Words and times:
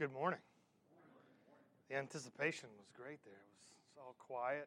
Good 0.00 0.14
morning. 0.14 0.40
The 1.90 1.96
anticipation 1.96 2.70
was 2.78 2.86
great 2.96 3.22
there. 3.22 3.34
It 3.34 3.94
was 3.94 3.98
all 3.98 4.14
quiet. 4.18 4.66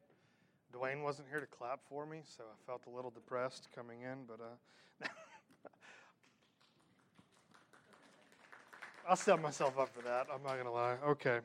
Dwayne 0.71 1.01
wasn't 1.01 1.27
here 1.27 1.39
to 1.39 1.47
clap 1.47 1.79
for 1.89 2.05
me, 2.05 2.21
so 2.23 2.43
I 2.43 2.53
felt 2.67 2.83
a 2.85 2.91
little 2.91 3.09
depressed 3.09 3.67
coming 3.75 4.01
in, 4.01 4.25
but 4.27 4.39
uh, 4.39 5.07
I'll 9.09 9.15
set 9.15 9.41
myself 9.41 9.79
up 9.79 9.89
for 9.91 10.03
that. 10.03 10.27
I'm 10.31 10.43
not 10.43 10.53
going 10.53 10.65
to 10.65 10.71
lie. 10.71 10.97
Okay. 11.03 11.39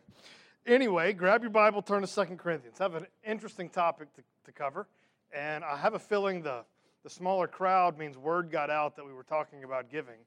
Anyway, 0.67 1.15
grab 1.15 1.41
your 1.41 1.49
Bible, 1.49 1.81
turn 1.81 2.03
to 2.03 2.07
Second 2.07 2.37
Corinthians. 2.37 2.83
I 2.83 2.85
have 2.85 2.95
an 2.95 3.07
interesting 3.27 3.71
topic 3.71 4.13
to, 4.17 4.23
to 4.45 4.53
cover, 4.53 4.87
and 5.35 5.65
I 5.65 5.79
have 5.79 5.95
a 5.95 5.99
feeling 5.99 6.43
the, 6.43 6.63
the 7.05 7.11
smaller 7.11 7.49
crowd 7.49 7.97
means 7.97 8.19
word 8.19 8.51
got 8.51 8.69
out 8.69 8.97
that 8.97 9.07
we 9.07 9.15
were 9.15 9.23
talking 9.23 9.65
about 9.65 9.91
giving. 9.91 10.19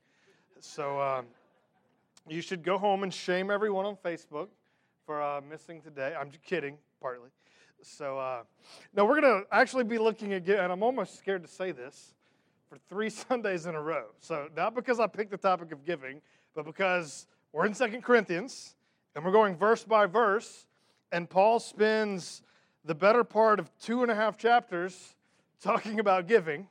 So 0.59 1.00
um, 1.00 1.28
you 2.30 2.42
should 2.42 2.64
go 2.64 2.78
home 2.78 3.04
and 3.04 3.14
shame 3.14 3.50
everyone 3.50 3.86
on 3.86 3.96
Facebook 3.96 4.48
for 5.05 5.22
uh, 5.22 5.41
missing 5.41 5.82
today. 5.82 6.16
I'm 6.20 6.30
just 6.30 6.44
kidding, 6.44 6.78
partly. 7.02 7.30
So, 7.82 8.20
uh, 8.20 8.44
no, 8.94 9.05
we're 9.05 9.20
going 9.20 9.44
to 9.44 9.48
actually 9.52 9.84
be 9.84 9.98
looking 9.98 10.34
at, 10.34 10.48
and 10.48 10.72
I'm 10.72 10.84
almost 10.84 11.18
scared 11.18 11.42
to 11.42 11.48
say 11.48 11.72
this, 11.72 12.14
for 12.70 12.78
three 12.90 13.09
Sundays 13.30 13.66
in 13.66 13.76
a 13.76 13.81
row. 13.81 14.05
So, 14.20 14.50
not 14.55 14.76
because 14.76 15.00
I 15.00 15.08
picked 15.08 15.31
the 15.31 15.38
topic 15.38 15.72
of 15.72 15.84
giving, 15.86 16.22
but 16.55 16.66
because 16.66 17.28
we're 17.52 17.66
in 17.66 17.73
Second 17.73 18.04
Corinthians 18.04 18.76
and 19.16 19.26
we're 19.26 19.31
going 19.31 19.58
verse 19.58 19.84
by 19.84 20.06
verse, 20.06 20.67
and 21.12 21.30
Paul 21.30 21.59
spends 21.59 22.44
the 22.86 22.95
better 22.95 23.23
part 23.23 23.59
of 23.59 23.70
two 23.80 24.03
and 24.03 24.12
a 24.12 24.16
half 24.16 24.38
chapters 24.38 25.16
talking 25.62 26.00
about 26.00 26.28
giving 26.28 26.67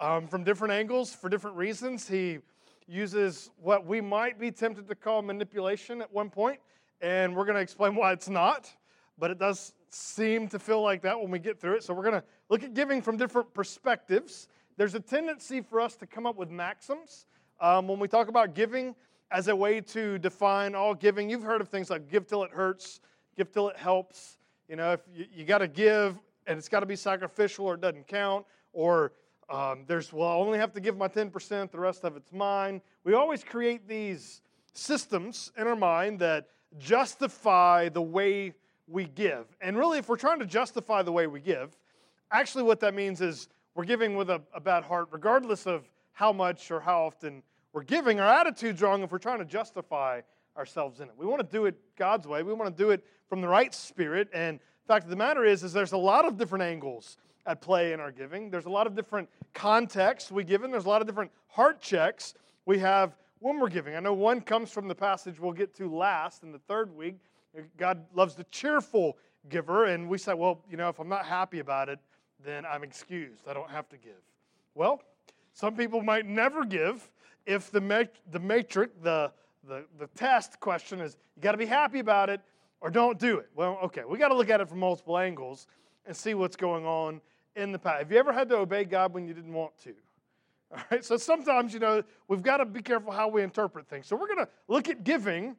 um, 0.00 0.26
from 0.26 0.44
different 0.44 0.74
angles 0.74 1.14
for 1.14 1.28
different 1.28 1.56
reasons. 1.56 2.08
He 2.08 2.38
uses 2.88 3.50
what 3.60 3.86
we 3.86 4.00
might 4.00 4.40
be 4.40 4.50
tempted 4.50 4.88
to 4.88 4.94
call 4.94 5.22
manipulation 5.22 6.00
at 6.00 6.12
one 6.12 6.30
point, 6.30 6.58
and 7.00 7.36
we're 7.36 7.44
going 7.44 7.56
to 7.56 7.60
explain 7.60 7.94
why 7.94 8.12
it's 8.12 8.28
not, 8.28 8.74
but 9.18 9.30
it 9.30 9.38
does 9.38 9.74
seem 9.90 10.48
to 10.48 10.58
feel 10.58 10.82
like 10.82 11.02
that 11.02 11.20
when 11.20 11.30
we 11.30 11.38
get 11.38 11.60
through 11.60 11.74
it. 11.74 11.82
So 11.82 11.94
we're 11.94 12.02
going 12.02 12.20
to 12.20 12.24
look 12.48 12.62
at 12.62 12.74
giving 12.74 13.02
from 13.02 13.16
different 13.16 13.52
perspectives. 13.54 14.48
There's 14.76 14.94
a 14.94 15.00
tendency 15.00 15.60
for 15.60 15.80
us 15.80 15.96
to 15.96 16.06
come 16.06 16.26
up 16.26 16.36
with 16.36 16.50
maxims 16.50 17.26
um, 17.60 17.88
when 17.88 17.98
we 17.98 18.08
talk 18.08 18.28
about 18.28 18.54
giving 18.54 18.94
as 19.30 19.48
a 19.48 19.56
way 19.56 19.80
to 19.80 20.18
define 20.18 20.74
all 20.74 20.94
giving. 20.94 21.28
You've 21.28 21.42
heard 21.42 21.60
of 21.60 21.68
things 21.68 21.90
like 21.90 22.10
give 22.10 22.26
till 22.26 22.44
it 22.44 22.50
hurts, 22.50 23.00
give 23.36 23.50
till 23.52 23.68
it 23.68 23.76
helps. 23.76 24.38
You 24.68 24.76
know, 24.76 24.92
if 24.92 25.00
you, 25.14 25.26
you 25.34 25.44
got 25.44 25.58
to 25.58 25.68
give 25.68 26.18
and 26.46 26.58
it's 26.58 26.68
got 26.68 26.80
to 26.80 26.86
be 26.86 26.96
sacrificial 26.96 27.66
or 27.66 27.74
it 27.74 27.80
doesn't 27.80 28.06
count, 28.06 28.46
or 28.72 29.12
um, 29.50 29.84
there's, 29.86 30.12
well, 30.12 30.28
I 30.28 30.34
only 30.34 30.58
have 30.58 30.72
to 30.74 30.80
give 30.80 30.96
my 30.96 31.08
10%, 31.08 31.70
the 31.70 31.78
rest 31.78 32.04
of 32.04 32.16
it's 32.16 32.32
mine. 32.32 32.82
We 33.04 33.14
always 33.14 33.42
create 33.42 33.88
these 33.88 34.42
systems 34.74 35.50
in 35.56 35.66
our 35.66 35.76
mind 35.76 36.18
that 36.20 36.48
justify 36.78 37.88
the 37.88 38.02
way 38.02 38.52
we 38.86 39.06
give. 39.06 39.46
And 39.60 39.76
really, 39.76 39.98
if 39.98 40.08
we're 40.08 40.16
trying 40.16 40.38
to 40.40 40.46
justify 40.46 41.02
the 41.02 41.12
way 41.12 41.26
we 41.26 41.40
give, 41.40 41.76
actually 42.30 42.64
what 42.64 42.80
that 42.80 42.94
means 42.94 43.20
is 43.20 43.48
we're 43.74 43.84
giving 43.84 44.16
with 44.16 44.28
a, 44.28 44.42
a 44.54 44.60
bad 44.60 44.84
heart, 44.84 45.08
regardless 45.10 45.66
of 45.66 45.88
how 46.12 46.32
much 46.32 46.70
or 46.70 46.80
how 46.80 47.04
often 47.04 47.42
we're 47.72 47.84
giving. 47.84 48.20
Our 48.20 48.40
attitude's 48.40 48.82
wrong 48.82 49.02
if 49.02 49.12
we're 49.12 49.18
trying 49.18 49.38
to 49.38 49.44
justify 49.44 50.20
ourselves 50.56 51.00
in 51.00 51.08
it. 51.08 51.14
We 51.16 51.26
want 51.26 51.40
to 51.40 51.56
do 51.56 51.66
it 51.66 51.76
God's 51.96 52.26
way. 52.26 52.42
We 52.42 52.52
want 52.52 52.76
to 52.76 52.82
do 52.82 52.90
it 52.90 53.04
from 53.28 53.40
the 53.40 53.48
right 53.48 53.72
spirit. 53.74 54.28
And 54.34 54.58
the 54.58 54.92
fact 54.92 55.04
of 55.04 55.10
the 55.10 55.16
matter 55.16 55.44
is, 55.44 55.62
is 55.62 55.72
there's 55.72 55.92
a 55.92 55.98
lot 55.98 56.24
of 56.24 56.36
different 56.36 56.64
angles 56.64 57.16
at 57.46 57.60
play 57.60 57.92
in 57.92 58.00
our 58.00 58.12
giving. 58.12 58.50
There's 58.50 58.66
a 58.66 58.70
lot 58.70 58.86
of 58.86 58.94
different 58.94 59.28
contexts 59.54 60.30
we 60.30 60.44
give 60.44 60.64
in. 60.64 60.70
There's 60.70 60.84
a 60.84 60.88
lot 60.88 61.00
of 61.00 61.06
different 61.06 61.30
heart 61.48 61.80
checks 61.80 62.34
we 62.66 62.78
have 62.78 63.16
when 63.40 63.58
we're 63.58 63.68
giving. 63.68 63.94
I 63.94 64.00
know 64.00 64.12
one 64.12 64.40
comes 64.40 64.70
from 64.70 64.88
the 64.88 64.94
passage 64.94 65.40
we'll 65.40 65.52
get 65.52 65.74
to 65.76 65.94
last 65.94 66.42
in 66.42 66.52
the 66.52 66.58
third 66.58 66.94
week. 66.96 67.16
God 67.76 68.04
loves 68.14 68.34
the 68.34 68.44
cheerful 68.44 69.16
giver, 69.48 69.86
and 69.86 70.08
we 70.08 70.18
say, 70.18 70.34
well, 70.34 70.60
you 70.70 70.76
know, 70.76 70.88
if 70.88 70.98
I'm 70.98 71.08
not 71.08 71.24
happy 71.24 71.60
about 71.60 71.88
it, 71.88 71.98
then 72.44 72.64
I'm 72.66 72.84
excused. 72.84 73.48
I 73.48 73.54
don't 73.54 73.70
have 73.70 73.88
to 73.88 73.96
give. 73.96 74.20
Well, 74.74 75.02
some 75.54 75.74
people 75.74 76.02
might 76.02 76.26
never 76.26 76.64
give 76.64 77.10
if 77.46 77.70
the, 77.70 77.80
mat- 77.80 78.14
the 78.30 78.38
matrix, 78.38 78.92
the, 79.02 79.32
the, 79.66 79.84
the 79.98 80.06
test 80.08 80.60
question 80.60 81.00
is 81.00 81.16
you 81.36 81.42
got 81.42 81.52
to 81.52 81.58
be 81.58 81.66
happy 81.66 81.98
about 81.98 82.30
it 82.30 82.40
or 82.80 82.90
don't 82.90 83.18
do 83.18 83.38
it. 83.38 83.48
Well, 83.54 83.78
okay, 83.84 84.02
we 84.06 84.18
got 84.18 84.28
to 84.28 84.36
look 84.36 84.50
at 84.50 84.60
it 84.60 84.68
from 84.68 84.78
multiple 84.78 85.18
angles 85.18 85.66
and 86.06 86.16
see 86.16 86.34
what's 86.34 86.56
going 86.56 86.86
on 86.86 87.20
in 87.58 87.72
the 87.72 87.78
past. 87.78 87.98
Have 87.98 88.12
you 88.12 88.18
ever 88.18 88.32
had 88.32 88.48
to 88.50 88.56
obey 88.56 88.84
God 88.84 89.12
when 89.12 89.26
you 89.26 89.34
didn't 89.34 89.52
want 89.52 89.76
to? 89.82 89.94
All 90.72 90.78
right, 90.90 91.04
so 91.04 91.16
sometimes, 91.16 91.72
you 91.72 91.80
know, 91.80 92.02
we've 92.28 92.42
got 92.42 92.58
to 92.58 92.64
be 92.64 92.82
careful 92.82 93.10
how 93.10 93.28
we 93.28 93.42
interpret 93.42 93.88
things. 93.88 94.06
So 94.06 94.16
we're 94.16 94.26
going 94.26 94.44
to 94.44 94.48
look 94.68 94.88
at 94.88 95.02
giving 95.02 95.56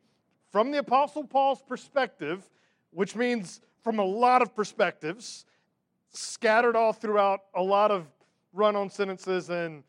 from 0.51 0.71
the 0.71 0.79
Apostle 0.79 1.23
Paul's 1.23 1.61
perspective, 1.61 2.49
which 2.91 3.15
means 3.15 3.61
from 3.83 3.99
a 3.99 4.05
lot 4.05 4.41
of 4.41 4.55
perspectives, 4.55 5.45
scattered 6.11 6.75
all 6.75 6.93
throughout 6.93 7.41
a 7.55 7.61
lot 7.61 7.91
of 7.91 8.07
run 8.53 8.75
on 8.75 8.89
sentences 8.89 9.49
and 9.49 9.83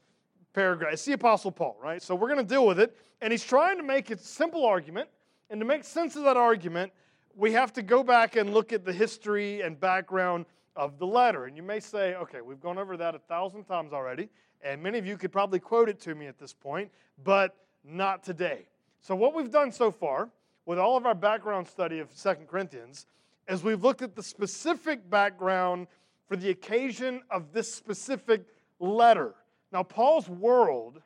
paragraphs. 0.53 0.95
It's 0.95 1.05
the 1.05 1.13
Apostle 1.13 1.53
Paul, 1.53 1.77
right? 1.83 2.03
So 2.03 2.15
we're 2.15 2.29
going 2.29 2.47
to 2.47 2.55
deal 2.55 2.67
with 2.67 2.79
it. 2.81 2.97
And 3.21 3.33
he's 3.33 3.45
trying 3.45 3.77
to 3.77 3.83
make 3.83 4.11
a 4.11 4.19
simple 4.19 4.65
argument. 4.65 5.09
And 5.51 5.61
to 5.61 5.67
make 5.67 5.85
sense 5.85 6.17
of 6.17 6.25
that 6.25 6.37
argument, 6.37 6.93
we 7.35 7.53
have 7.53 7.73
to 7.75 7.83
go 7.83 8.03
back 8.03 8.37
and 8.37 8.53
look 8.53 8.73
at 8.73 8.85
the 8.85 8.93
history 8.93 9.63
and 9.63 9.79
background 9.79 10.47
of 10.77 10.99
the 10.99 11.07
letter. 11.07 11.47
And 11.47 11.57
you 11.57 11.63
may 11.63 11.81
say, 11.81 12.15
okay, 12.15 12.41
we've 12.41 12.61
gone 12.61 12.79
over 12.79 12.97
that 12.97 13.15
a 13.15 13.19
thousand 13.19 13.65
times 13.65 13.93
already, 13.93 14.29
and 14.63 14.83
many 14.83 14.99
of 14.99 15.07
you 15.07 15.17
could 15.17 15.33
probably 15.33 15.59
quote 15.59 15.89
it 15.89 16.01
to 16.01 16.15
me 16.15 16.27
at 16.27 16.39
this 16.39 16.53
point, 16.53 16.91
but 17.25 17.57
not 17.85 18.23
today. 18.23 18.67
So, 19.01 19.15
what 19.15 19.35
we've 19.35 19.51
done 19.51 19.73
so 19.73 19.91
far 19.91 20.29
with 20.67 20.79
all 20.79 20.97
of 20.97 21.07
our 21.07 21.15
background 21.15 21.67
study 21.67 21.99
of 21.99 22.11
Second 22.13 22.47
Corinthians 22.49 23.07
is 23.49 23.65
we've 23.65 23.83
looked 23.83 24.03
at 24.03 24.15
the 24.15 24.23
specific 24.23 25.09
background 25.09 25.87
for 26.29 26.37
the 26.37 26.51
occasion 26.51 27.23
of 27.31 27.53
this 27.53 27.73
specific 27.73 28.45
letter. 28.79 29.35
Now, 29.73 29.83
Paul's 29.83 30.29
world 30.29 31.01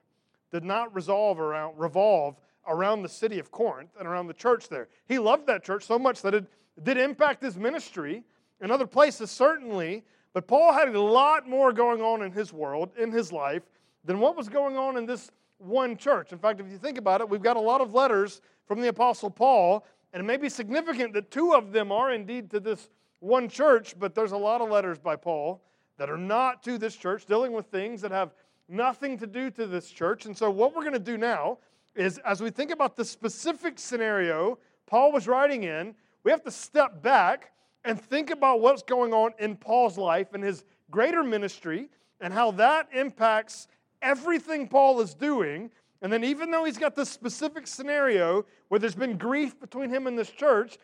did 0.53 0.65
not 0.65 0.95
resolve 0.95 1.41
around, 1.41 1.79
revolve 1.79 2.37
around 2.67 3.03
the 3.03 3.09
city 3.09 3.39
of 3.39 3.51
Corinth 3.51 3.91
and 3.99 4.09
around 4.09 4.27
the 4.27 4.35
church 4.35 4.69
there. 4.69 4.89
He 5.07 5.19
loved 5.19 5.47
that 5.47 5.65
church 5.65 5.85
so 5.85 5.99
much 5.99 6.23
that 6.23 6.35
it 6.35 6.47
did 6.83 6.97
impact 6.97 7.43
his 7.43 7.57
ministry 7.57 8.25
in 8.65 8.71
other 8.71 8.87
places, 8.87 9.31
certainly, 9.31 10.03
but 10.33 10.49
Paul 10.49 10.73
had 10.73 10.89
a 10.89 11.01
lot 11.01 11.47
more 11.47 11.71
going 11.71 12.01
on 12.01 12.23
in 12.23 12.33
his 12.33 12.51
world, 12.51 12.89
in 12.99 13.13
his 13.13 13.31
life, 13.31 13.63
than 14.05 14.19
what 14.19 14.37
was 14.37 14.49
going 14.49 14.79
on 14.79 14.97
in 14.97 15.05
this 15.05 15.31
one 15.59 15.99
church. 15.99 16.33
In 16.33 16.39
fact, 16.39 16.61
if 16.61 16.71
you 16.71 16.79
think 16.79 16.97
about 16.97 17.21
it, 17.21 17.29
we've 17.29 17.43
got 17.43 17.59
a 17.59 17.61
lot 17.61 17.83
of 17.83 17.93
letters 17.93 18.41
from 18.67 18.81
the 18.81 18.89
Apostle 18.89 19.29
Paul, 19.29 19.87
and 20.15 20.21
it 20.21 20.25
may 20.25 20.39
be 20.39 20.49
significant 20.49 21.13
that 21.13 21.31
two 21.31 21.53
of 21.53 21.73
them 21.73 21.93
are 21.93 22.13
indeed 22.13 22.51
to 22.53 22.59
this 22.59 22.89
one 23.21 23.51
church, 23.51 23.95
but 23.99 24.15
there's 24.15 24.33
a 24.33 24.37
lot 24.37 24.63
of 24.63 24.71
letters 24.71 24.99
by 24.99 25.15
Paul 25.15 25.63
that 25.99 26.09
are 26.09 26.17
not 26.17 26.63
to 26.63 26.79
this 26.79 26.97
church, 26.97 27.27
dealing 27.27 27.53
with 27.53 27.67
things 27.67 28.01
that 28.01 28.13
have 28.13 28.33
nothing 28.67 29.19
to 29.19 29.27
do 29.27 29.51
to 29.51 29.67
this 29.67 29.91
church. 29.91 30.25
And 30.25 30.37
so, 30.37 30.51
what 30.51 30.75
we're 30.75 30.83
going 30.83 30.95
to 30.95 30.99
do 30.99 31.19
now 31.19 31.59
is 31.95 32.17
as 32.25 32.41
we 32.43 32.49
think 32.49 32.71
about 32.71 32.97
the 32.97 33.05
specific 33.05 33.79
scenario 33.79 34.59
Paul 34.87 35.13
was 35.13 35.29
writing 35.29 35.65
in, 35.65 35.95
we 36.25 36.31
have 36.31 36.43
to 36.45 36.51
step 36.51 37.03
back 37.03 37.53
and 37.85 38.01
think 38.01 38.31
about 38.31 38.61
what's 38.61 38.83
going 38.83 39.13
on 39.13 39.33
in 39.39 39.57
Paul's 39.57 39.99
life 39.99 40.33
and 40.33 40.43
his 40.43 40.65
greater 40.91 41.23
ministry 41.23 41.89
and 42.21 42.33
how 42.33 42.51
that 42.53 42.89
impacts 42.93 43.69
everything 44.01 44.69
Paul 44.69 45.01
is 45.01 45.15
doing. 45.15 45.71
And 46.03 46.13
then, 46.13 46.25
even 46.25 46.51
though 46.51 46.65
he's 46.65 46.79
got 46.79 46.95
this 46.95 47.09
specific 47.09 47.67
scenario 47.67 48.45
where 48.69 48.79
there's 48.79 48.95
been 48.95 49.17
grief 49.17 49.59
between 49.61 49.91
him 49.91 50.07
and 50.07 50.19
this 50.19 50.31
church, 50.31 50.79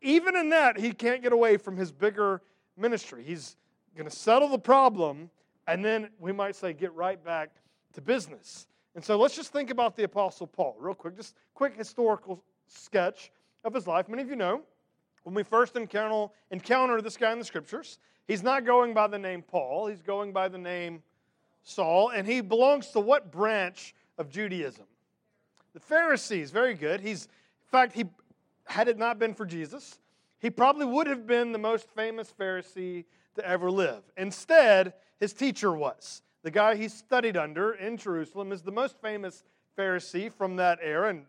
even 0.00 0.36
in 0.36 0.50
that, 0.50 0.78
he 0.78 0.92
can't 0.92 1.22
get 1.22 1.32
away 1.32 1.56
from 1.56 1.76
his 1.76 1.92
bigger 1.92 2.42
ministry. 2.76 3.22
He's 3.24 3.56
going 3.96 4.08
to 4.08 4.14
settle 4.14 4.48
the 4.48 4.58
problem, 4.58 5.30
and 5.66 5.84
then 5.84 6.08
we 6.18 6.32
might 6.32 6.56
say, 6.56 6.72
get 6.72 6.92
right 6.94 7.22
back 7.24 7.50
to 7.94 8.00
business. 8.00 8.66
And 8.94 9.04
so 9.04 9.18
let's 9.18 9.36
just 9.36 9.52
think 9.52 9.70
about 9.70 9.96
the 9.96 10.04
Apostle 10.04 10.46
Paul 10.46 10.76
real 10.78 10.94
quick, 10.94 11.16
just 11.16 11.36
quick 11.54 11.76
historical 11.76 12.42
sketch 12.66 13.30
of 13.64 13.74
his 13.74 13.86
life. 13.86 14.08
Many 14.08 14.22
of 14.22 14.28
you 14.28 14.36
know 14.36 14.62
when 15.28 15.34
we 15.34 15.42
first 15.42 15.76
encounter, 15.76 16.32
encounter 16.50 17.02
this 17.02 17.18
guy 17.18 17.32
in 17.32 17.38
the 17.38 17.44
scriptures, 17.44 17.98
he's 18.26 18.42
not 18.42 18.64
going 18.64 18.94
by 18.94 19.06
the 19.06 19.18
name 19.18 19.42
Paul, 19.42 19.86
he's 19.86 20.00
going 20.00 20.32
by 20.32 20.48
the 20.48 20.56
name 20.56 21.02
Saul, 21.62 22.08
and 22.08 22.26
he 22.26 22.40
belongs 22.40 22.88
to 22.92 23.00
what 23.00 23.30
branch 23.30 23.94
of 24.16 24.30
Judaism? 24.30 24.86
The 25.74 25.80
Pharisees, 25.80 26.50
very 26.50 26.72
good. 26.72 27.00
He's, 27.00 27.24
in 27.24 27.70
fact, 27.70 27.92
he 27.92 28.06
had 28.64 28.88
it 28.88 28.96
not 28.96 29.18
been 29.18 29.34
for 29.34 29.44
Jesus, 29.44 29.98
he 30.38 30.48
probably 30.48 30.86
would 30.86 31.06
have 31.06 31.26
been 31.26 31.52
the 31.52 31.58
most 31.58 31.90
famous 31.90 32.32
Pharisee 32.40 33.04
to 33.34 33.46
ever 33.46 33.70
live. 33.70 34.04
Instead, 34.16 34.94
his 35.20 35.34
teacher 35.34 35.72
was. 35.72 36.22
The 36.42 36.50
guy 36.50 36.74
he 36.74 36.88
studied 36.88 37.36
under 37.36 37.72
in 37.72 37.98
Jerusalem 37.98 38.52
is 38.52 38.62
the 38.62 38.72
most 38.72 38.96
famous 39.02 39.44
Pharisee 39.76 40.32
from 40.32 40.56
that 40.56 40.78
era, 40.82 41.10
and 41.10 41.26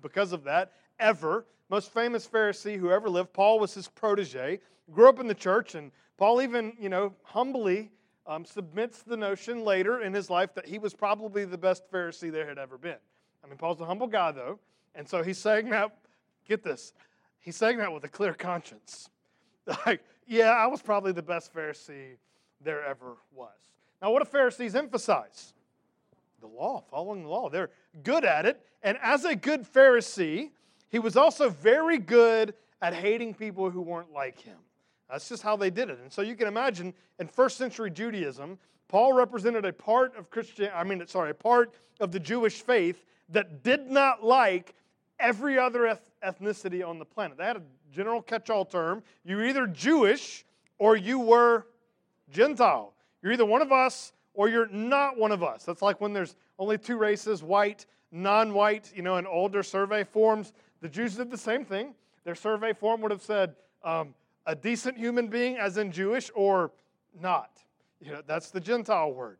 because 0.00 0.32
of 0.32 0.44
that, 0.44 0.70
ever. 1.00 1.46
Most 1.70 1.92
famous 1.92 2.26
Pharisee 2.26 2.76
who 2.76 2.90
ever 2.90 3.08
lived. 3.08 3.32
Paul 3.32 3.60
was 3.60 3.72
his 3.72 3.86
protege. 3.86 4.58
Grew 4.92 5.08
up 5.08 5.20
in 5.20 5.28
the 5.28 5.34
church, 5.34 5.76
and 5.76 5.92
Paul 6.16 6.42
even, 6.42 6.72
you 6.80 6.88
know, 6.88 7.14
humbly 7.22 7.92
um, 8.26 8.44
submits 8.44 9.02
the 9.02 9.16
notion 9.16 9.64
later 9.64 10.02
in 10.02 10.12
his 10.12 10.28
life 10.28 10.52
that 10.54 10.66
he 10.66 10.78
was 10.78 10.94
probably 10.94 11.44
the 11.44 11.56
best 11.56 11.88
Pharisee 11.90 12.32
there 12.32 12.46
had 12.46 12.58
ever 12.58 12.76
been. 12.76 12.96
I 13.44 13.46
mean, 13.46 13.56
Paul's 13.56 13.80
a 13.80 13.84
humble 13.84 14.08
guy, 14.08 14.32
though, 14.32 14.58
and 14.96 15.08
so 15.08 15.22
he's 15.22 15.38
saying 15.38 15.70
that 15.70 15.96
get 16.46 16.64
this, 16.64 16.92
he's 17.38 17.56
saying 17.56 17.78
that 17.78 17.92
with 17.92 18.02
a 18.04 18.08
clear 18.08 18.34
conscience. 18.34 19.08
Like, 19.86 20.02
yeah, 20.26 20.50
I 20.50 20.66
was 20.66 20.82
probably 20.82 21.12
the 21.12 21.22
best 21.22 21.54
Pharisee 21.54 22.16
there 22.60 22.84
ever 22.84 23.18
was. 23.32 23.54
Now, 24.02 24.10
what 24.10 24.24
do 24.24 24.28
Pharisees 24.28 24.74
emphasize? 24.74 25.54
The 26.40 26.48
law, 26.48 26.82
following 26.90 27.22
the 27.22 27.28
law. 27.28 27.48
They're 27.48 27.70
good 28.02 28.24
at 28.24 28.46
it. 28.46 28.60
And 28.82 28.98
as 29.00 29.24
a 29.24 29.36
good 29.36 29.62
Pharisee, 29.62 30.50
he 30.90 30.98
was 30.98 31.16
also 31.16 31.48
very 31.48 31.98
good 31.98 32.54
at 32.82 32.94
hating 32.94 33.34
people 33.34 33.70
who 33.70 33.80
weren't 33.80 34.12
like 34.12 34.38
him. 34.40 34.58
That's 35.10 35.28
just 35.28 35.42
how 35.42 35.56
they 35.56 35.70
did 35.70 35.90
it. 35.90 35.98
And 36.00 36.12
so 36.12 36.22
you 36.22 36.36
can 36.36 36.46
imagine 36.46 36.94
in 37.18 37.26
first 37.26 37.56
century 37.56 37.90
Judaism, 37.90 38.58
Paul 38.88 39.12
represented 39.12 39.64
a 39.64 39.72
part 39.72 40.16
of 40.16 40.30
Christian, 40.30 40.70
I 40.74 40.84
mean, 40.84 41.04
sorry, 41.06 41.30
a 41.30 41.34
part 41.34 41.74
of 42.00 42.12
the 42.12 42.20
Jewish 42.20 42.62
faith 42.62 43.04
that 43.30 43.62
did 43.62 43.90
not 43.90 44.24
like 44.24 44.74
every 45.18 45.58
other 45.58 45.96
ethnicity 46.24 46.86
on 46.86 46.98
the 46.98 47.04
planet. 47.04 47.38
They 47.38 47.44
had 47.44 47.56
a 47.56 47.62
general 47.92 48.22
catch 48.22 48.50
all 48.50 48.64
term. 48.64 49.02
You're 49.24 49.44
either 49.44 49.66
Jewish 49.66 50.44
or 50.78 50.96
you 50.96 51.18
were 51.18 51.66
Gentile. 52.32 52.94
You're 53.22 53.32
either 53.32 53.44
one 53.44 53.62
of 53.62 53.70
us 53.72 54.12
or 54.34 54.48
you're 54.48 54.68
not 54.68 55.18
one 55.18 55.32
of 55.32 55.42
us. 55.42 55.64
That's 55.64 55.82
like 55.82 56.00
when 56.00 56.12
there's 56.12 56.36
only 56.58 56.78
two 56.78 56.96
races 56.96 57.42
white, 57.42 57.86
non 58.10 58.54
white, 58.54 58.90
you 58.94 59.02
know, 59.02 59.16
in 59.18 59.26
older 59.26 59.62
survey 59.62 60.04
forms. 60.04 60.52
The 60.80 60.88
Jews 60.88 61.16
did 61.16 61.30
the 61.30 61.38
same 61.38 61.64
thing. 61.64 61.94
Their 62.24 62.34
survey 62.34 62.72
form 62.72 63.00
would 63.02 63.10
have 63.10 63.22
said 63.22 63.54
um, 63.84 64.14
a 64.46 64.54
decent 64.54 64.96
human 64.96 65.28
being, 65.28 65.56
as 65.56 65.76
in 65.76 65.92
Jewish, 65.92 66.30
or 66.34 66.72
not. 67.20 67.50
You 68.00 68.12
know, 68.12 68.22
that's 68.26 68.50
the 68.50 68.60
Gentile 68.60 69.12
word. 69.12 69.38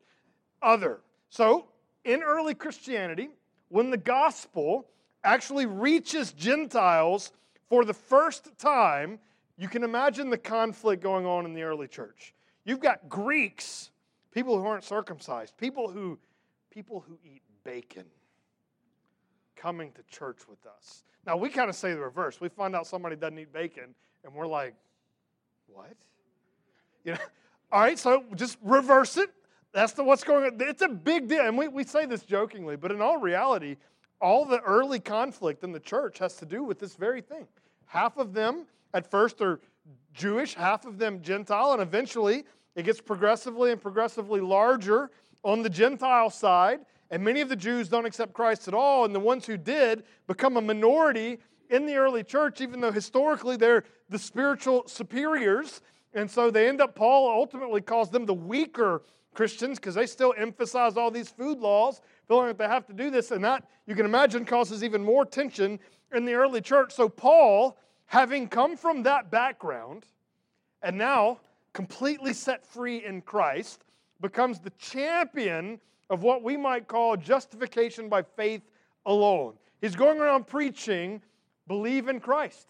Other. 0.62 1.00
So, 1.30 1.68
in 2.04 2.22
early 2.22 2.54
Christianity, 2.54 3.30
when 3.68 3.90
the 3.90 3.96
gospel 3.96 4.86
actually 5.24 5.66
reaches 5.66 6.32
Gentiles 6.32 7.32
for 7.68 7.84
the 7.84 7.94
first 7.94 8.56
time, 8.58 9.18
you 9.56 9.68
can 9.68 9.84
imagine 9.84 10.30
the 10.30 10.38
conflict 10.38 11.02
going 11.02 11.26
on 11.26 11.44
in 11.44 11.54
the 11.54 11.62
early 11.62 11.86
church. 11.86 12.34
You've 12.64 12.80
got 12.80 13.08
Greeks, 13.08 13.90
people 14.32 14.58
who 14.58 14.66
aren't 14.66 14.84
circumcised, 14.84 15.56
people 15.56 15.90
who 15.90 16.18
people 16.70 17.04
who 17.06 17.18
eat 17.24 17.42
bacon 17.64 18.04
coming 19.60 19.92
to 19.92 20.02
church 20.04 20.48
with 20.48 20.64
us. 20.66 21.04
Now 21.26 21.36
we 21.36 21.48
kind 21.50 21.68
of 21.68 21.76
say 21.76 21.92
the 21.92 22.00
reverse. 22.00 22.40
We 22.40 22.48
find 22.48 22.74
out 22.74 22.86
somebody 22.86 23.16
doesn't 23.16 23.38
eat 23.38 23.52
bacon 23.52 23.94
and 24.24 24.34
we're 24.34 24.46
like, 24.46 24.74
"What?" 25.66 25.96
You 27.04 27.12
know, 27.12 27.18
all 27.72 27.80
right, 27.80 27.98
so 27.98 28.24
just 28.34 28.58
reverse 28.62 29.16
it. 29.16 29.30
That's 29.72 29.92
the 29.92 30.02
what's 30.02 30.24
going 30.24 30.44
on. 30.44 30.68
It's 30.68 30.82
a 30.82 30.88
big 30.88 31.28
deal. 31.28 31.46
And 31.46 31.56
we, 31.56 31.68
we 31.68 31.84
say 31.84 32.06
this 32.06 32.22
jokingly, 32.24 32.76
but 32.76 32.90
in 32.90 33.00
all 33.00 33.18
reality, 33.18 33.76
all 34.20 34.44
the 34.44 34.60
early 34.60 34.98
conflict 34.98 35.62
in 35.62 35.72
the 35.72 35.80
church 35.80 36.18
has 36.18 36.36
to 36.36 36.46
do 36.46 36.64
with 36.64 36.78
this 36.78 36.96
very 36.96 37.20
thing. 37.20 37.46
Half 37.86 38.18
of 38.18 38.32
them 38.32 38.66
at 38.94 39.10
first 39.10 39.40
are 39.40 39.60
Jewish, 40.12 40.54
half 40.54 40.84
of 40.86 40.98
them 40.98 41.22
Gentile, 41.22 41.72
and 41.72 41.82
eventually 41.82 42.44
it 42.74 42.84
gets 42.84 43.00
progressively 43.00 43.72
and 43.72 43.80
progressively 43.80 44.40
larger 44.40 45.10
on 45.42 45.62
the 45.62 45.70
Gentile 45.70 46.30
side. 46.30 46.80
And 47.10 47.24
many 47.24 47.40
of 47.40 47.48
the 47.48 47.56
Jews 47.56 47.88
don't 47.88 48.06
accept 48.06 48.32
Christ 48.32 48.68
at 48.68 48.74
all, 48.74 49.04
and 49.04 49.14
the 49.14 49.20
ones 49.20 49.46
who 49.46 49.56
did 49.56 50.04
become 50.26 50.56
a 50.56 50.60
minority 50.60 51.38
in 51.68 51.86
the 51.86 51.96
early 51.96 52.22
church, 52.22 52.60
even 52.60 52.80
though 52.80 52.92
historically 52.92 53.56
they're 53.56 53.84
the 54.08 54.18
spiritual 54.18 54.84
superiors. 54.86 55.80
And 56.14 56.30
so 56.30 56.50
they 56.50 56.68
end 56.68 56.80
up, 56.80 56.94
Paul 56.94 57.30
ultimately 57.30 57.80
calls 57.80 58.10
them 58.10 58.26
the 58.26 58.34
weaker 58.34 59.02
Christians 59.34 59.78
because 59.78 59.94
they 59.94 60.06
still 60.06 60.34
emphasize 60.36 60.96
all 60.96 61.10
these 61.10 61.28
food 61.28 61.58
laws, 61.58 62.00
feeling 62.26 62.48
that 62.48 62.58
they 62.58 62.66
have 62.66 62.86
to 62.86 62.92
do 62.92 63.10
this. 63.10 63.30
And 63.30 63.44
that, 63.44 63.68
you 63.86 63.94
can 63.94 64.04
imagine, 64.04 64.44
causes 64.44 64.82
even 64.82 65.02
more 65.02 65.24
tension 65.24 65.78
in 66.12 66.24
the 66.24 66.34
early 66.34 66.60
church. 66.60 66.92
So, 66.92 67.08
Paul, 67.08 67.78
having 68.06 68.48
come 68.48 68.76
from 68.76 69.04
that 69.04 69.30
background 69.30 70.06
and 70.82 70.98
now 70.98 71.38
completely 71.72 72.32
set 72.32 72.66
free 72.66 73.04
in 73.04 73.22
Christ, 73.22 73.84
becomes 74.20 74.58
the 74.58 74.70
champion 74.70 75.80
of 76.10 76.22
what 76.22 76.42
we 76.42 76.56
might 76.56 76.88
call 76.88 77.16
justification 77.16 78.08
by 78.08 78.22
faith 78.22 78.62
alone. 79.06 79.54
He's 79.80 79.96
going 79.96 80.20
around 80.20 80.46
preaching, 80.46 81.22
believe 81.66 82.08
in 82.08 82.20
Christ. 82.20 82.68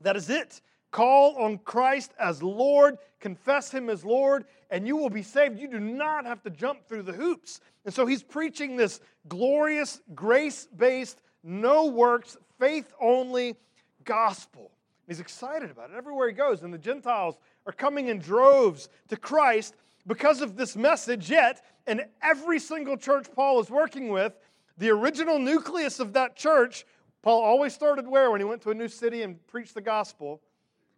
That 0.00 0.16
is 0.16 0.30
it. 0.30 0.62
Call 0.90 1.36
on 1.36 1.58
Christ 1.58 2.12
as 2.18 2.42
Lord, 2.42 2.96
confess 3.20 3.70
Him 3.70 3.90
as 3.90 4.04
Lord, 4.04 4.44
and 4.70 4.86
you 4.86 4.96
will 4.96 5.10
be 5.10 5.22
saved. 5.22 5.58
You 5.58 5.68
do 5.68 5.78
not 5.78 6.24
have 6.24 6.42
to 6.42 6.50
jump 6.50 6.86
through 6.86 7.02
the 7.02 7.12
hoops. 7.12 7.60
And 7.84 7.92
so 7.94 8.06
he's 8.06 8.22
preaching 8.22 8.76
this 8.76 9.00
glorious, 9.28 10.00
grace 10.14 10.66
based, 10.76 11.22
no 11.42 11.86
works, 11.86 12.36
faith 12.58 12.92
only 13.00 13.56
gospel. 14.04 14.70
He's 15.06 15.20
excited 15.20 15.70
about 15.70 15.90
it 15.90 15.96
everywhere 15.96 16.28
he 16.28 16.34
goes. 16.34 16.62
And 16.62 16.72
the 16.72 16.78
Gentiles 16.78 17.36
are 17.66 17.72
coming 17.72 18.08
in 18.08 18.18
droves 18.18 18.88
to 19.08 19.16
Christ 19.16 19.74
because 20.06 20.40
of 20.40 20.56
this 20.56 20.76
message. 20.76 21.30
Yet, 21.30 21.62
in 21.90 22.02
every 22.22 22.60
single 22.60 22.96
church 22.96 23.26
Paul 23.34 23.60
is 23.60 23.68
working 23.68 24.10
with, 24.10 24.32
the 24.78 24.90
original 24.90 25.40
nucleus 25.40 25.98
of 25.98 26.12
that 26.12 26.36
church, 26.36 26.86
Paul 27.20 27.42
always 27.42 27.74
started 27.74 28.06
where 28.06 28.30
when 28.30 28.40
he 28.40 28.44
went 28.44 28.62
to 28.62 28.70
a 28.70 28.74
new 28.74 28.86
city 28.86 29.22
and 29.22 29.44
preached 29.48 29.74
the 29.74 29.80
gospel? 29.80 30.40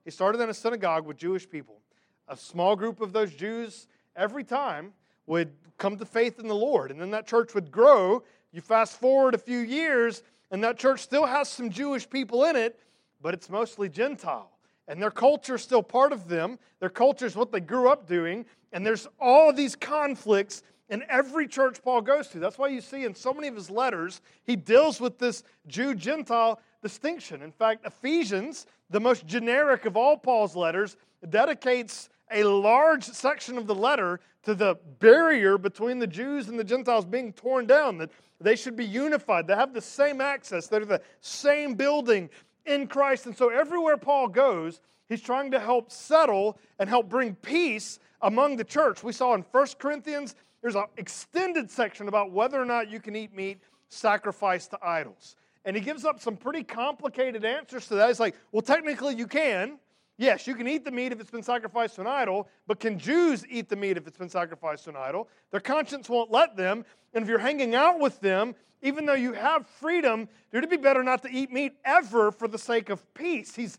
He 0.05 0.11
started 0.11 0.43
in 0.43 0.51
a 0.51 0.55
synagogue 0.55 1.07
with 1.07 1.17
Jewish 1.17 1.49
people. 1.49 1.81
A 2.29 2.37
small 2.37 2.77
group 2.77 3.01
of 3.01 3.15
those 3.15 3.33
Jews 3.33 3.89
every 4.15 4.45
time 4.45 4.93
would 5.27 5.53
come 5.79 5.97
to 5.97 6.05
faith 6.05 6.39
in 6.39 6.47
the 6.47 6.55
Lord. 6.55 6.91
And 6.91 7.01
then 7.01 7.11
that 7.13 7.27
church 7.27 7.55
would 7.55 7.73
grow. 7.73 8.23
You 8.53 8.61
fast 8.61 9.01
forward 9.01 9.35
a 9.35 9.39
few 9.39 9.61
years, 9.61 10.23
and 10.51 10.63
that 10.63 10.79
church 10.79 11.01
still 11.01 11.25
has 11.25 11.49
some 11.49 11.71
Jewish 11.71 12.09
people 12.09 12.45
in 12.45 12.55
it, 12.55 12.79
but 13.23 13.33
it's 13.33 13.49
mostly 13.49 13.89
Gentile. 13.89 14.51
And 14.89 15.01
their 15.01 15.11
culture 15.11 15.55
is 15.55 15.63
still 15.63 15.83
part 15.83 16.13
of 16.13 16.29
them. 16.29 16.59
Their 16.81 16.91
culture 16.91 17.25
is 17.25 17.35
what 17.35 17.51
they 17.51 17.61
grew 17.61 17.89
up 17.89 18.07
doing. 18.07 18.45
And 18.73 18.85
there's 18.85 19.07
all 19.19 19.53
these 19.53 19.75
conflicts 19.75 20.63
in 20.93 21.03
every 21.09 21.49
church 21.49 21.83
Paul 21.83 22.03
goes 22.03 22.29
to. 22.29 22.39
That's 22.39 22.59
why 22.59 22.69
you 22.69 22.83
see 22.83 23.05
in 23.05 23.15
so 23.15 23.33
many 23.33 23.49
of 23.49 23.57
his 23.57 23.71
letters, 23.71 24.21
he 24.45 24.57
deals 24.57 25.01
with 25.01 25.19
this 25.19 25.43
Jew 25.67 25.95
Gentile 25.95 26.61
distinction. 26.83 27.41
In 27.41 27.51
fact, 27.51 27.87
Ephesians, 27.87 28.67
the 28.91 29.01
most 29.01 29.27
generic 29.27 29.87
of 29.87 29.97
all 29.97 30.19
Paul's 30.19 30.55
letters, 30.55 30.99
dedicates 31.31 32.11
a 32.31 32.45
large 32.45 33.05
section 33.05 33.57
of 33.57 33.67
the 33.67 33.75
letter 33.75 34.21
to 34.43 34.55
the 34.55 34.77
barrier 34.99 35.57
between 35.57 35.99
the 35.99 36.07
Jews 36.07 36.49
and 36.49 36.59
the 36.59 36.65
Gentiles 36.65 37.07
being 37.07 37.33
torn 37.33 37.65
down, 37.67 37.97
that 37.97 38.11
they 38.39 38.55
should 38.55 38.77
be 38.77 38.85
unified. 38.85 39.47
They 39.47 39.55
have 39.55 39.73
the 39.73 39.81
same 39.81 40.21
access, 40.21 40.67
they're 40.67 40.85
the 40.85 41.01
same 41.23 41.73
building 41.73 42.29
in 42.67 42.87
Christ. 42.87 43.25
And 43.25 43.35
so 43.35 43.49
everywhere 43.49 43.97
Paul 43.97 44.29
goes, 44.29 44.83
he's 45.09 45.23
trying 45.23 45.53
to 45.53 45.59
help 45.59 45.91
settle 45.91 46.59
and 46.79 46.87
help 46.87 47.09
bring 47.09 47.35
peace 47.37 47.99
among 48.21 48.57
the 48.57 48.65
church. 48.65 49.03
We 49.03 49.13
saw 49.13 49.33
in 49.35 49.41
1 49.53 49.67
Corinthians, 49.79 50.35
there's 50.63 50.77
an 50.77 50.85
extended 50.97 51.71
section 51.71 52.09
about 52.09 52.31
whether 52.31 52.61
or 52.61 52.65
not 52.65 52.89
you 52.89 53.01
can 53.01 53.15
eat 53.17 53.35
meat 53.35 53.59
sacrificed 53.89 54.71
to 54.71 54.79
idols. 54.83 55.37
And 55.65 55.77
he 55.77 55.83
gives 55.83 56.05
up 56.05 56.21
some 56.21 56.37
pretty 56.37 56.65
complicated 56.65 57.45
answers 57.45 57.87
to 57.89 57.97
that. 57.97 58.09
He's 58.09 58.21
like, 58.21 58.37
well, 58.53 58.63
technically 58.63 59.15
you 59.15 59.27
can. 59.27 59.79
Yes, 60.19 60.47
you 60.47 60.55
can 60.55 60.69
eat 60.69 60.85
the 60.85 60.91
meat 60.91 61.13
if 61.13 61.21
it's 61.21 61.31
been 61.31 61.43
sacrificed 61.43 61.97
to 61.97 62.03
an 62.03 62.07
idol, 62.07 62.49
but 62.67 62.79
can 62.79 62.99
Jews 62.99 63.45
eat 63.49 63.69
the 63.69 63.77
meat 63.77 63.97
if 63.97 64.07
it's 64.07 64.17
been 64.17 64.29
sacrificed 64.29 64.85
to 64.85 64.91
an 64.91 64.97
idol? 64.97 65.29
Their 65.51 65.61
conscience 65.61 66.09
won't 66.09 66.31
let 66.31 66.57
them. 66.57 66.85
And 67.15 67.23
if 67.23 67.29
you're 67.29 67.39
hanging 67.39 67.75
out 67.75 67.99
with 67.99 68.21
them, 68.21 68.55
even 68.83 69.07
though 69.07 69.15
you 69.15 69.33
have 69.33 69.67
freedom, 69.67 70.29
it'd 70.53 70.71
be 70.71 70.77
better 70.77 71.03
not 71.03 71.23
to 71.23 71.31
eat 71.31 71.51
meat 71.51 71.73
ever 71.85 72.31
for 72.31 72.47
the 72.47 72.59
sake 72.59 72.91
of 72.91 73.13
peace. 73.15 73.55
He's, 73.55 73.79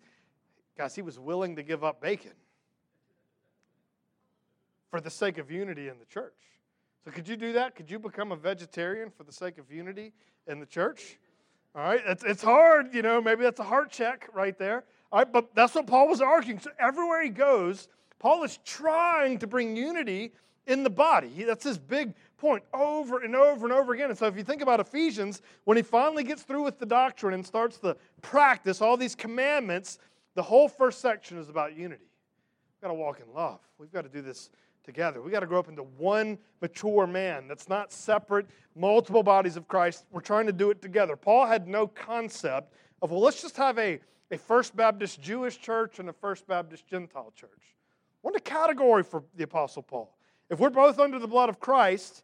guys, 0.77 0.95
he 0.95 1.01
was 1.01 1.19
willing 1.19 1.55
to 1.55 1.63
give 1.63 1.83
up 1.83 2.01
bacon 2.01 2.31
for 4.89 5.01
the 5.01 5.09
sake 5.09 5.37
of 5.37 5.51
unity 5.51 5.87
in 5.87 5.99
the 5.99 6.05
church. 6.05 6.33
So, 7.05 7.11
could 7.11 7.27
you 7.27 7.35
do 7.35 7.53
that? 7.53 7.75
Could 7.75 7.91
you 7.91 7.99
become 7.99 8.31
a 8.31 8.35
vegetarian 8.35 9.09
for 9.09 9.23
the 9.23 9.31
sake 9.31 9.57
of 9.57 9.71
unity 9.71 10.13
in 10.47 10.59
the 10.59 10.65
church? 10.65 11.17
All 11.75 11.83
right, 11.83 12.01
it's, 12.05 12.23
it's 12.23 12.43
hard, 12.43 12.93
you 12.93 13.01
know, 13.01 13.19
maybe 13.19 13.43
that's 13.43 13.59
a 13.59 13.63
heart 13.63 13.89
check 13.91 14.29
right 14.31 14.57
there. 14.57 14.83
All 15.11 15.19
right, 15.19 15.31
but 15.31 15.55
that's 15.55 15.73
what 15.73 15.87
Paul 15.87 16.07
was 16.07 16.21
arguing. 16.21 16.59
So 16.59 16.69
everywhere 16.79 17.23
he 17.23 17.29
goes, 17.29 17.87
Paul 18.19 18.43
is 18.43 18.59
trying 18.63 19.39
to 19.39 19.47
bring 19.47 19.75
unity 19.75 20.33
in 20.67 20.83
the 20.83 20.89
body. 20.89 21.29
He, 21.29 21.43
that's 21.43 21.63
his 21.63 21.77
big 21.77 22.13
point 22.37 22.63
over 22.73 23.23
and 23.23 23.35
over 23.35 23.65
and 23.65 23.73
over 23.73 23.93
again. 23.93 24.09
And 24.09 24.17
so 24.17 24.27
if 24.27 24.37
you 24.37 24.43
think 24.43 24.61
about 24.61 24.79
Ephesians, 24.79 25.41
when 25.65 25.77
he 25.77 25.83
finally 25.83 26.23
gets 26.23 26.43
through 26.43 26.63
with 26.63 26.77
the 26.77 26.85
doctrine 26.85 27.33
and 27.33 27.45
starts 27.45 27.79
to 27.79 27.97
practice 28.21 28.81
all 28.81 28.95
these 28.95 29.15
commandments, 29.15 29.97
the 30.35 30.43
whole 30.43 30.67
first 30.69 31.01
section 31.01 31.37
is 31.37 31.49
about 31.49 31.75
unity. 31.75 32.05
We've 32.05 32.81
got 32.81 32.87
to 32.89 32.93
walk 32.93 33.19
in 33.19 33.33
love. 33.33 33.59
We've 33.77 33.91
got 33.91 34.03
to 34.03 34.09
do 34.09 34.21
this 34.21 34.51
together. 34.83 35.21
We 35.21 35.31
got 35.31 35.41
to 35.41 35.47
grow 35.47 35.59
up 35.59 35.69
into 35.69 35.83
one 35.83 36.37
mature 36.61 37.07
man 37.07 37.47
that's 37.47 37.69
not 37.69 37.91
separate, 37.91 38.47
multiple 38.75 39.23
bodies 39.23 39.57
of 39.57 39.67
Christ. 39.67 40.05
We're 40.11 40.21
trying 40.21 40.45
to 40.47 40.53
do 40.53 40.69
it 40.69 40.81
together. 40.81 41.15
Paul 41.15 41.45
had 41.45 41.67
no 41.67 41.87
concept 41.87 42.73
of, 43.01 43.11
well, 43.11 43.21
let's 43.21 43.41
just 43.41 43.57
have 43.57 43.77
a, 43.79 43.99
a 44.31 44.37
First 44.37 44.75
Baptist 44.75 45.21
Jewish 45.21 45.59
church 45.59 45.99
and 45.99 46.09
a 46.09 46.13
First 46.13 46.47
Baptist 46.47 46.87
Gentile 46.87 47.31
church. 47.35 47.75
What 48.21 48.35
a 48.35 48.39
category 48.39 49.03
for 49.03 49.23
the 49.35 49.43
Apostle 49.43 49.83
Paul. 49.83 50.15
If 50.49 50.59
we're 50.59 50.69
both 50.69 50.99
under 50.99 51.19
the 51.19 51.27
blood 51.27 51.49
of 51.49 51.59
Christ, 51.59 52.23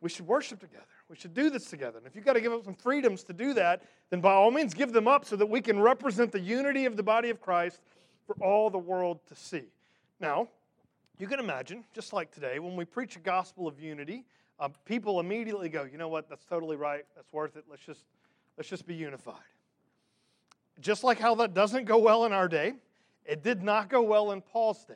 we 0.00 0.08
should 0.08 0.26
worship 0.26 0.60
together. 0.60 0.84
We 1.08 1.16
should 1.16 1.34
do 1.34 1.50
this 1.50 1.64
together. 1.64 1.98
And 1.98 2.06
if 2.06 2.14
you've 2.14 2.24
got 2.24 2.34
to 2.34 2.40
give 2.40 2.52
up 2.52 2.64
some 2.64 2.74
freedoms 2.74 3.24
to 3.24 3.32
do 3.32 3.52
that, 3.54 3.82
then 4.10 4.20
by 4.20 4.32
all 4.32 4.50
means 4.50 4.74
give 4.74 4.92
them 4.92 5.08
up 5.08 5.24
so 5.24 5.36
that 5.36 5.46
we 5.46 5.60
can 5.60 5.80
represent 5.80 6.30
the 6.30 6.40
unity 6.40 6.84
of 6.84 6.96
the 6.96 7.02
body 7.02 7.30
of 7.30 7.40
Christ 7.40 7.80
for 8.26 8.36
all 8.40 8.70
the 8.70 8.78
world 8.78 9.18
to 9.26 9.34
see. 9.34 9.64
Now, 10.20 10.48
you 11.20 11.26
can 11.26 11.38
imagine, 11.38 11.84
just 11.92 12.12
like 12.12 12.30
today, 12.32 12.58
when 12.58 12.76
we 12.76 12.84
preach 12.84 13.16
a 13.16 13.18
gospel 13.18 13.68
of 13.68 13.78
unity, 13.78 14.24
uh, 14.58 14.68
people 14.86 15.20
immediately 15.20 15.68
go, 15.68 15.84
you 15.84 15.98
know 15.98 16.08
what, 16.08 16.28
that's 16.30 16.46
totally 16.46 16.76
right, 16.76 17.04
that's 17.14 17.30
worth 17.32 17.56
it, 17.56 17.64
let's 17.68 17.84
just, 17.84 18.04
let's 18.56 18.70
just 18.70 18.86
be 18.86 18.94
unified. 18.94 19.34
Just 20.80 21.04
like 21.04 21.18
how 21.18 21.34
that 21.34 21.52
doesn't 21.52 21.84
go 21.84 21.98
well 21.98 22.24
in 22.24 22.32
our 22.32 22.48
day, 22.48 22.74
it 23.26 23.42
did 23.42 23.62
not 23.62 23.90
go 23.90 24.00
well 24.00 24.32
in 24.32 24.40
Paul's 24.40 24.82
day. 24.84 24.94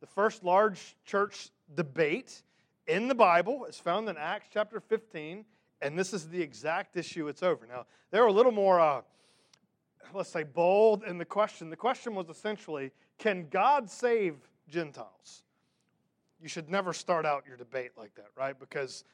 The 0.00 0.06
first 0.06 0.44
large 0.44 0.94
church 1.06 1.48
debate 1.74 2.42
in 2.86 3.08
the 3.08 3.14
Bible 3.14 3.64
is 3.64 3.78
found 3.78 4.08
in 4.10 4.16
Acts 4.18 4.48
chapter 4.52 4.78
15, 4.78 5.44
and 5.80 5.98
this 5.98 6.12
is 6.12 6.28
the 6.28 6.40
exact 6.40 6.96
issue 6.98 7.28
it's 7.28 7.42
over. 7.42 7.66
Now, 7.66 7.86
they're 8.10 8.26
a 8.26 8.32
little 8.32 8.52
more, 8.52 8.78
uh, 8.78 9.00
let's 10.12 10.28
say, 10.28 10.42
bold 10.42 11.02
in 11.04 11.16
the 11.16 11.24
question. 11.24 11.70
The 11.70 11.76
question 11.76 12.14
was 12.14 12.28
essentially 12.28 12.90
can 13.18 13.46
God 13.48 13.88
save 13.88 14.36
Gentiles? 14.68 15.44
You 16.42 16.48
should 16.48 16.68
never 16.68 16.92
start 16.92 17.24
out 17.24 17.44
your 17.46 17.56
debate 17.56 17.92
like 17.96 18.14
that, 18.16 18.28
right? 18.36 18.58
Because 18.58 19.04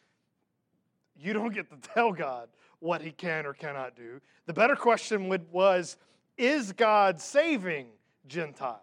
you 1.16 1.32
don't 1.32 1.52
get 1.52 1.68
to 1.70 1.88
tell 1.94 2.12
God 2.12 2.49
what 2.80 3.02
he 3.02 3.11
can 3.11 3.44
or 3.47 3.52
cannot 3.52 3.97
do. 3.97 4.20
The 4.47 4.52
better 4.52 4.76
question 4.76 5.28
would, 5.28 5.50
was 5.52 5.97
Is 6.37 6.73
God 6.73 7.20
saving 7.20 7.88
Gentiles? 8.26 8.82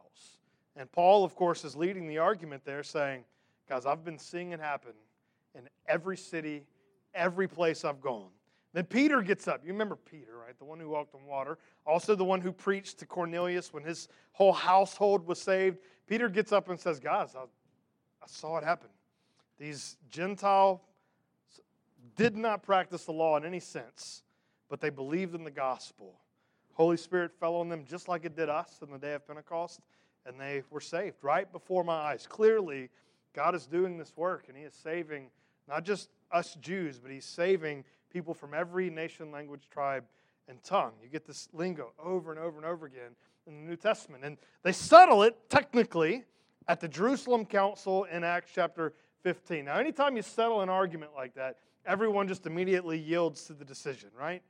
And 0.77 0.91
Paul, 0.91 1.23
of 1.23 1.35
course, 1.35 1.63
is 1.63 1.75
leading 1.75 2.07
the 2.07 2.17
argument 2.17 2.63
there, 2.65 2.83
saying, 2.83 3.23
Guys, 3.67 3.85
I've 3.85 4.05
been 4.05 4.19
seeing 4.19 4.51
it 4.51 4.59
happen 4.59 4.91
in 5.55 5.67
every 5.87 6.17
city 6.17 6.65
every 7.15 7.47
place 7.47 7.83
I've 7.85 8.01
gone. 8.01 8.29
Then 8.73 8.83
Peter 8.83 9.21
gets 9.21 9.47
up. 9.47 9.61
You 9.63 9.71
remember 9.71 9.95
Peter, 9.95 10.37
right? 10.45 10.57
The 10.59 10.65
one 10.65 10.79
who 10.79 10.89
walked 10.89 11.15
on 11.15 11.25
water. 11.25 11.57
Also, 11.85 12.13
the 12.13 12.25
one 12.25 12.41
who 12.41 12.51
preached 12.51 12.99
to 12.99 13.05
Cornelius 13.05 13.73
when 13.73 13.83
his 13.83 14.09
whole 14.33 14.51
household 14.51 15.25
was 15.25 15.41
saved. 15.41 15.77
Peter 16.07 16.27
gets 16.27 16.51
up 16.51 16.69
and 16.69 16.77
says, 16.77 16.99
Guys, 16.99 17.35
I, 17.35 17.45
I 18.25 18.27
saw 18.27 18.58
it 18.58 18.63
happen. 18.63 18.89
These 19.60 19.98
Gentile 20.10 20.82
did 22.15 22.36
not 22.36 22.63
practice 22.63 23.05
the 23.05 23.12
law 23.12 23.38
in 23.38 23.46
any 23.46 23.60
sense, 23.60 24.24
but 24.70 24.82
they 24.82 24.89
believed 24.89 25.36
in 25.36 25.44
the 25.44 25.51
gospel. 25.51 26.15
Holy 26.74 26.98
Spirit 26.98 27.32
fell 27.39 27.55
on 27.55 27.70
them 27.70 27.86
just 27.88 28.08
like 28.08 28.25
it 28.25 28.36
did 28.36 28.50
us 28.50 28.79
in 28.82 28.91
the 28.91 28.98
day 28.98 29.13
of 29.13 29.27
Pentecost, 29.27 29.79
and 30.25 30.39
they 30.39 30.63
were 30.72 30.82
saved 30.82 31.17
right 31.22 31.50
before 31.51 31.84
my 31.84 31.94
eyes. 31.94 32.25
Clearly, 32.27 32.89
God 33.34 33.53
is 33.53 33.67
doing 33.67 33.98
this 33.98 34.12
work, 34.17 34.46
and 34.50 34.58
He 34.58 34.63
is 34.63 34.74
saving 34.74 35.29
not 35.67 35.84
just 35.84 36.10
us 36.32 36.55
Jews, 36.62 37.00
but 37.00 37.12
he's 37.12 37.25
saving 37.25 37.84
people 38.12 38.34
from 38.34 38.53
every 38.53 38.89
nation, 38.89 39.32
language, 39.32 39.67
tribe, 39.70 40.03
and 40.48 40.62
tongue. 40.63 40.94
You 41.01 41.10
get 41.10 41.25
this 41.25 41.50
lingo 41.53 41.91
over 42.03 42.32
and 42.32 42.39
over 42.39 42.58
and 42.58 42.65
over 42.65 42.86
again 42.86 43.15
in 43.48 43.55
the 43.55 43.70
New 43.70 43.75
Testament. 43.75 44.24
And 44.24 44.38
they 44.63 44.72
settle 44.72 45.24
it 45.24 45.38
technically 45.50 46.24
at 46.67 46.79
the 46.79 46.88
Jerusalem 46.88 47.45
Council 47.45 48.05
in 48.05 48.24
Acts 48.24 48.51
chapter 48.53 48.93
15. 49.24 49.65
Now, 49.65 49.77
anytime 49.77 50.15
you 50.15 50.22
settle 50.22 50.62
an 50.62 50.69
argument 50.69 51.12
like 51.15 51.36
that, 51.36 51.57
everyone 51.86 52.27
just 52.27 52.45
immediately 52.45 52.98
yields 52.98 53.45
to 53.45 53.53
the 53.53 53.65
decision, 53.65 54.10
right? 54.17 54.41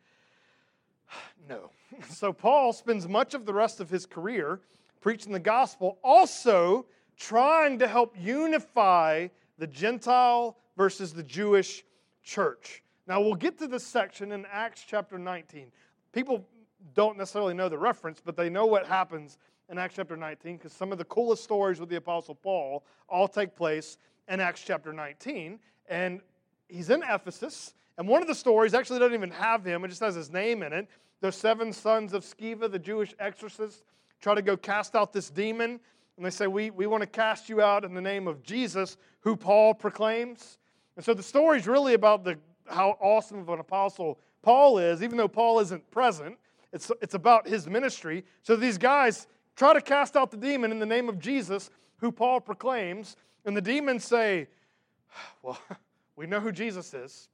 No. 1.49 1.69
So, 2.09 2.33
Paul 2.33 2.73
spends 2.73 3.07
much 3.07 3.33
of 3.33 3.45
the 3.45 3.53
rest 3.53 3.79
of 3.79 3.89
his 3.89 4.05
career 4.05 4.59
preaching 4.99 5.31
the 5.31 5.39
gospel, 5.39 5.97
also 6.03 6.87
trying 7.15 7.79
to 7.79 7.87
help 7.87 8.15
unify 8.19 9.27
the 9.57 9.67
Gentile 9.67 10.57
versus 10.75 11.13
the 11.13 11.23
Jewish 11.23 11.83
church. 12.23 12.83
Now, 13.07 13.21
we'll 13.21 13.35
get 13.35 13.57
to 13.59 13.67
this 13.67 13.85
section 13.85 14.31
in 14.31 14.45
Acts 14.51 14.83
chapter 14.85 15.19
19. 15.19 15.71
People 16.11 16.45
don't 16.93 17.17
necessarily 17.17 17.53
know 17.53 17.69
the 17.69 17.77
reference, 17.77 18.19
but 18.23 18.35
they 18.35 18.49
know 18.49 18.65
what 18.65 18.85
happens 18.85 19.37
in 19.69 19.77
Acts 19.77 19.95
chapter 19.95 20.15
19 20.15 20.57
because 20.57 20.73
some 20.73 20.91
of 20.91 20.97
the 20.97 21.05
coolest 21.05 21.43
stories 21.43 21.79
with 21.79 21.89
the 21.89 21.95
Apostle 21.95 22.35
Paul 22.35 22.83
all 23.07 23.27
take 23.27 23.55
place 23.55 23.97
in 24.27 24.39
Acts 24.39 24.63
chapter 24.65 24.93
19. 24.93 25.59
And 25.87 26.21
he's 26.67 26.89
in 26.89 27.03
Ephesus. 27.03 27.73
And 27.97 28.07
one 28.07 28.21
of 28.21 28.27
the 28.27 28.35
stories 28.35 28.73
actually 28.73 28.99
doesn't 28.99 29.13
even 29.13 29.31
have 29.31 29.63
him, 29.63 29.83
it 29.83 29.89
just 29.89 30.01
has 30.01 30.15
his 30.15 30.31
name 30.31 30.63
in 30.63 30.73
it. 30.73 30.87
The 31.21 31.31
seven 31.31 31.71
sons 31.71 32.13
of 32.13 32.23
Sceva, 32.23 32.69
the 32.69 32.79
Jewish 32.79 33.13
exorcist, 33.19 33.83
try 34.21 34.35
to 34.35 34.41
go 34.41 34.57
cast 34.57 34.95
out 34.95 35.13
this 35.13 35.29
demon. 35.29 35.79
And 36.17 36.25
they 36.25 36.29
say, 36.29 36.47
We, 36.47 36.69
we 36.69 36.87
want 36.87 37.01
to 37.01 37.07
cast 37.07 37.49
you 37.49 37.61
out 37.61 37.85
in 37.85 37.93
the 37.93 38.01
name 38.01 38.27
of 38.27 38.43
Jesus, 38.43 38.97
who 39.21 39.35
Paul 39.35 39.73
proclaims. 39.73 40.59
And 40.97 41.03
so 41.03 41.13
the 41.13 41.23
story 41.23 41.57
is 41.59 41.67
really 41.67 41.93
about 41.93 42.23
the, 42.23 42.37
how 42.67 42.97
awesome 43.01 43.39
of 43.39 43.49
an 43.49 43.59
apostle 43.59 44.19
Paul 44.41 44.77
is, 44.77 45.01
even 45.01 45.17
though 45.17 45.27
Paul 45.27 45.59
isn't 45.59 45.89
present. 45.89 46.37
It's, 46.71 46.91
it's 47.01 47.13
about 47.13 47.47
his 47.47 47.67
ministry. 47.67 48.25
So 48.43 48.55
these 48.57 48.77
guys 48.77 49.27
try 49.55 49.73
to 49.73 49.81
cast 49.81 50.15
out 50.15 50.31
the 50.31 50.37
demon 50.37 50.71
in 50.71 50.79
the 50.79 50.85
name 50.85 51.09
of 51.09 51.19
Jesus, 51.19 51.69
who 51.97 52.11
Paul 52.11 52.39
proclaims. 52.41 53.15
And 53.45 53.55
the 53.55 53.61
demons 53.61 54.03
say, 54.03 54.47
Well, 55.43 55.59
we 56.15 56.27
know 56.27 56.39
who 56.39 56.51
Jesus 56.51 56.93
is, 56.93 57.29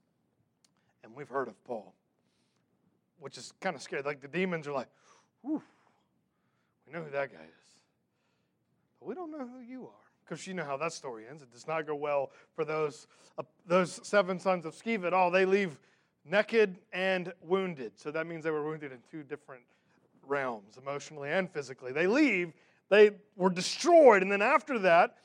and 1.04 1.14
we've 1.14 1.28
heard 1.28 1.48
of 1.48 1.62
Paul, 1.64 1.94
which 3.20 3.38
is 3.38 3.52
kind 3.60 3.76
of 3.76 3.82
scary. 3.82 4.02
Like 4.02 4.20
the 4.20 4.28
demons 4.28 4.66
are 4.66 4.72
like, 4.72 4.88
Whew, 5.42 5.62
we 6.86 6.92
know 6.92 7.04
who 7.04 7.10
that 7.10 7.32
guy 7.32 7.44
is, 7.44 7.68
but 9.00 9.08
we 9.08 9.14
don't 9.14 9.30
know 9.30 9.46
who 9.46 9.60
you 9.60 9.84
are 9.84 10.02
because 10.24 10.46
you 10.46 10.54
know 10.54 10.64
how 10.64 10.76
that 10.76 10.92
story 10.92 11.24
ends. 11.28 11.42
It 11.42 11.52
does 11.52 11.66
not 11.66 11.86
go 11.86 11.94
well 11.94 12.30
for 12.54 12.64
those, 12.64 13.06
uh, 13.38 13.42
those 13.66 14.00
seven 14.06 14.38
sons 14.38 14.64
of 14.64 14.74
Sceva 14.74 15.06
at 15.06 15.12
all. 15.12 15.30
They 15.30 15.44
leave 15.44 15.78
naked 16.24 16.78
and 16.92 17.32
wounded. 17.42 17.92
So 17.96 18.10
that 18.10 18.26
means 18.26 18.44
they 18.44 18.50
were 18.50 18.64
wounded 18.64 18.92
in 18.92 18.98
two 19.10 19.22
different 19.24 19.62
realms, 20.26 20.76
emotionally 20.76 21.30
and 21.30 21.50
physically. 21.50 21.92
They 21.92 22.06
leave, 22.06 22.52
they 22.88 23.12
were 23.36 23.50
destroyed, 23.50 24.22
and 24.22 24.30
then 24.30 24.42
after 24.42 24.78
that 24.80 25.16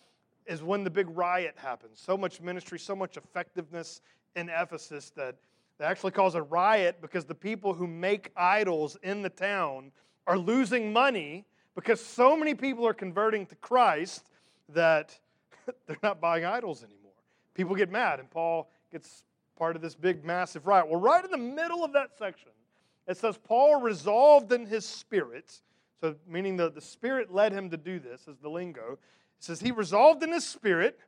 is 0.46 0.63
when 0.63 0.84
the 0.84 0.89
big 0.89 1.08
riot 1.10 1.56
happens. 1.58 2.00
So 2.00 2.18
much 2.18 2.42
ministry, 2.42 2.80
so 2.80 2.96
much 2.96 3.18
effectiveness 3.18 4.01
in 4.36 4.50
Ephesus 4.50 5.12
that 5.12 5.36
they 5.77 5.86
actually 5.86 6.12
cause 6.12 6.36
a 6.36 6.42
riot 6.42 6.98
because 7.01 7.25
the 7.25 7.36
people 7.36 7.74
who 7.74 7.88
make 7.88 8.32
idols 8.36 8.98
in 9.04 9.22
the 9.22 9.30
town 9.30 9.92
are 10.25 10.38
losing 10.38 10.92
money 10.92 11.46
because 11.75 12.04
so 12.04 12.36
many 12.36 12.56
people 12.56 12.88
are 12.88 12.94
converting 12.94 13.46
to 13.46 13.56
Christ 13.56 14.30
that 14.70 15.18
they're 15.88 15.98
not 16.01 16.20
buying 16.20 16.46
idols 16.46 16.84
anymore. 16.84 17.12
People 17.54 17.75
get 17.75 17.92
mad, 17.92 18.20
and 18.20 18.30
Paul 18.30 18.70
gets 18.92 19.24
part 19.58 19.75
of 19.75 19.82
this 19.82 19.96
big, 19.96 20.24
massive 20.24 20.68
riot. 20.68 20.88
Well, 20.88 21.00
right 21.00 21.24
in 21.24 21.32
the 21.32 21.38
middle 21.38 21.84
of 21.84 21.94
that 21.94 22.18
section, 22.18 22.51
it 23.08 23.18
says 23.18 23.38
Paul 23.38 23.82
resolved 23.82 24.52
in 24.52 24.66
his 24.66 24.86
spirit, 24.86 25.62
so 26.02 26.16
meaning 26.28 26.58
the, 26.58 26.70
the 26.70 26.82
spirit 26.82 27.34
led 27.34 27.54
him 27.54 27.70
to 27.70 27.78
do 27.78 28.00
this, 28.00 28.28
as 28.28 28.38
the 28.38 28.50
lingo. 28.50 28.94
It 28.94 29.44
says 29.44 29.60
he 29.60 29.72
resolved 29.72 30.24
in 30.24 30.32
his 30.32 30.46
spirit 30.46 31.00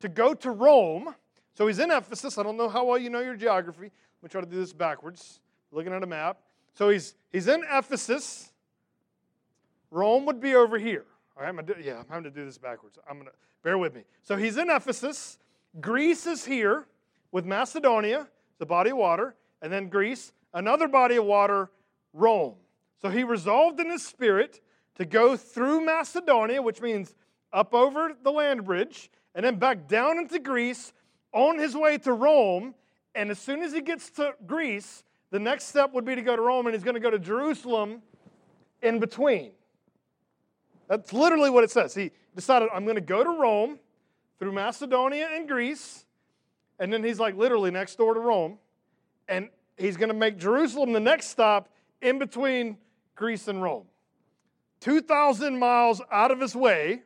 to 0.00 0.08
go 0.08 0.34
to 0.34 0.50
Rome. 0.50 1.14
So 1.54 1.66
he's 1.66 1.78
in 1.78 1.90
Ephesus. 1.90 2.36
I 2.36 2.42
don't 2.42 2.56
know 2.56 2.68
how 2.68 2.84
well 2.84 2.98
you 2.98 3.10
know 3.10 3.20
your 3.20 3.36
geography. 3.36 3.84
Let 3.84 4.22
me 4.22 4.28
try 4.28 4.40
to 4.40 4.46
do 4.46 4.56
this 4.56 4.72
backwards, 4.72 5.40
looking 5.72 5.92
at 5.92 6.02
a 6.02 6.06
map. 6.06 6.38
So 6.74 6.90
he's, 6.90 7.14
he's 7.32 7.48
in 7.48 7.64
Ephesus. 7.72 8.52
Rome 9.90 10.26
would 10.26 10.40
be 10.40 10.54
over 10.54 10.78
here. 10.78 11.06
All 11.36 11.42
right, 11.42 11.48
I'm 11.48 11.56
gonna 11.56 11.74
do, 11.74 11.80
yeah, 11.82 11.98
I'm 11.98 12.06
having 12.08 12.24
to 12.24 12.30
do 12.30 12.44
this 12.44 12.58
backwards. 12.58 12.98
I'm 13.08 13.18
gonna 13.18 13.30
bear 13.62 13.78
with 13.78 13.94
me. 13.94 14.02
So 14.22 14.36
he's 14.36 14.56
in 14.56 14.70
Ephesus. 14.70 15.38
Greece 15.80 16.26
is 16.26 16.44
here 16.44 16.86
with 17.32 17.44
Macedonia, 17.44 18.28
the 18.58 18.66
body 18.66 18.90
of 18.90 18.96
water, 18.96 19.34
and 19.62 19.72
then 19.72 19.88
Greece, 19.88 20.32
another 20.56 20.88
body 20.88 21.16
of 21.16 21.24
water, 21.24 21.70
Rome. 22.12 22.54
So 23.02 23.10
he 23.10 23.22
resolved 23.22 23.78
in 23.78 23.90
his 23.90 24.04
spirit 24.04 24.60
to 24.96 25.04
go 25.04 25.36
through 25.36 25.84
Macedonia, 25.84 26.62
which 26.62 26.80
means 26.80 27.14
up 27.52 27.74
over 27.74 28.12
the 28.22 28.32
land 28.32 28.64
bridge, 28.64 29.10
and 29.34 29.44
then 29.44 29.56
back 29.56 29.86
down 29.86 30.18
into 30.18 30.38
Greece 30.38 30.94
on 31.32 31.58
his 31.58 31.76
way 31.76 31.98
to 31.98 32.12
Rome. 32.12 32.74
And 33.14 33.30
as 33.30 33.38
soon 33.38 33.62
as 33.62 33.72
he 33.72 33.82
gets 33.82 34.10
to 34.12 34.34
Greece, 34.46 35.04
the 35.30 35.38
next 35.38 35.64
step 35.64 35.92
would 35.92 36.06
be 36.06 36.14
to 36.14 36.22
go 36.22 36.34
to 36.34 36.42
Rome, 36.42 36.66
and 36.66 36.74
he's 36.74 36.84
going 36.84 36.94
to 36.94 37.00
go 37.00 37.10
to 37.10 37.18
Jerusalem 37.18 38.00
in 38.82 38.98
between. 38.98 39.50
That's 40.88 41.12
literally 41.12 41.50
what 41.50 41.64
it 41.64 41.70
says. 41.70 41.94
He 41.94 42.12
decided, 42.34 42.70
I'm 42.72 42.84
going 42.84 42.96
to 42.96 43.02
go 43.02 43.22
to 43.22 43.30
Rome 43.30 43.78
through 44.38 44.52
Macedonia 44.52 45.28
and 45.32 45.46
Greece. 45.46 46.06
And 46.78 46.92
then 46.92 47.04
he's 47.04 47.20
like 47.20 47.36
literally 47.36 47.70
next 47.70 47.96
door 47.96 48.14
to 48.14 48.20
Rome. 48.20 48.58
And 49.28 49.50
he's 49.76 49.96
going 49.96 50.08
to 50.08 50.14
make 50.14 50.38
Jerusalem 50.38 50.92
the 50.92 51.00
next 51.00 51.28
stop 51.28 51.68
in 52.00 52.18
between 52.18 52.78
Greece 53.14 53.48
and 53.48 53.62
Rome. 53.62 53.86
2,000 54.80 55.58
miles 55.58 56.02
out 56.10 56.30
of 56.30 56.40
his 56.40 56.54
way. 56.54 57.02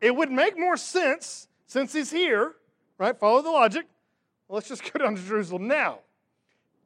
It 0.00 0.14
would 0.14 0.30
make 0.30 0.58
more 0.58 0.76
sense 0.76 1.48
since 1.66 1.92
he's 1.92 2.10
here, 2.10 2.54
right? 2.98 3.18
Follow 3.18 3.42
the 3.42 3.50
logic. 3.50 3.86
Let's 4.48 4.68
just 4.68 4.82
go 4.92 5.04
down 5.04 5.16
to 5.16 5.22
Jerusalem 5.22 5.66
now. 5.66 6.00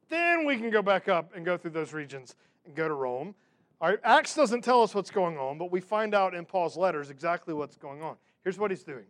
Then 0.09 0.47
we 0.47 0.57
can 0.57 0.71
go 0.71 0.83
back 0.83 1.09
up 1.09 1.33
and 1.35 1.45
go 1.45 1.57
through 1.57 1.73
those 1.73 1.93
regions 1.93 2.35
and 2.65 2.75
go 2.75 2.89
to 2.89 2.95
Rome. 2.95 3.35
All 3.81 3.91
right, 3.91 3.99
Acts 4.03 4.35
doesn't 4.35 4.63
tell 4.63 4.83
us 4.83 4.95
what's 4.95 5.11
going 5.11 5.37
on, 5.37 5.59
but 5.59 5.71
we 5.71 5.81
find 5.81 6.15
out 6.15 6.35
in 6.35 6.45
Paul's 6.45 6.77
letters 6.77 7.11
exactly 7.11 7.55
what's 7.55 7.77
going 7.77 8.03
on. 8.03 8.17
Here's 8.43 8.59
what 8.59 8.71
he's 8.71 8.83
doing. 8.83 9.05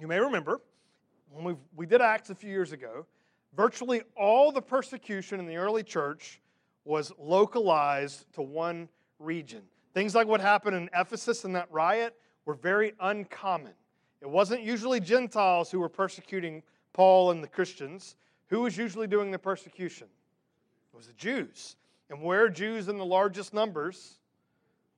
You 0.00 0.08
may 0.08 0.18
remember 0.18 0.60
when 1.30 1.44
we 1.44 1.54
we 1.74 1.86
did 1.86 2.00
Acts 2.00 2.30
a 2.30 2.34
few 2.34 2.50
years 2.50 2.72
ago, 2.72 3.06
virtually 3.56 4.02
all 4.16 4.52
the 4.52 4.62
persecution 4.62 5.40
in 5.40 5.46
the 5.46 5.56
early 5.56 5.82
church 5.82 6.40
was 6.84 7.12
localized 7.18 8.26
to 8.34 8.42
one 8.42 8.88
region. 9.18 9.62
Things 9.94 10.14
like 10.14 10.26
what 10.26 10.40
happened 10.40 10.76
in 10.76 10.90
Ephesus 10.94 11.44
in 11.44 11.52
that 11.52 11.70
riot 11.70 12.16
were 12.44 12.54
very 12.54 12.92
uncommon. 13.00 13.72
It 14.20 14.28
wasn't 14.28 14.62
usually 14.62 15.00
Gentiles 15.00 15.70
who 15.70 15.80
were 15.80 15.88
persecuting 15.88 16.62
Paul 16.92 17.30
and 17.30 17.42
the 17.42 17.48
Christians. 17.48 18.16
Who 18.48 18.62
was 18.62 18.76
usually 18.76 19.06
doing 19.06 19.30
the 19.30 19.38
persecution? 19.38 20.08
It 20.92 20.96
was 20.96 21.06
the 21.06 21.12
Jews. 21.14 21.76
And 22.10 22.22
where 22.22 22.48
Jews 22.48 22.88
in 22.88 22.98
the 22.98 23.04
largest 23.04 23.54
numbers? 23.54 24.18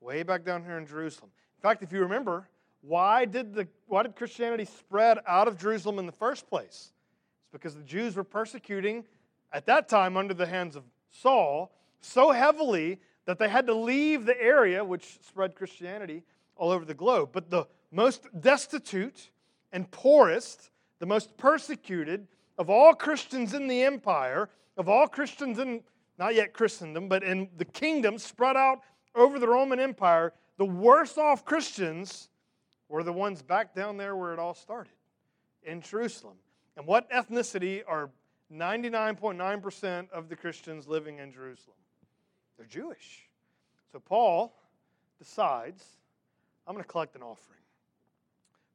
Way 0.01 0.23
back 0.23 0.43
down 0.43 0.63
here 0.63 0.77
in 0.77 0.85
Jerusalem. 0.85 1.31
In 1.57 1.61
fact, 1.61 1.83
if 1.83 1.91
you 1.91 2.01
remember, 2.01 2.47
why 2.81 3.25
did, 3.25 3.53
the, 3.53 3.67
why 3.87 4.03
did 4.03 4.15
Christianity 4.15 4.65
spread 4.65 5.19
out 5.27 5.47
of 5.47 5.57
Jerusalem 5.57 5.99
in 5.99 6.05
the 6.05 6.11
first 6.11 6.47
place? 6.47 6.91
It's 7.47 7.51
because 7.53 7.75
the 7.75 7.83
Jews 7.83 8.17
were 8.17 8.25
persecuting, 8.25 9.05
at 9.53 9.65
that 9.67 9.87
time, 9.87 10.17
under 10.17 10.33
the 10.33 10.45
hands 10.45 10.75
of 10.75 10.83
Saul, 11.11 11.71
so 12.01 12.31
heavily 12.31 12.99
that 13.23 13.39
they 13.39 13.47
had 13.47 13.67
to 13.67 13.73
leave 13.73 14.25
the 14.25 14.39
area, 14.41 14.83
which 14.83 15.19
spread 15.25 15.55
Christianity 15.55 16.23
all 16.57 16.71
over 16.71 16.83
the 16.83 16.93
globe. 16.93 17.29
But 17.31 17.49
the 17.49 17.65
most 17.91 18.27
destitute 18.41 19.29
and 19.71 19.89
poorest, 19.91 20.71
the 20.99 21.05
most 21.05 21.37
persecuted 21.37 22.27
of 22.57 22.69
all 22.69 22.93
Christians 22.93 23.53
in 23.53 23.67
the 23.67 23.83
empire, 23.83 24.49
of 24.75 24.89
all 24.89 25.07
Christians 25.07 25.57
in, 25.57 25.81
not 26.19 26.35
yet 26.35 26.51
Christendom, 26.53 27.07
but 27.07 27.23
in 27.23 27.47
the 27.57 27.65
kingdom 27.65 28.17
spread 28.17 28.57
out 28.57 28.81
over 29.15 29.39
the 29.39 29.47
Roman 29.47 29.79
Empire, 29.79 30.33
the 30.57 30.65
worst 30.65 31.17
off 31.17 31.45
Christians 31.45 32.29
were 32.89 33.03
the 33.03 33.13
ones 33.13 33.41
back 33.41 33.73
down 33.73 33.95
there 33.95 34.15
where 34.15 34.33
it 34.33 34.39
all 34.39 34.53
started, 34.53 34.93
in 35.63 35.81
Jerusalem. 35.81 36.35
And 36.77 36.85
what 36.85 37.09
ethnicity 37.11 37.81
are 37.87 38.11
99.9% 38.53 40.11
of 40.11 40.29
the 40.29 40.35
Christians 40.35 40.87
living 40.87 41.17
in 41.17 41.33
Jerusalem? 41.33 41.75
They're 42.55 42.67
Jewish. 42.67 43.27
So 43.91 43.99
Paul 43.99 44.55
decides 45.17 45.83
I'm 46.67 46.73
going 46.73 46.83
to 46.83 46.89
collect 46.89 47.15
an 47.15 47.23
offering 47.23 47.61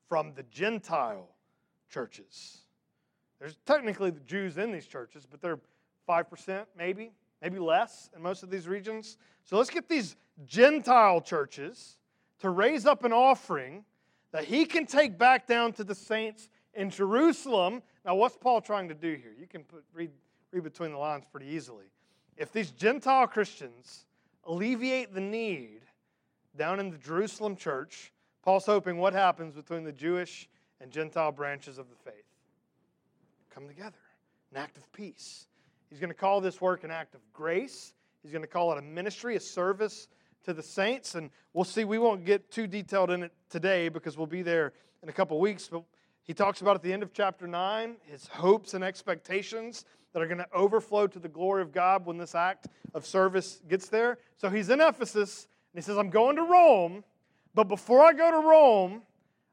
from 0.08 0.32
the 0.34 0.42
Gentile 0.44 1.28
churches. 1.90 2.58
There's 3.38 3.56
technically 3.66 4.10
the 4.10 4.20
Jews 4.20 4.58
in 4.58 4.72
these 4.72 4.86
churches, 4.86 5.26
but 5.30 5.40
they're 5.40 5.60
5% 6.08 6.64
maybe, 6.76 7.12
maybe 7.40 7.58
less 7.58 8.10
in 8.16 8.22
most 8.22 8.42
of 8.42 8.50
these 8.50 8.66
regions. 8.66 9.16
So 9.44 9.56
let's 9.58 9.70
get 9.70 9.88
these 9.88 10.16
Gentile 10.44 11.20
churches 11.20 11.98
to 12.40 12.50
raise 12.50 12.84
up 12.86 13.04
an 13.04 13.12
offering 13.12 13.84
that 14.32 14.44
he 14.44 14.64
can 14.64 14.86
take 14.86 15.18
back 15.18 15.46
down 15.46 15.72
to 15.74 15.84
the 15.84 15.94
saints 15.94 16.48
in 16.74 16.90
Jerusalem. 16.90 17.82
Now, 18.04 18.14
what's 18.14 18.36
Paul 18.36 18.60
trying 18.60 18.88
to 18.88 18.94
do 18.94 19.14
here? 19.14 19.34
You 19.38 19.46
can 19.46 19.64
put, 19.64 19.84
read, 19.92 20.10
read 20.52 20.64
between 20.64 20.92
the 20.92 20.98
lines 20.98 21.24
pretty 21.30 21.46
easily. 21.46 21.86
If 22.36 22.52
these 22.52 22.70
Gentile 22.70 23.26
Christians 23.26 24.06
alleviate 24.44 25.14
the 25.14 25.20
need 25.20 25.80
down 26.56 26.80
in 26.80 26.90
the 26.90 26.98
Jerusalem 26.98 27.56
church, 27.56 28.12
Paul's 28.42 28.66
hoping 28.66 28.98
what 28.98 29.12
happens 29.12 29.54
between 29.54 29.84
the 29.84 29.92
Jewish 29.92 30.48
and 30.80 30.90
Gentile 30.90 31.32
branches 31.32 31.78
of 31.78 31.86
the 31.88 32.10
faith? 32.10 32.24
Come 33.54 33.68
together, 33.68 33.98
an 34.50 34.56
act 34.56 34.76
of 34.78 34.90
peace. 34.92 35.46
He's 35.90 36.00
going 36.00 36.10
to 36.10 36.14
call 36.14 36.40
this 36.40 36.60
work 36.60 36.84
an 36.84 36.90
act 36.90 37.14
of 37.14 37.20
grace. 37.32 37.92
He's 38.22 38.32
going 38.32 38.42
to 38.42 38.48
call 38.48 38.72
it 38.72 38.78
a 38.78 38.82
ministry, 38.82 39.36
a 39.36 39.40
service 39.40 40.08
to 40.44 40.54
the 40.54 40.62
saints. 40.62 41.14
And 41.14 41.30
we'll 41.52 41.64
see, 41.64 41.84
we 41.84 41.98
won't 41.98 42.24
get 42.24 42.50
too 42.50 42.66
detailed 42.66 43.10
in 43.10 43.22
it 43.22 43.32
today 43.50 43.88
because 43.88 44.16
we'll 44.16 44.26
be 44.26 44.42
there 44.42 44.72
in 45.02 45.08
a 45.08 45.12
couple 45.12 45.38
weeks. 45.38 45.68
But 45.68 45.82
he 46.24 46.34
talks 46.34 46.60
about 46.60 46.76
at 46.76 46.82
the 46.82 46.92
end 46.92 47.02
of 47.02 47.12
chapter 47.12 47.46
9 47.46 47.96
his 48.02 48.26
hopes 48.28 48.74
and 48.74 48.84
expectations 48.84 49.84
that 50.12 50.22
are 50.22 50.26
going 50.26 50.38
to 50.38 50.52
overflow 50.52 51.06
to 51.06 51.18
the 51.18 51.28
glory 51.28 51.62
of 51.62 51.72
God 51.72 52.06
when 52.06 52.18
this 52.18 52.34
act 52.34 52.68
of 52.94 53.06
service 53.06 53.60
gets 53.68 53.88
there. 53.88 54.18
So 54.36 54.50
he's 54.50 54.68
in 54.68 54.80
Ephesus 54.80 55.48
and 55.72 55.82
he 55.82 55.84
says, 55.84 55.98
I'm 55.98 56.10
going 56.10 56.36
to 56.36 56.42
Rome, 56.42 57.02
but 57.54 57.64
before 57.64 58.04
I 58.04 58.12
go 58.12 58.30
to 58.30 58.46
Rome, 58.46 59.02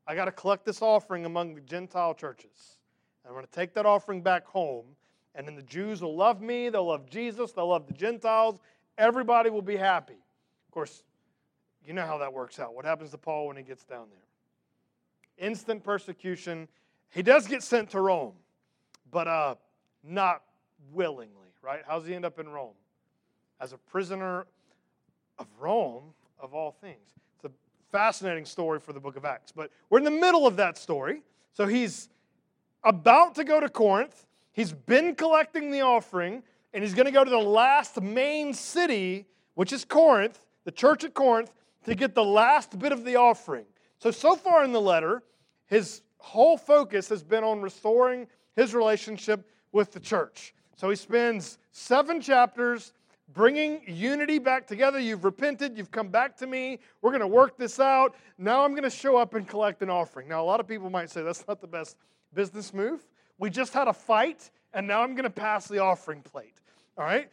I 0.05 0.15
got 0.15 0.25
to 0.25 0.32
collect 0.32 0.65
this 0.65 0.82
offering 0.82 1.25
among 1.25 1.55
the 1.55 1.62
Gentile 1.62 2.13
churches. 2.13 2.77
I'm 3.25 3.34
going 3.34 3.45
to 3.45 3.51
take 3.51 3.75
that 3.75 3.86
offering 3.86 4.21
back 4.21 4.45
home, 4.47 4.86
and 5.36 5.47
then 5.47 5.55
the 5.55 5.62
Jews 5.62 6.01
will 6.01 6.15
love 6.15 6.41
me, 6.41 6.69
they'll 6.69 6.88
love 6.88 7.08
Jesus, 7.10 7.51
they'll 7.51 7.67
love 7.67 7.86
the 7.86 7.93
Gentiles. 7.93 8.60
Everybody 8.97 9.51
will 9.51 9.62
be 9.62 9.77
happy. 9.77 10.13
Of 10.13 10.71
course, 10.71 11.03
you 11.86 11.93
know 11.93 12.05
how 12.05 12.17
that 12.17 12.34
works 12.34 12.60
out. 12.60 12.73
What 12.73 12.86
happens 12.86 13.12
to 13.12 13.17
Paul 13.17 13.47
when 13.47 13.55
he 13.55 13.63
gets 13.63 13.84
down 13.86 14.08
there? 14.10 14.28
Instant 15.39 15.84
persecution. 15.84 16.67
He 17.10 17.21
does 17.21 17.47
get 17.47 17.63
sent 17.63 17.89
to 17.91 18.02
Rome, 18.02 18.34
but 19.12 19.28
uh, 19.28 19.56
not 20.04 20.43
willingly, 20.91 21.54
right? 21.62 21.82
How's 21.88 22.06
he 22.06 22.13
end 22.13 22.25
up 22.25 22.39
in 22.39 22.49
Rome? 22.49 22.75
As 23.60 23.73
a 23.73 23.78
prisoner 23.78 24.45
of 25.38 25.47
Rome, 25.60 26.13
of 26.39 26.54
all 26.54 26.71
things. 26.71 27.08
It's 27.36 27.45
a 27.45 27.52
fascinating 27.91 28.45
story 28.45 28.80
for 28.80 28.93
the 28.93 28.99
book 28.99 29.15
of 29.15 29.25
Acts, 29.25 29.52
but 29.52 29.71
we're 29.89 29.99
in 29.99 30.06
the 30.06 30.12
middle 30.12 30.45
of 30.45 30.56
that 30.58 30.78
story. 30.78 31.23
So 31.54 31.65
he's 31.65 32.10
about 32.84 33.36
to 33.36 33.43
go 33.43 33.60
to 33.60 33.69
Corinth. 33.69 34.25
He's 34.54 34.71
been 34.71 35.15
collecting 35.15 35.71
the 35.71 35.82
offering, 35.82 36.43
and 36.73 36.84
he's 36.84 36.93
going 36.93 37.08
to 37.08 37.12
go 37.12 37.23
to 37.23 37.30
the 37.30 37.38
last 37.38 38.02
main 38.02 38.54
city, 38.54 39.25
which 39.56 39.73
is 39.73 39.84
Corinth 39.84 40.39
the 40.69 40.71
church 40.71 41.04
at 41.04 41.15
Corinth 41.15 41.52
to 41.86 41.95
get 41.95 42.13
the 42.13 42.23
last 42.23 42.78
bit 42.78 42.91
of 42.91 43.04
the 43.04 43.15
offering. 43.15 43.65
So, 43.99 44.12
so 44.12 44.35
far 44.35 44.63
in 44.63 44.71
the 44.71 44.81
letter, 44.81 45.23
his 45.65 46.01
whole 46.17 46.57
focus 46.57 47.09
has 47.09 47.23
been 47.23 47.43
on 47.43 47.62
restoring 47.62 48.27
his 48.55 48.73
relationship 48.73 49.47
with 49.71 49.91
the 49.91 49.99
church. 49.99 50.53
So 50.75 50.89
he 50.89 50.95
spends 50.95 51.57
seven 51.71 52.21
chapters 52.21 52.93
bringing 53.33 53.81
unity 53.85 54.39
back 54.39 54.65
together. 54.65 54.99
You've 54.99 55.23
repented, 55.23 55.77
you've 55.77 55.91
come 55.91 56.09
back 56.09 56.35
to 56.38 56.47
me, 56.47 56.79
we're 57.01 57.12
going 57.12 57.21
to 57.21 57.27
work 57.27 57.57
this 57.57 57.79
out. 57.79 58.15
Now 58.38 58.63
I'm 58.63 58.71
going 58.71 58.83
to 58.83 58.89
show 58.89 59.17
up 59.17 59.33
and 59.35 59.47
collect 59.47 59.81
an 59.81 59.89
offering. 59.89 60.27
Now, 60.27 60.41
a 60.41 60.45
lot 60.45 60.59
of 60.59 60.67
people 60.67 60.89
might 60.89 61.09
say 61.09 61.21
that's 61.21 61.47
not 61.47 61.62
the 61.62 61.67
best 61.67 61.97
business 62.33 62.73
move. 62.73 63.05
We 63.38 63.49
just 63.49 63.73
had 63.73 63.88
a 63.88 63.93
fight, 63.93 64.49
and 64.73 64.88
now 64.88 65.01
I'm 65.01 65.13
going 65.13 65.23
to 65.23 65.29
pass 65.29 65.67
the 65.67 65.79
offering 65.79 66.21
plate. 66.21 66.55
All 66.97 67.03
right? 67.03 67.29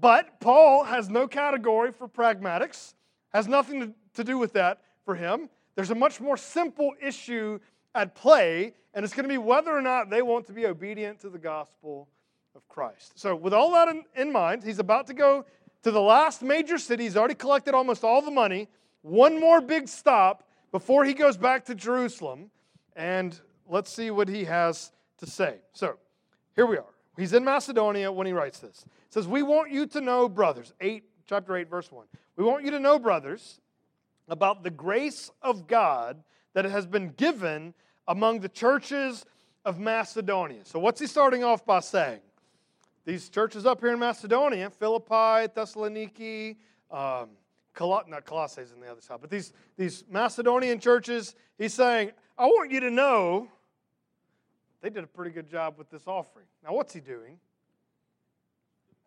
But 0.00 0.40
Paul 0.40 0.84
has 0.84 1.08
no 1.08 1.28
category 1.28 1.92
for 1.92 2.08
pragmatics, 2.08 2.94
has 3.32 3.46
nothing 3.46 3.94
to, 4.14 4.24
do 4.24 4.38
with 4.38 4.54
that 4.54 4.80
for 5.04 5.14
him. 5.14 5.48
There's 5.76 5.90
a 5.90 5.94
much 5.94 6.20
more 6.20 6.36
simple 6.36 6.92
issue 7.00 7.60
at 7.94 8.14
play, 8.14 8.74
and 8.94 9.04
it's 9.04 9.14
going 9.14 9.24
to 9.24 9.28
be 9.28 9.38
whether 9.38 9.70
or 9.76 9.82
not 9.82 10.10
they 10.10 10.22
want 10.22 10.46
to 10.46 10.52
be 10.52 10.66
obedient 10.66 11.20
to 11.20 11.28
the 11.28 11.38
gospel 11.38 12.08
of 12.54 12.66
Christ. 12.66 13.12
So, 13.18 13.36
with 13.36 13.52
all 13.52 13.70
that 13.72 13.88
in, 13.88 14.04
in 14.16 14.32
mind, 14.32 14.64
he's 14.64 14.78
about 14.78 15.06
to 15.08 15.14
go 15.14 15.44
to 15.82 15.90
the 15.90 16.00
last 16.00 16.42
major 16.42 16.78
city. 16.78 17.04
He's 17.04 17.16
already 17.16 17.34
collected 17.34 17.74
almost 17.74 18.02
all 18.02 18.22
the 18.22 18.30
money. 18.30 18.68
One 19.02 19.38
more 19.38 19.60
big 19.60 19.86
stop 19.86 20.48
before 20.72 21.04
he 21.04 21.12
goes 21.12 21.36
back 21.36 21.66
to 21.66 21.74
Jerusalem. 21.74 22.50
And 22.96 23.38
let's 23.68 23.92
see 23.92 24.10
what 24.10 24.28
he 24.28 24.44
has 24.44 24.90
to 25.18 25.26
say. 25.26 25.56
So, 25.72 25.98
here 26.54 26.66
we 26.66 26.78
are. 26.78 26.94
He's 27.18 27.34
in 27.34 27.44
Macedonia 27.44 28.10
when 28.10 28.26
he 28.26 28.32
writes 28.32 28.58
this. 28.58 28.84
It 28.86 29.12
says, 29.12 29.28
We 29.28 29.42
want 29.42 29.70
you 29.70 29.86
to 29.88 30.00
know, 30.00 30.28
brothers, 30.28 30.72
8, 30.80 31.04
chapter 31.26 31.56
8, 31.56 31.68
verse 31.68 31.92
1. 31.92 32.06
We 32.36 32.44
want 32.44 32.64
you 32.64 32.70
to 32.72 32.80
know, 32.80 32.98
brothers, 32.98 33.60
about 34.28 34.62
the 34.62 34.70
grace 34.70 35.30
of 35.42 35.66
God 35.66 36.22
that 36.54 36.64
has 36.64 36.86
been 36.86 37.10
given 37.10 37.74
among 38.08 38.40
the 38.40 38.48
churches 38.48 39.24
of 39.64 39.78
Macedonia. 39.78 40.60
So, 40.64 40.78
what's 40.78 41.00
he 41.00 41.06
starting 41.06 41.44
off 41.44 41.64
by 41.64 41.80
saying? 41.80 42.20
These 43.04 43.28
churches 43.28 43.66
up 43.66 43.80
here 43.80 43.92
in 43.92 43.98
Macedonia, 44.00 44.68
Philippi, 44.70 45.48
Thessaloniki, 45.54 46.56
um, 46.90 47.28
Col- 47.72 48.02
not 48.08 48.24
Colossae 48.24 48.62
is 48.62 48.72
on 48.72 48.80
the 48.80 48.90
other 48.90 49.00
side, 49.00 49.18
but 49.20 49.30
these, 49.30 49.52
these 49.76 50.02
Macedonian 50.10 50.80
churches, 50.80 51.36
he's 51.56 51.74
saying, 51.74 52.10
I 52.36 52.46
want 52.46 52.72
you 52.72 52.80
to 52.80 52.90
know 52.90 53.48
they 54.80 54.90
did 54.90 55.04
a 55.04 55.06
pretty 55.06 55.30
good 55.30 55.48
job 55.48 55.78
with 55.78 55.88
this 55.90 56.02
offering. 56.06 56.46
Now, 56.64 56.72
what's 56.74 56.92
he 56.92 57.00
doing? 57.00 57.38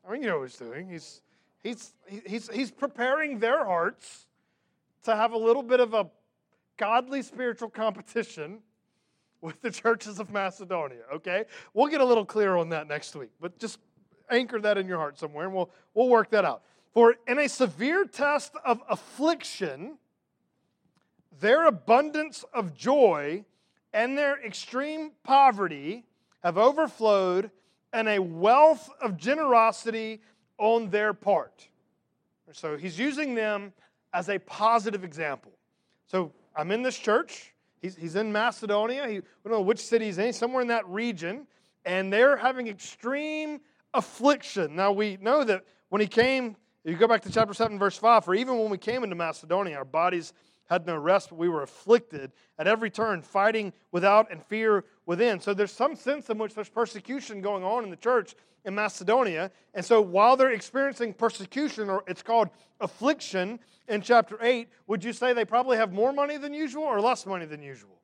I 0.07 0.11
mean, 0.11 0.21
you 0.21 0.29
know 0.29 0.39
what 0.39 0.49
he's 0.49 0.57
doing. 0.57 0.87
He's, 0.87 1.21
he's, 1.61 1.93
he's, 2.25 2.49
he's 2.49 2.71
preparing 2.71 3.39
their 3.39 3.65
hearts 3.65 4.27
to 5.03 5.15
have 5.15 5.33
a 5.33 5.37
little 5.37 5.63
bit 5.63 5.79
of 5.79 5.93
a 5.93 6.07
godly 6.77 7.21
spiritual 7.21 7.69
competition 7.69 8.59
with 9.41 9.61
the 9.61 9.71
churches 9.71 10.19
of 10.19 10.31
Macedonia, 10.31 11.03
okay? 11.13 11.45
We'll 11.73 11.87
get 11.87 12.01
a 12.01 12.05
little 12.05 12.25
clearer 12.25 12.57
on 12.57 12.69
that 12.69 12.87
next 12.87 13.15
week, 13.15 13.31
but 13.39 13.57
just 13.57 13.79
anchor 14.29 14.59
that 14.59 14.77
in 14.77 14.87
your 14.87 14.97
heart 14.97 15.17
somewhere 15.17 15.45
and 15.45 15.53
we'll, 15.53 15.69
we'll 15.93 16.09
work 16.09 16.29
that 16.31 16.45
out. 16.45 16.63
For 16.93 17.15
in 17.27 17.39
a 17.39 17.47
severe 17.47 18.05
test 18.05 18.53
of 18.65 18.81
affliction, 18.89 19.97
their 21.39 21.67
abundance 21.67 22.43
of 22.53 22.73
joy 22.73 23.45
and 23.93 24.17
their 24.17 24.43
extreme 24.43 25.11
poverty 25.23 26.05
have 26.43 26.57
overflowed 26.57 27.51
and 27.93 28.07
a 28.07 28.19
wealth 28.19 28.89
of 29.01 29.17
generosity 29.17 30.21
on 30.57 30.89
their 30.89 31.13
part. 31.13 31.67
So 32.51 32.77
he's 32.77 32.97
using 32.97 33.35
them 33.35 33.73
as 34.13 34.29
a 34.29 34.39
positive 34.39 35.03
example. 35.03 35.51
So 36.07 36.31
I'm 36.55 36.71
in 36.71 36.81
this 36.81 36.97
church. 36.97 37.53
He's, 37.81 37.95
he's 37.95 38.15
in 38.15 38.31
Macedonia. 38.31 39.07
He, 39.07 39.15
we 39.15 39.21
don't 39.45 39.53
know 39.53 39.61
which 39.61 39.79
city 39.79 40.05
he's 40.05 40.17
in, 40.17 40.33
somewhere 40.33 40.61
in 40.61 40.67
that 40.67 40.87
region. 40.87 41.47
And 41.85 42.11
they're 42.11 42.35
having 42.35 42.67
extreme 42.67 43.61
affliction. 43.93 44.75
Now 44.75 44.91
we 44.91 45.17
know 45.21 45.43
that 45.43 45.63
when 45.89 46.01
he 46.01 46.07
came 46.07 46.55
you 46.85 46.95
go 46.95 47.07
back 47.07 47.21
to 47.21 47.31
chapter 47.31 47.53
7, 47.53 47.77
verse 47.77 47.97
5, 47.97 48.25
for 48.25 48.33
even 48.33 48.57
when 48.57 48.69
we 48.69 48.77
came 48.77 49.03
into 49.03 49.15
Macedonia, 49.15 49.77
our 49.77 49.85
bodies 49.85 50.33
had 50.69 50.85
no 50.85 50.95
rest, 50.95 51.29
but 51.29 51.37
we 51.37 51.49
were 51.49 51.63
afflicted 51.63 52.31
at 52.57 52.67
every 52.67 52.89
turn, 52.89 53.21
fighting 53.21 53.73
without 53.91 54.31
and 54.31 54.43
fear 54.43 54.85
within. 55.05 55.39
So 55.39 55.53
there's 55.53 55.71
some 55.71 55.95
sense 55.95 56.29
in 56.29 56.37
which 56.37 56.53
there's 56.53 56.69
persecution 56.69 57.41
going 57.41 57.63
on 57.63 57.83
in 57.83 57.89
the 57.89 57.95
church 57.95 58.35
in 58.65 58.75
Macedonia. 58.75 59.51
And 59.73 59.83
so 59.83 60.01
while 60.01 60.37
they're 60.37 60.51
experiencing 60.51 61.13
persecution, 61.13 61.89
or 61.89 62.03
it's 62.07 62.21
called 62.21 62.49
affliction 62.79 63.59
in 63.87 64.01
chapter 64.01 64.37
8, 64.41 64.69
would 64.87 65.03
you 65.03 65.13
say 65.13 65.33
they 65.33 65.45
probably 65.45 65.77
have 65.77 65.91
more 65.91 66.13
money 66.13 66.37
than 66.37 66.53
usual 66.53 66.83
or 66.83 67.01
less 67.01 67.25
money 67.25 67.45
than 67.45 67.63
usual? 67.63 67.99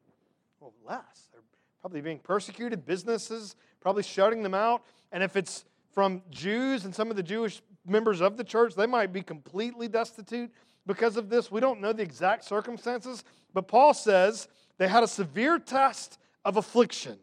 Well, 0.59 0.73
less. 0.83 1.29
They're 1.31 1.41
probably 1.81 2.01
being 2.01 2.19
persecuted, 2.19 2.85
businesses 2.85 3.55
probably 3.85 4.01
shutting 4.01 4.41
them 4.41 4.55
out. 4.55 4.81
And 5.11 5.21
if 5.21 5.35
it's 5.35 5.63
from 5.91 6.23
Jews 6.31 6.85
and 6.85 6.95
some 6.95 7.11
of 7.11 7.17
the 7.17 7.21
Jewish 7.21 7.61
members 7.85 8.19
of 8.19 8.35
the 8.35 8.43
church, 8.43 8.73
they 8.73 8.87
might 8.87 9.13
be 9.13 9.21
completely 9.21 9.87
destitute 9.87 10.51
because 10.85 11.17
of 11.17 11.29
this. 11.29 11.51
We 11.51 11.61
don't 11.61 11.81
know 11.81 11.93
the 11.93 12.03
exact 12.03 12.45
circumstances, 12.45 13.23
but 13.53 13.67
Paul 13.67 13.93
says 13.93 14.47
they 14.77 14.87
had 14.87 15.03
a 15.03 15.07
severe 15.07 15.59
test 15.59 16.19
of 16.43 16.57
affliction. 16.57 17.17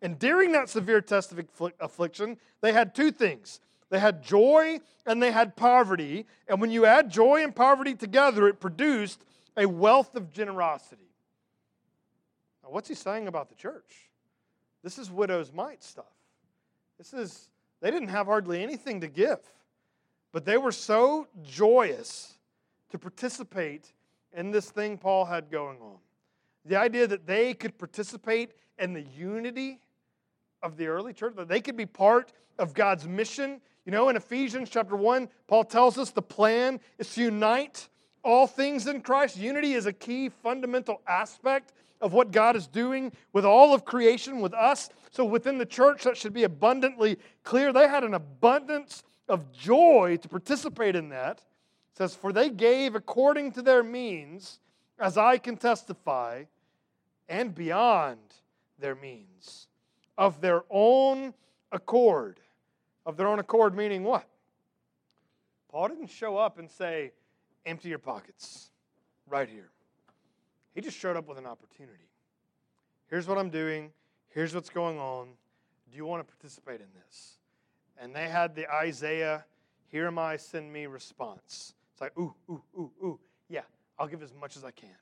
And 0.00 0.18
during 0.18 0.52
that 0.52 0.68
severe 0.68 1.00
test 1.00 1.32
of 1.32 1.72
affliction, 1.80 2.38
they 2.60 2.72
had 2.72 2.94
two 2.94 3.10
things 3.10 3.60
they 3.90 3.98
had 3.98 4.22
joy 4.22 4.80
and 5.06 5.22
they 5.22 5.30
had 5.30 5.56
poverty. 5.56 6.26
And 6.46 6.60
when 6.60 6.70
you 6.70 6.84
add 6.84 7.10
joy 7.10 7.42
and 7.42 7.54
poverty 7.54 7.94
together, 7.94 8.46
it 8.46 8.60
produced 8.60 9.24
a 9.56 9.66
wealth 9.66 10.14
of 10.14 10.30
generosity. 10.30 11.10
Now, 12.62 12.70
what's 12.70 12.88
he 12.88 12.94
saying 12.94 13.28
about 13.28 13.48
the 13.48 13.54
church? 13.54 14.10
This 14.82 14.98
is 14.98 15.10
widow's 15.10 15.52
mite 15.52 15.82
stuff. 15.82 16.04
This 16.98 17.14
is, 17.14 17.48
they 17.80 17.90
didn't 17.90 18.08
have 18.08 18.26
hardly 18.26 18.62
anything 18.62 19.00
to 19.00 19.08
give, 19.08 19.40
but 20.32 20.44
they 20.44 20.58
were 20.58 20.72
so 20.72 21.26
joyous 21.42 22.37
to 22.90 22.98
participate 22.98 23.92
in 24.32 24.50
this 24.50 24.70
thing 24.70 24.98
Paul 24.98 25.24
had 25.24 25.50
going 25.50 25.78
on. 25.80 25.96
The 26.64 26.76
idea 26.76 27.06
that 27.06 27.26
they 27.26 27.54
could 27.54 27.78
participate 27.78 28.52
in 28.78 28.92
the 28.92 29.02
unity 29.02 29.80
of 30.62 30.76
the 30.76 30.86
early 30.86 31.12
church, 31.12 31.34
that 31.36 31.48
they 31.48 31.60
could 31.60 31.76
be 31.76 31.86
part 31.86 32.32
of 32.58 32.74
God's 32.74 33.06
mission. 33.06 33.60
You 33.84 33.92
know, 33.92 34.08
in 34.08 34.16
Ephesians 34.16 34.68
chapter 34.70 34.96
1, 34.96 35.28
Paul 35.46 35.64
tells 35.64 35.98
us 35.98 36.10
the 36.10 36.22
plan 36.22 36.80
is 36.98 37.14
to 37.14 37.22
unite 37.22 37.88
all 38.22 38.46
things 38.46 38.86
in 38.86 39.00
Christ. 39.00 39.36
Unity 39.36 39.74
is 39.74 39.86
a 39.86 39.92
key 39.92 40.28
fundamental 40.28 41.00
aspect 41.06 41.72
of 42.00 42.12
what 42.12 42.30
God 42.30 42.56
is 42.56 42.66
doing 42.66 43.12
with 43.32 43.44
all 43.44 43.74
of 43.74 43.84
creation, 43.84 44.40
with 44.40 44.54
us. 44.54 44.90
So 45.10 45.24
within 45.24 45.58
the 45.58 45.66
church, 45.66 46.04
that 46.04 46.16
should 46.16 46.32
be 46.32 46.44
abundantly 46.44 47.18
clear. 47.44 47.72
They 47.72 47.88
had 47.88 48.04
an 48.04 48.14
abundance 48.14 49.02
of 49.28 49.50
joy 49.52 50.18
to 50.22 50.28
participate 50.28 50.96
in 50.96 51.08
that 51.10 51.42
says, 51.94 52.14
For 52.14 52.32
they 52.32 52.50
gave 52.50 52.94
according 52.94 53.52
to 53.52 53.62
their 53.62 53.82
means, 53.82 54.60
as 54.98 55.16
I 55.16 55.38
can 55.38 55.56
testify, 55.56 56.44
and 57.28 57.54
beyond 57.54 58.20
their 58.78 58.94
means, 58.94 59.68
of 60.16 60.40
their 60.40 60.62
own 60.70 61.34
accord. 61.72 62.40
Of 63.04 63.16
their 63.16 63.28
own 63.28 63.38
accord, 63.38 63.74
meaning 63.74 64.04
what? 64.04 64.26
Paul 65.70 65.88
didn't 65.88 66.08
show 66.08 66.36
up 66.36 66.58
and 66.58 66.70
say, 66.70 67.12
Empty 67.66 67.90
your 67.90 67.98
pockets 67.98 68.70
right 69.28 69.48
here. 69.48 69.68
He 70.74 70.80
just 70.80 70.96
showed 70.96 71.16
up 71.16 71.28
with 71.28 71.38
an 71.38 71.46
opportunity. 71.46 72.08
Here's 73.08 73.26
what 73.26 73.36
I'm 73.36 73.50
doing. 73.50 73.90
Here's 74.28 74.54
what's 74.54 74.70
going 74.70 74.98
on. 74.98 75.28
Do 75.90 75.96
you 75.96 76.06
want 76.06 76.26
to 76.26 76.34
participate 76.34 76.80
in 76.80 76.86
this? 77.04 77.38
And 78.00 78.14
they 78.14 78.28
had 78.28 78.54
the 78.54 78.70
Isaiah, 78.72 79.44
Here 79.88 80.06
am 80.06 80.18
I, 80.18 80.36
send 80.36 80.72
me 80.72 80.86
response. 80.86 81.74
It's 81.98 82.00
like, 82.00 82.16
ooh, 82.16 82.32
ooh, 82.48 82.62
ooh, 82.78 82.92
ooh. 83.02 83.18
Yeah, 83.48 83.62
I'll 83.98 84.06
give 84.06 84.22
as 84.22 84.32
much 84.32 84.56
as 84.56 84.64
I 84.64 84.70
can. 84.70 84.94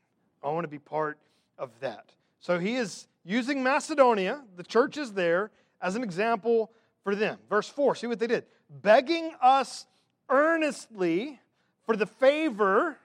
I 0.43 0.49
want 0.49 0.65
to 0.65 0.69
be 0.69 0.79
part 0.79 1.19
of 1.59 1.71
that. 1.81 2.07
So 2.41 2.59
he 2.59 2.77
is 2.77 3.07
using 3.23 3.63
Macedonia, 3.63 4.43
the 4.57 4.63
church 4.63 4.97
is 4.97 5.13
there, 5.13 5.51
as 5.83 5.95
an 5.95 6.03
example 6.03 6.73
for 7.05 7.15
them. 7.15 7.37
Verse 7.51 7.69
4, 7.69 7.97
see 7.97 8.07
what 8.07 8.19
they 8.19 8.27
did. 8.27 8.47
Begging 8.71 9.33
us 9.43 9.85
earnestly 10.31 11.39
for 11.85 11.97
the 11.97 12.07
favor 12.07 12.97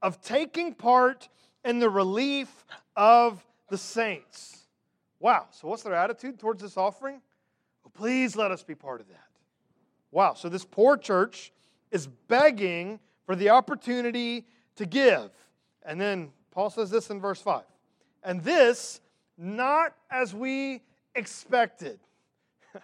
of 0.00 0.22
taking 0.22 0.72
part 0.72 1.28
in 1.66 1.80
the 1.80 1.90
relief 1.90 2.64
of 2.96 3.44
the 3.68 3.76
saints. 3.76 4.62
Wow, 5.20 5.48
so 5.50 5.68
what's 5.68 5.82
their 5.82 5.92
attitude 5.92 6.38
towards 6.38 6.62
this 6.62 6.78
offering? 6.78 7.20
Well, 7.84 7.92
please 7.92 8.36
let 8.36 8.50
us 8.50 8.62
be 8.62 8.74
part 8.74 9.02
of 9.02 9.08
that. 9.08 9.28
Wow, 10.12 10.32
so 10.32 10.48
this 10.48 10.64
poor 10.64 10.96
church 10.96 11.52
is 11.90 12.06
begging 12.06 13.00
for 13.26 13.36
the 13.36 13.50
opportunity 13.50 14.46
to 14.76 14.86
give. 14.86 15.30
And 15.82 16.00
then 16.00 16.30
Paul 16.50 16.70
says 16.70 16.90
this 16.90 17.10
in 17.10 17.20
verse 17.20 17.40
5 17.40 17.62
and 18.22 18.42
this 18.42 19.00
not 19.36 19.94
as 20.10 20.34
we 20.34 20.80
expected. 21.14 21.98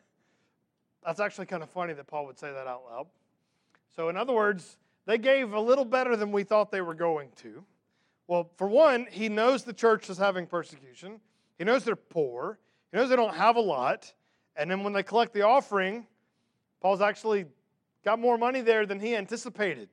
That's 1.04 1.20
actually 1.20 1.46
kind 1.46 1.62
of 1.62 1.70
funny 1.70 1.94
that 1.94 2.06
Paul 2.06 2.26
would 2.26 2.38
say 2.38 2.52
that 2.52 2.66
out 2.66 2.82
loud. 2.88 3.06
So, 3.96 4.08
in 4.08 4.16
other 4.16 4.32
words, 4.32 4.76
they 5.06 5.18
gave 5.18 5.52
a 5.52 5.60
little 5.60 5.84
better 5.84 6.16
than 6.16 6.30
we 6.30 6.44
thought 6.44 6.70
they 6.70 6.82
were 6.82 6.94
going 6.94 7.30
to. 7.42 7.64
Well, 8.28 8.50
for 8.56 8.68
one, 8.68 9.06
he 9.10 9.28
knows 9.28 9.64
the 9.64 9.72
church 9.72 10.08
is 10.10 10.18
having 10.18 10.46
persecution. 10.46 11.20
He 11.58 11.64
knows 11.64 11.84
they're 11.84 11.96
poor. 11.96 12.58
He 12.92 12.98
knows 12.98 13.08
they 13.08 13.16
don't 13.16 13.34
have 13.34 13.56
a 13.56 13.60
lot. 13.60 14.12
And 14.54 14.70
then 14.70 14.84
when 14.84 14.92
they 14.92 15.02
collect 15.02 15.32
the 15.32 15.42
offering, 15.42 16.06
Paul's 16.80 17.00
actually 17.00 17.46
got 18.04 18.18
more 18.18 18.38
money 18.38 18.60
there 18.60 18.86
than 18.86 19.00
he 19.00 19.16
anticipated. 19.16 19.88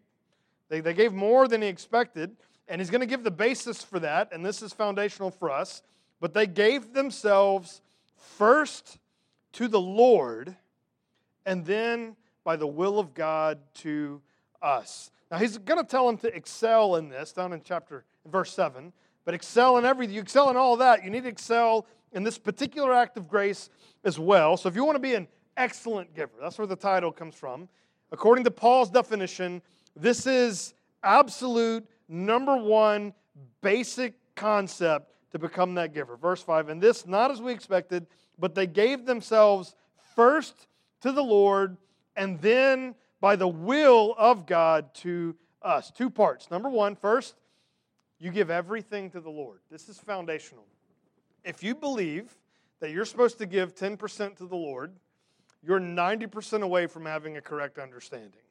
They, 0.69 0.81
they 0.81 0.93
gave 0.93 1.13
more 1.13 1.47
than 1.47 1.61
he 1.61 1.67
expected, 1.67 2.35
and 2.67 2.81
he's 2.81 2.89
going 2.89 3.01
to 3.01 3.07
give 3.07 3.23
the 3.23 3.31
basis 3.31 3.83
for 3.83 3.99
that, 3.99 4.33
and 4.33 4.45
this 4.45 4.61
is 4.61 4.73
foundational 4.73 5.31
for 5.31 5.49
us. 5.49 5.81
But 6.19 6.33
they 6.33 6.47
gave 6.47 6.93
themselves 6.93 7.81
first 8.15 8.97
to 9.53 9.67
the 9.67 9.79
Lord, 9.79 10.55
and 11.45 11.65
then 11.65 12.15
by 12.43 12.55
the 12.55 12.67
will 12.67 12.99
of 12.99 13.13
God 13.13 13.59
to 13.75 14.21
us. 14.61 15.11
Now 15.29 15.37
he's 15.37 15.57
going 15.57 15.79
to 15.79 15.89
tell 15.89 16.07
them 16.07 16.17
to 16.19 16.33
excel 16.35 16.95
in 16.95 17.09
this 17.09 17.31
down 17.33 17.53
in 17.53 17.61
chapter 17.63 18.05
verse 18.25 18.53
7, 18.53 18.93
but 19.25 19.33
excel 19.33 19.77
in 19.77 19.85
everything. 19.85 20.15
You 20.15 20.21
excel 20.21 20.49
in 20.49 20.57
all 20.57 20.77
that. 20.77 21.03
You 21.03 21.09
need 21.09 21.23
to 21.23 21.29
excel 21.29 21.85
in 22.13 22.23
this 22.23 22.37
particular 22.37 22.93
act 22.93 23.17
of 23.17 23.27
grace 23.27 23.69
as 24.03 24.17
well. 24.17 24.57
So 24.57 24.69
if 24.69 24.75
you 24.75 24.85
want 24.85 24.95
to 24.95 25.01
be 25.01 25.15
an 25.15 25.27
excellent 25.57 26.15
giver, 26.15 26.33
that's 26.41 26.57
where 26.57 26.67
the 26.67 26.75
title 26.75 27.11
comes 27.11 27.35
from. 27.35 27.67
According 28.11 28.45
to 28.45 28.51
Paul's 28.51 28.89
definition, 28.89 29.61
this 29.99 30.27
is 30.27 30.73
absolute 31.03 31.85
number 32.07 32.55
one 32.55 33.13
basic 33.61 34.13
concept 34.35 35.13
to 35.31 35.39
become 35.39 35.75
that 35.75 35.93
giver. 35.93 36.15
Verse 36.15 36.41
5 36.41 36.69
And 36.69 36.81
this 36.81 37.05
not 37.05 37.31
as 37.31 37.41
we 37.41 37.51
expected, 37.51 38.07
but 38.37 38.55
they 38.55 38.67
gave 38.67 39.05
themselves 39.05 39.75
first 40.15 40.67
to 41.01 41.11
the 41.11 41.23
Lord 41.23 41.77
and 42.15 42.39
then 42.41 42.95
by 43.19 43.35
the 43.35 43.47
will 43.47 44.15
of 44.17 44.45
God 44.45 44.93
to 44.95 45.35
us. 45.61 45.91
Two 45.91 46.09
parts. 46.09 46.49
Number 46.51 46.69
one, 46.69 46.95
first, 46.95 47.35
you 48.19 48.31
give 48.31 48.49
everything 48.49 49.09
to 49.11 49.21
the 49.21 49.29
Lord. 49.29 49.59
This 49.69 49.89
is 49.89 49.99
foundational. 49.99 50.65
If 51.43 51.63
you 51.63 51.75
believe 51.75 52.35
that 52.79 52.91
you're 52.91 53.05
supposed 53.05 53.37
to 53.39 53.45
give 53.45 53.75
10% 53.75 54.37
to 54.37 54.45
the 54.45 54.55
Lord, 54.55 54.91
you're 55.63 55.79
90% 55.79 56.61
away 56.61 56.87
from 56.87 57.05
having 57.05 57.37
a 57.37 57.41
correct 57.41 57.79
understanding. 57.79 58.41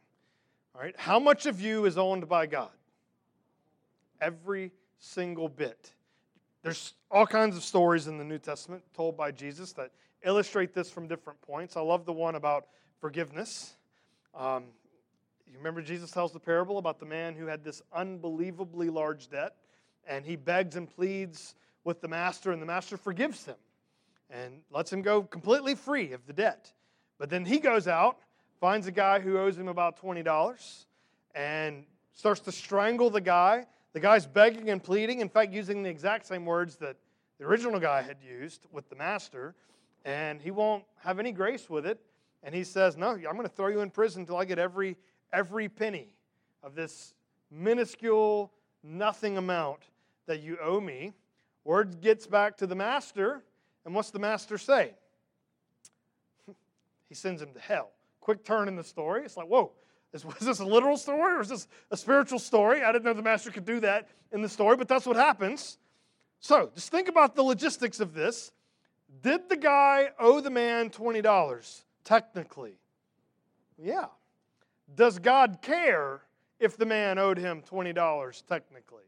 All 0.77 0.83
right, 0.83 0.95
how 0.99 1.19
much 1.19 1.47
of 1.47 1.59
you 1.59 1.87
is 1.87 1.97
owned 1.97 2.29
by 2.29 2.45
God? 2.45 2.69
Every 4.21 4.73
single 4.99 5.49
bit. 5.49 5.95
There's 6.62 6.93
all 7.11 7.27
kinds 7.27 7.57
of 7.57 7.65
stories 7.65 8.09
in 8.09 8.19
the 8.19 8.25
New 8.25 8.39
Testament 8.39 8.83
told 8.95 9.17
by 9.17 9.31
Jesus 9.31 9.73
that 9.73 9.91
illustrate 10.23 10.75
this 10.75 10.91
from 10.91 11.09
different 11.09 11.41
points. 11.41 11.79
I 11.79 11.81
love 11.81 12.05
the 12.05 12.12
one 12.12 12.35
about 12.35 12.67
forgiveness. 13.01 13.77
Um, 14.35 14.65
you 15.47 15.57
remember 15.57 15.81
Jesus 15.81 16.11
tells 16.11 16.33
the 16.33 16.41
parable 16.41 16.77
about 16.77 17.01
the 17.01 17.07
man 17.07 17.35
who 17.37 17.47
had 17.47 17.65
this 17.65 17.81
unbelievably 17.95 18.91
large 18.91 19.31
debt, 19.31 19.55
and 20.07 20.27
he 20.27 20.37
begs 20.37 20.77
and 20.77 20.91
pleads 20.91 21.55
with 21.85 22.03
the 22.03 22.09
master, 22.09 22.53
and 22.53 22.61
the 22.61 22.67
master 22.67 22.99
forgives 22.99 23.47
him 23.47 23.57
and 24.29 24.61
lets 24.71 24.93
him 24.93 25.01
go 25.01 25.23
completely 25.23 25.75
free 25.75 26.12
of 26.12 26.27
the 26.27 26.35
debt. 26.35 26.71
But 27.19 27.31
then 27.31 27.47
he 27.47 27.61
goes 27.61 27.89
out 27.89 28.19
finds 28.61 28.87
a 28.87 28.92
guy 28.92 29.21
who 29.21 29.38
owes 29.38 29.57
him 29.57 29.69
about 29.69 30.01
$20 30.01 30.85
and 31.35 31.85
starts 32.14 32.40
to 32.40 32.53
strangle 32.53 33.11
the 33.11 33.21
guy. 33.21 33.66
The 33.92 34.01
guy's 34.01 34.27
begging 34.27 34.71
and 34.71 34.83
pleading, 34.83 35.21
in 35.21 35.29
fact, 35.29 35.53
using 35.53 35.83
the 35.83 35.90
exact 35.90 36.27
same 36.27 36.45
words 36.45 36.77
that 36.77 36.97
the 37.38 37.45
original 37.45 37.79
guy 37.79 38.03
had 38.03 38.16
used 38.27 38.66
with 38.73 38.88
the 38.88 38.97
master, 38.97 39.55
and 40.05 40.40
he 40.40 40.51
won't 40.51 40.85
have 41.03 41.19
any 41.19 41.33
grace 41.33 41.69
with 41.69 41.87
it. 41.87 42.01
And 42.42 42.55
he 42.55 42.64
says, 42.64 42.97
No, 42.97 43.11
I'm 43.11 43.23
going 43.23 43.42
to 43.42 43.49
throw 43.49 43.69
you 43.69 43.81
in 43.81 43.90
prison 43.90 44.23
until 44.23 44.37
I 44.37 44.45
get 44.45 44.59
every, 44.59 44.97
every 45.33 45.69
penny 45.69 46.14
of 46.62 46.75
this 46.75 47.14
minuscule, 47.51 48.53
nothing 48.83 49.37
amount 49.37 49.81
that 50.27 50.40
you 50.40 50.57
owe 50.62 50.81
me. 50.81 51.12
Word 51.64 52.01
gets 52.01 52.27
back 52.27 52.57
to 52.59 52.66
the 52.66 52.75
master, 52.75 53.42
and 53.85 53.95
what's 53.95 54.11
the 54.11 54.19
master 54.19 54.57
say? 54.57 54.95
he 57.09 57.14
sends 57.14 57.42
him 57.42 57.53
to 57.53 57.61
hell 57.61 57.90
quick 58.27 58.43
turn 58.45 58.67
in 58.67 58.75
the 58.75 58.83
story. 58.83 59.23
It's 59.25 59.37
like, 59.37 59.47
whoa, 59.47 59.71
Is, 60.12 60.25
was 60.25 60.41
this 60.41 60.59
a 60.59 60.65
literal 60.65 60.97
story 60.97 61.37
or 61.37 61.41
is 61.41 61.49
this 61.49 61.69
a 61.93 61.97
spiritual 61.97 62.41
story? 62.41 62.83
I 62.83 62.91
didn't 62.91 63.05
know 63.05 63.12
the 63.12 63.23
master 63.23 63.53
could 63.53 63.65
do 63.65 63.79
that 63.81 64.09
in 64.33 64.43
the 64.43 64.49
story, 64.49 64.77
but 64.77 64.89
that's 64.89 65.07
what 65.07 65.15
happens. 65.15 65.79
So 66.41 66.73
just 66.75 66.91
think 66.91 67.09
about 67.09 67.37
the 67.37 67.45
logistics 67.45 68.01
of 68.01 68.15
this. 68.15 68.51
Did 69.23 69.49
the 69.49 69.57
guy 69.57 70.11
owe 70.19 70.41
the 70.41 70.51
man 70.51 70.91
$20? 70.91 71.85
Technically. 72.03 72.79
Yeah. 73.81 74.07
Does 74.93 75.21
God 75.21 75.59
care 75.62 76.23
if 76.59 76.77
the 76.77 76.87
man 76.87 77.19
owed 77.19 77.39
him 77.39 77.62
$20 77.62 78.47
technically? 78.49 79.05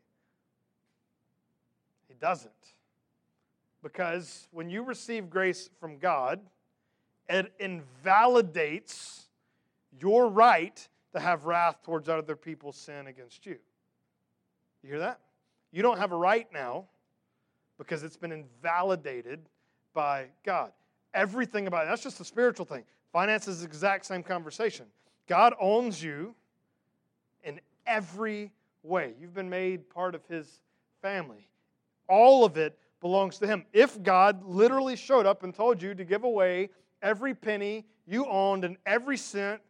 He 2.07 2.15
doesn't. 2.15 2.53
Because 3.83 4.47
when 4.53 4.71
you 4.71 4.85
receive 4.85 5.29
grace 5.29 5.71
from 5.81 5.99
God, 5.99 6.41
it 7.29 7.53
invalidates 7.59 9.29
your 10.01 10.29
right 10.29 10.89
to 11.13 11.21
have 11.21 11.45
wrath 11.47 11.83
towards 11.83 12.09
other 12.09 12.37
people's 12.37 12.77
sin 12.77 13.07
against 13.07 13.47
you. 13.47 13.59
You 14.83 14.91
hear 14.91 14.99
that? 15.01 15.21
You 15.73 15.83
don't 15.83 15.99
have 15.99 16.13
a 16.13 16.17
right 16.17 16.47
now 16.53 16.87
because 17.79 18.03
it's 18.03 18.17
been 18.17 18.33
invalidated 18.33 19.41
by 19.95 20.27
God. 20.45 20.73
Everything 21.15 21.67
about 21.67 21.85
it, 21.85 21.89
that's 21.89 22.03
just 22.03 22.21
a 22.21 22.25
spiritual 22.25 22.67
thing. 22.67 22.85
Finance 23.13 23.49
is 23.49 23.61
the 23.61 23.67
exact 23.67 24.07
same 24.07 24.23
conversation. 24.23 24.87
God 25.27 25.55
owns 25.61 26.03
you 26.03 26.35
in 27.45 27.61
every 27.87 28.53
way. 28.83 29.15
You've 29.21 29.35
been 29.35 29.49
made 29.49 29.89
part 29.91 30.15
of 30.15 30.25
His 30.27 30.61
family. 31.01 31.49
All 32.09 32.45
of 32.45 32.57
it 32.57 32.79
belongs 33.01 33.39
to 33.39 33.47
Him. 33.47 33.65
If 33.73 34.03
God 34.03 34.45
literally 34.45 34.97
showed 34.97 35.27
up 35.27 35.43
and 35.43 35.55
told 35.55 35.81
you 35.81 35.95
to 35.95 36.05
give 36.05 36.25
away 36.25 36.71
every 37.03 37.35
penny 37.35 37.87
you 38.07 38.27
owned 38.27 38.65
and 38.65 38.77
every 38.87 39.17
cent 39.17 39.61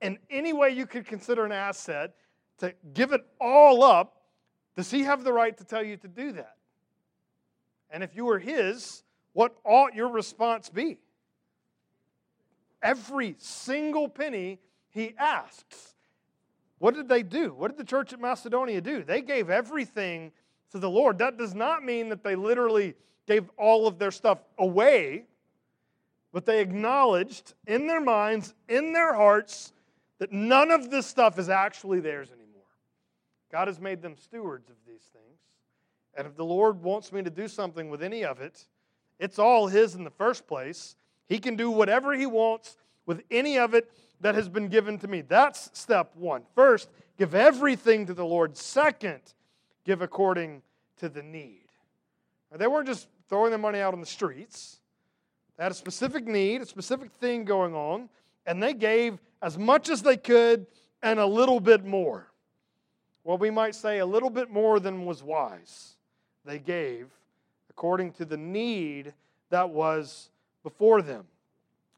in 0.00 0.18
any 0.30 0.52
way 0.52 0.70
you 0.70 0.86
could 0.86 1.06
consider 1.06 1.44
an 1.44 1.52
asset, 1.52 2.14
to 2.58 2.74
give 2.94 3.12
it 3.12 3.22
all 3.40 3.82
up, 3.82 4.22
does 4.76 4.90
He 4.90 5.02
have 5.02 5.24
the 5.24 5.32
right 5.32 5.56
to 5.56 5.64
tell 5.64 5.82
you 5.82 5.96
to 5.96 6.08
do 6.08 6.32
that? 6.32 6.56
And 7.90 8.02
if 8.02 8.14
you 8.14 8.24
were 8.24 8.38
His, 8.38 9.02
what 9.32 9.56
ought 9.64 9.94
your 9.94 10.08
response 10.08 10.68
be? 10.68 10.98
Every 12.82 13.34
single 13.38 14.08
penny 14.08 14.60
He 14.90 15.14
asks. 15.18 15.94
What 16.78 16.94
did 16.94 17.08
they 17.08 17.24
do? 17.24 17.54
What 17.54 17.68
did 17.68 17.78
the 17.78 17.88
church 17.88 18.12
at 18.12 18.20
Macedonia 18.20 18.80
do? 18.80 19.02
They 19.02 19.20
gave 19.20 19.50
everything 19.50 20.30
to 20.70 20.78
the 20.78 20.88
Lord. 20.88 21.18
That 21.18 21.36
does 21.36 21.54
not 21.54 21.84
mean 21.84 22.08
that 22.10 22.22
they 22.22 22.36
literally 22.36 22.94
gave 23.26 23.50
all 23.58 23.88
of 23.88 23.98
their 23.98 24.12
stuff 24.12 24.38
away, 24.58 25.24
but 26.32 26.46
they 26.46 26.60
acknowledged 26.60 27.54
in 27.66 27.86
their 27.86 28.00
minds, 28.00 28.54
in 28.68 28.92
their 28.92 29.14
hearts, 29.14 29.72
that 30.18 30.32
none 30.32 30.70
of 30.70 30.90
this 30.90 31.06
stuff 31.06 31.38
is 31.38 31.48
actually 31.48 32.00
theirs 32.00 32.28
anymore. 32.28 32.48
God 33.50 33.68
has 33.68 33.80
made 33.80 34.02
them 34.02 34.16
stewards 34.16 34.68
of 34.68 34.76
these 34.86 35.02
things. 35.12 35.38
And 36.16 36.26
if 36.26 36.36
the 36.36 36.44
Lord 36.44 36.82
wants 36.82 37.12
me 37.12 37.22
to 37.22 37.30
do 37.30 37.48
something 37.48 37.88
with 37.88 38.02
any 38.02 38.24
of 38.24 38.40
it, 38.40 38.66
it's 39.18 39.38
all 39.38 39.68
His 39.68 39.94
in 39.94 40.04
the 40.04 40.10
first 40.10 40.46
place. 40.46 40.96
He 41.28 41.38
can 41.38 41.56
do 41.56 41.70
whatever 41.70 42.14
He 42.14 42.26
wants 42.26 42.76
with 43.06 43.22
any 43.30 43.58
of 43.58 43.74
it 43.74 43.90
that 44.20 44.34
has 44.34 44.48
been 44.48 44.68
given 44.68 44.98
to 44.98 45.08
me. 45.08 45.20
That's 45.22 45.70
step 45.78 46.14
one. 46.16 46.42
First, 46.54 46.90
give 47.16 47.34
everything 47.34 48.06
to 48.06 48.14
the 48.14 48.24
Lord. 48.24 48.56
Second, 48.56 49.20
give 49.84 50.02
according 50.02 50.62
to 50.98 51.08
the 51.08 51.22
need. 51.22 51.66
Now, 52.50 52.58
they 52.58 52.66
weren't 52.66 52.86
just 52.86 53.08
throwing 53.28 53.50
their 53.50 53.58
money 53.58 53.78
out 53.78 53.94
on 53.94 54.00
the 54.00 54.06
streets, 54.06 54.80
they 55.58 55.64
had 55.64 55.72
a 55.72 55.74
specific 55.74 56.26
need, 56.26 56.62
a 56.62 56.66
specific 56.66 57.10
thing 57.20 57.44
going 57.44 57.74
on, 57.74 58.08
and 58.46 58.62
they 58.62 58.72
gave 58.72 59.18
as 59.42 59.58
much 59.58 59.90
as 59.90 60.02
they 60.02 60.16
could 60.16 60.66
and 61.02 61.18
a 61.18 61.26
little 61.26 61.58
bit 61.58 61.84
more. 61.84 62.28
Well, 63.24 63.38
we 63.38 63.50
might 63.50 63.74
say 63.74 63.98
a 63.98 64.06
little 64.06 64.30
bit 64.30 64.50
more 64.50 64.78
than 64.78 65.04
was 65.04 65.22
wise. 65.22 65.96
They 66.44 66.60
gave 66.60 67.08
according 67.68 68.12
to 68.12 68.24
the 68.24 68.36
need 68.36 69.12
that 69.50 69.68
was 69.68 70.30
before 70.62 71.02
them. 71.02 71.26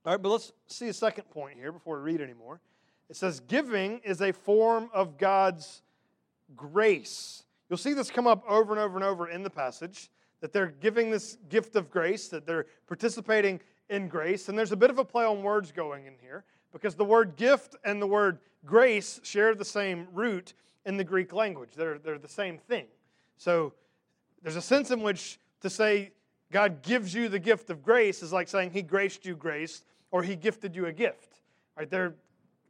All 0.04 0.12
right, 0.12 0.20
but 0.20 0.30
let's 0.30 0.52
see 0.66 0.88
a 0.88 0.94
second 0.94 1.24
point 1.30 1.58
here 1.58 1.70
before 1.70 1.96
we 1.98 2.12
read 2.12 2.22
anymore. 2.22 2.60
It 3.10 3.16
says, 3.16 3.40
Giving 3.40 4.00
is 4.04 4.22
a 4.22 4.32
form 4.32 4.88
of 4.94 5.18
God's 5.18 5.82
grace. 6.56 7.44
You'll 7.68 7.76
see 7.76 7.92
this 7.92 8.10
come 8.10 8.26
up 8.26 8.42
over 8.48 8.72
and 8.72 8.80
over 8.80 8.96
and 8.96 9.04
over 9.04 9.28
in 9.28 9.42
the 9.42 9.50
passage 9.50 10.08
that 10.40 10.52
they're 10.52 10.74
giving 10.80 11.10
this 11.10 11.36
gift 11.48 11.76
of 11.76 11.90
grace, 11.90 12.28
that 12.28 12.46
they're 12.46 12.66
participating 12.86 13.60
in 13.88 14.08
grace. 14.08 14.48
And 14.48 14.58
there's 14.58 14.72
a 14.72 14.76
bit 14.76 14.90
of 14.90 14.98
a 14.98 15.04
play 15.04 15.24
on 15.24 15.42
words 15.42 15.72
going 15.72 16.06
in 16.06 16.14
here 16.20 16.44
because 16.72 16.94
the 16.94 17.04
word 17.04 17.36
gift 17.36 17.76
and 17.84 18.00
the 18.00 18.06
word 18.06 18.38
grace 18.64 19.20
share 19.22 19.54
the 19.54 19.64
same 19.64 20.06
root 20.12 20.54
in 20.86 20.96
the 20.96 21.04
Greek 21.04 21.32
language. 21.32 21.70
They're, 21.76 21.98
they're 21.98 22.18
the 22.18 22.28
same 22.28 22.58
thing. 22.58 22.86
So 23.36 23.74
there's 24.42 24.56
a 24.56 24.62
sense 24.62 24.90
in 24.90 25.02
which 25.02 25.38
to 25.60 25.70
say 25.70 26.12
God 26.52 26.82
gives 26.82 27.14
you 27.14 27.28
the 27.28 27.38
gift 27.38 27.70
of 27.70 27.82
grace 27.82 28.22
is 28.22 28.32
like 28.32 28.48
saying 28.48 28.70
He 28.70 28.82
graced 28.82 29.26
you 29.26 29.36
grace 29.36 29.84
or 30.10 30.22
He 30.22 30.36
gifted 30.36 30.74
you 30.74 30.86
a 30.86 30.92
gift. 30.92 31.40
Right? 31.76 31.90
They're 31.90 32.14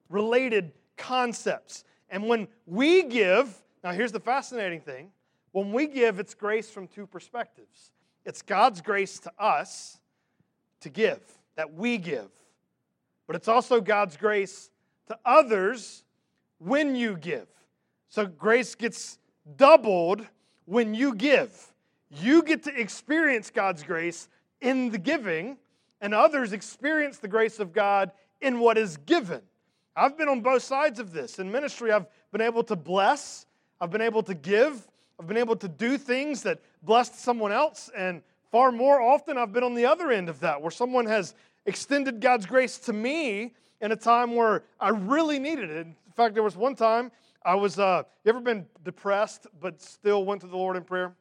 related 0.09 0.73
concepts. 0.97 1.85
And 2.09 2.29
when 2.29 2.49
we 2.67 3.05
give, 3.05 3.63
now 3.83 3.93
here's 3.93 4.13
the 4.13 4.21
fascinating 4.21 4.81
thing 4.81 5.11
when 5.53 5.73
we 5.73 5.87
give, 5.87 6.19
it's 6.19 6.35
grace 6.35 6.71
from 6.71 6.87
two 6.87 7.07
perspectives. 7.07 7.93
It's 8.25 8.43
God's 8.43 8.81
grace 8.81 9.19
to 9.21 9.33
us 9.39 9.99
to 10.81 10.89
give, 10.89 11.21
that 11.57 11.75
we 11.75 11.99
give. 11.99 12.31
But 13.27 13.37
it's 13.37 13.49
also 13.49 13.81
God's 13.81 14.17
grace 14.17 14.71
to 15.09 15.19
others 15.25 16.05
when 16.59 16.95
you 16.95 17.17
give. 17.17 17.49
So 18.09 18.27
grace 18.27 18.75
gets 18.75 19.19
doubled 19.57 20.27
when 20.67 20.95
you 20.95 21.15
give. 21.15 21.73
You 22.11 22.43
get 22.43 22.65
to 22.65 22.81
experience 22.81 23.51
God's 23.51 23.83
grace 23.83 24.29
in 24.61 24.91
the 24.91 24.99
giving, 24.99 25.57
and 26.01 26.15
others 26.15 26.53
experience 26.53 27.19
the 27.19 27.29
grace 27.29 27.61
of 27.61 27.73
God 27.73 28.11
in 28.41 28.59
what 28.59 28.79
is 28.79 28.97
given. 28.99 29.43
I've 29.97 30.17
been 30.17 30.29
on 30.29 30.41
both 30.41 30.63
sides 30.63 30.99
of 30.99 31.13
this. 31.13 31.39
In 31.39 31.51
ministry, 31.51 31.93
I've 31.93 32.07
been 32.33 32.41
able 32.41 32.63
to 32.65 32.77
bless, 32.77 33.47
I've 33.81 33.91
been 33.91 34.01
able 34.01 34.23
to 34.25 34.35
give, 34.35 34.87
I've 35.21 35.29
been 35.29 35.37
able 35.37 35.57
to 35.57 35.69
do 35.69 35.99
things 35.99 36.43
that 36.45 36.61
blessed 36.83 37.21
someone 37.21 37.53
else, 37.53 37.91
and 37.97 38.23
far 38.51 38.73
more 38.73 39.01
often, 39.01 39.39
I've 39.39 39.53
been 39.53 39.63
on 39.63 39.75
the 39.75 39.85
other 39.87 40.11
end 40.11 40.29
of 40.29 40.41
that, 40.41 40.61
where 40.61 40.71
someone 40.71 41.07
has 41.07 41.35
extended 41.67 42.21
God's 42.21 42.47
grace 42.47 42.79
to 42.79 42.93
me 42.93 43.53
in 43.81 43.93
a 43.93 43.97
time 43.97 44.35
where 44.35 44.65
I 44.81 44.89
really 44.89 45.39
needed 45.39 45.71
it. 45.71 45.87
In 45.87 45.95
fact, 46.17 46.35
there 46.35 46.43
was 46.43 46.57
one 46.57 46.75
time 46.75 47.13
I 47.45 47.55
was, 47.55 47.79
uh, 47.79 48.03
you 48.25 48.31
ever 48.31 48.41
been 48.41 48.67
depressed 48.85 49.47
but 49.61 49.81
still 49.81 50.25
went 50.25 50.41
to 50.41 50.47
the 50.47 50.57
Lord 50.57 50.77
in 50.77 50.85
prayer? 50.85 51.15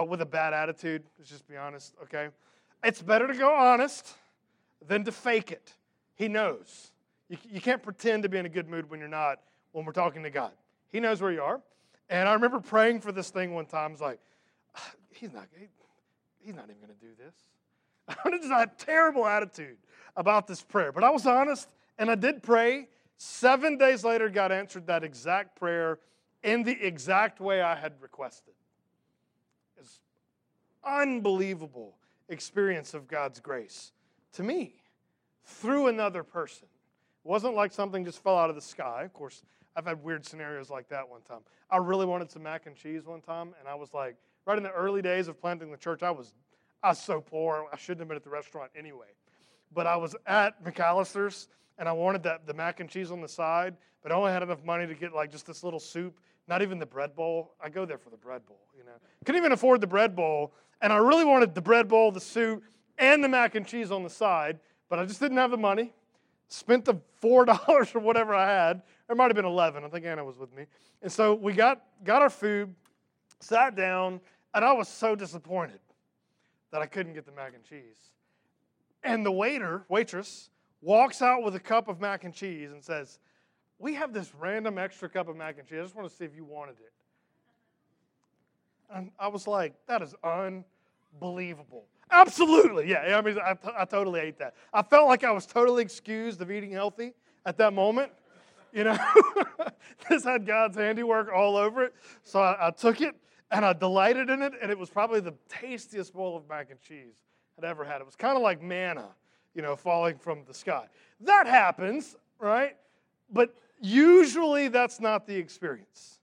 but 0.00 0.08
with 0.08 0.22
a 0.22 0.26
bad 0.26 0.54
attitude. 0.54 1.02
Let's 1.18 1.30
just 1.30 1.46
be 1.46 1.58
honest, 1.58 1.94
okay? 2.04 2.28
It's 2.82 3.02
better 3.02 3.26
to 3.26 3.34
go 3.34 3.52
honest 3.52 4.14
than 4.88 5.04
to 5.04 5.12
fake 5.12 5.52
it. 5.52 5.74
He 6.14 6.26
knows. 6.26 6.92
You, 7.28 7.36
you 7.50 7.60
can't 7.60 7.82
pretend 7.82 8.22
to 8.22 8.30
be 8.30 8.38
in 8.38 8.46
a 8.46 8.48
good 8.48 8.66
mood 8.66 8.88
when 8.88 8.98
you're 8.98 9.10
not, 9.10 9.40
when 9.72 9.84
we're 9.84 9.92
talking 9.92 10.22
to 10.22 10.30
God. 10.30 10.52
He 10.90 11.00
knows 11.00 11.20
where 11.20 11.32
you 11.32 11.42
are. 11.42 11.60
And 12.10 12.28
I 12.28 12.34
remember 12.34 12.60
praying 12.60 13.00
for 13.00 13.12
this 13.12 13.30
thing 13.30 13.54
one 13.54 13.66
time. 13.66 13.90
I 13.90 13.92
was 13.92 14.00
like, 14.00 14.18
ah, 14.76 14.92
he's 15.10 15.32
not, 15.32 15.46
he, 15.56 15.66
he's 16.40 16.54
not 16.54 16.64
even 16.64 16.76
going 16.76 16.92
to 16.92 17.06
do 17.06 17.12
this. 17.16 17.34
I 18.24 18.30
just 18.36 18.50
had 18.50 18.68
a 18.68 18.84
terrible 18.84 19.24
attitude 19.24 19.78
about 20.16 20.48
this 20.48 20.60
prayer. 20.60 20.90
But 20.90 21.04
I 21.04 21.10
was 21.10 21.24
honest 21.24 21.68
and 21.98 22.10
I 22.10 22.16
did 22.16 22.42
pray. 22.42 22.88
Seven 23.16 23.78
days 23.78 24.04
later, 24.04 24.28
God 24.28 24.50
answered 24.50 24.88
that 24.88 25.04
exact 25.04 25.56
prayer 25.56 26.00
in 26.42 26.64
the 26.64 26.76
exact 26.84 27.38
way 27.40 27.60
I 27.60 27.74
had 27.74 27.92
requested 28.00 28.54
It's 29.78 30.00
unbelievable 30.82 31.94
experience 32.28 32.94
of 32.94 33.06
God's 33.06 33.38
grace 33.38 33.92
to 34.32 34.42
me 34.42 34.74
through 35.44 35.88
another 35.88 36.22
person. 36.24 36.66
It 37.24 37.28
wasn't 37.28 37.54
like 37.54 37.72
something 37.72 38.04
just 38.04 38.22
fell 38.22 38.38
out 38.38 38.48
of 38.48 38.56
the 38.56 38.62
sky. 38.62 39.02
Of 39.04 39.12
course, 39.12 39.42
I've 39.76 39.86
had 39.86 40.02
weird 40.02 40.26
scenarios 40.26 40.70
like 40.70 40.88
that 40.88 41.08
one 41.08 41.22
time. 41.22 41.40
I 41.70 41.76
really 41.76 42.06
wanted 42.06 42.30
some 42.30 42.42
mac 42.42 42.66
and 42.66 42.74
cheese 42.76 43.06
one 43.06 43.20
time, 43.20 43.54
and 43.58 43.68
I 43.68 43.74
was 43.74 43.94
like, 43.94 44.16
right 44.46 44.56
in 44.56 44.64
the 44.64 44.72
early 44.72 45.02
days 45.02 45.28
of 45.28 45.40
planting 45.40 45.70
the 45.70 45.76
church, 45.76 46.02
I 46.02 46.10
was, 46.10 46.34
I 46.82 46.88
was 46.88 46.98
so 46.98 47.20
poor. 47.20 47.66
I 47.72 47.76
shouldn't 47.76 48.00
have 48.00 48.08
been 48.08 48.16
at 48.16 48.24
the 48.24 48.30
restaurant 48.30 48.70
anyway. 48.76 49.06
But 49.72 49.86
I 49.86 49.96
was 49.96 50.16
at 50.26 50.62
McAlister's, 50.64 51.48
and 51.78 51.88
I 51.88 51.92
wanted 51.92 52.22
that 52.24 52.46
the 52.46 52.54
mac 52.54 52.80
and 52.80 52.90
cheese 52.90 53.10
on 53.10 53.20
the 53.20 53.28
side, 53.28 53.76
but 54.02 54.12
I 54.12 54.14
only 54.14 54.32
had 54.32 54.42
enough 54.42 54.64
money 54.64 54.86
to 54.86 54.94
get 54.94 55.14
like 55.14 55.30
just 55.30 55.46
this 55.46 55.62
little 55.62 55.80
soup, 55.80 56.18
not 56.48 56.62
even 56.62 56.78
the 56.78 56.86
bread 56.86 57.14
bowl. 57.14 57.52
I 57.62 57.68
go 57.68 57.84
there 57.84 57.98
for 57.98 58.10
the 58.10 58.16
bread 58.16 58.44
bowl, 58.46 58.60
you 58.76 58.84
know. 58.84 58.92
Couldn't 59.24 59.40
even 59.40 59.52
afford 59.52 59.80
the 59.80 59.86
bread 59.86 60.16
bowl, 60.16 60.52
and 60.82 60.92
I 60.92 60.96
really 60.96 61.24
wanted 61.24 61.54
the 61.54 61.62
bread 61.62 61.86
bowl, 61.88 62.10
the 62.10 62.20
soup, 62.20 62.64
and 62.98 63.22
the 63.22 63.28
mac 63.28 63.54
and 63.54 63.66
cheese 63.66 63.90
on 63.90 64.02
the 64.02 64.10
side, 64.10 64.58
but 64.88 64.98
I 64.98 65.06
just 65.06 65.20
didn't 65.20 65.38
have 65.38 65.50
the 65.50 65.56
money. 65.56 65.92
Spent 66.50 66.84
the 66.84 66.96
four 67.20 67.44
dollars 67.46 67.94
or 67.94 68.00
whatever 68.00 68.34
I 68.34 68.46
had. 68.46 68.82
It 69.08 69.16
might 69.16 69.26
have 69.26 69.36
been 69.36 69.44
eleven. 69.44 69.84
I 69.84 69.88
think 69.88 70.04
Anna 70.04 70.24
was 70.24 70.36
with 70.36 70.54
me. 70.54 70.66
And 71.02 71.10
so 71.10 71.34
we 71.34 71.54
got 71.54 71.82
got 72.04 72.20
our 72.20 72.30
food, 72.30 72.74
sat 73.40 73.74
down, 73.74 74.20
and 74.54 74.64
I 74.64 74.72
was 74.72 74.88
so 74.88 75.16
disappointed 75.16 75.80
that 76.70 76.82
I 76.82 76.86
couldn't 76.86 77.14
get 77.14 77.24
the 77.24 77.32
mac 77.32 77.54
and 77.54 77.64
cheese. 77.64 78.12
And 79.02 79.24
the 79.24 79.32
waiter, 79.32 79.84
waitress, 79.88 80.50
walks 80.82 81.22
out 81.22 81.42
with 81.42 81.54
a 81.54 81.60
cup 81.60 81.88
of 81.88 82.00
mac 82.00 82.24
and 82.24 82.34
cheese 82.34 82.70
and 82.70 82.84
says, 82.84 83.18
we 83.80 83.94
have 83.94 84.12
this 84.12 84.32
random 84.38 84.78
extra 84.78 85.08
cup 85.08 85.28
of 85.28 85.36
mac 85.36 85.58
and 85.58 85.66
cheese. 85.66 85.78
I 85.78 85.82
just 85.82 85.96
want 85.96 86.08
to 86.08 86.14
see 86.14 86.24
if 86.24 86.36
you 86.36 86.44
wanted 86.44 86.76
it. 86.76 86.92
And 88.92 89.10
I 89.18 89.28
was 89.28 89.46
like, 89.46 89.74
that 89.86 90.02
is 90.02 90.14
unbelievable. 90.22 91.86
Absolutely. 92.10 92.88
Yeah, 92.88 93.16
I 93.16 93.20
mean, 93.20 93.38
I, 93.38 93.56
I 93.76 93.84
totally 93.84 94.20
ate 94.20 94.38
that. 94.38 94.54
I 94.72 94.82
felt 94.82 95.08
like 95.08 95.24
I 95.24 95.30
was 95.30 95.46
totally 95.46 95.82
excused 95.82 96.40
of 96.42 96.50
eating 96.50 96.72
healthy 96.72 97.14
at 97.46 97.56
that 97.58 97.72
moment. 97.72 98.10
You 98.72 98.84
know, 98.84 98.98
this 100.08 100.24
had 100.24 100.46
God's 100.46 100.76
handiwork 100.76 101.30
all 101.32 101.56
over 101.56 101.84
it. 101.84 101.94
So 102.22 102.40
I, 102.40 102.68
I, 102.68 102.70
took 102.70 103.00
it 103.00 103.16
and 103.50 103.64
I 103.64 103.72
delighted 103.72 104.30
in 104.30 104.42
it, 104.42 104.52
and 104.60 104.70
it 104.70 104.78
was 104.78 104.90
probably 104.90 105.20
the 105.20 105.34
tastiest 105.48 106.14
bowl 106.14 106.36
of 106.36 106.48
mac 106.48 106.70
and 106.70 106.80
cheese 106.80 107.16
I'd 107.58 107.64
ever 107.64 107.84
had. 107.84 108.00
It 108.00 108.06
was 108.06 108.16
kind 108.16 108.36
of 108.36 108.42
like 108.42 108.62
manna, 108.62 109.08
you 109.54 109.62
know, 109.62 109.74
falling 109.74 110.18
from 110.18 110.44
the 110.46 110.54
sky. 110.54 110.86
That 111.20 111.46
happens, 111.46 112.16
right? 112.38 112.76
But 113.32 113.54
usually 113.80 114.68
that's 114.68 115.00
not 115.00 115.26
the 115.26 115.36
experience. 115.36 116.20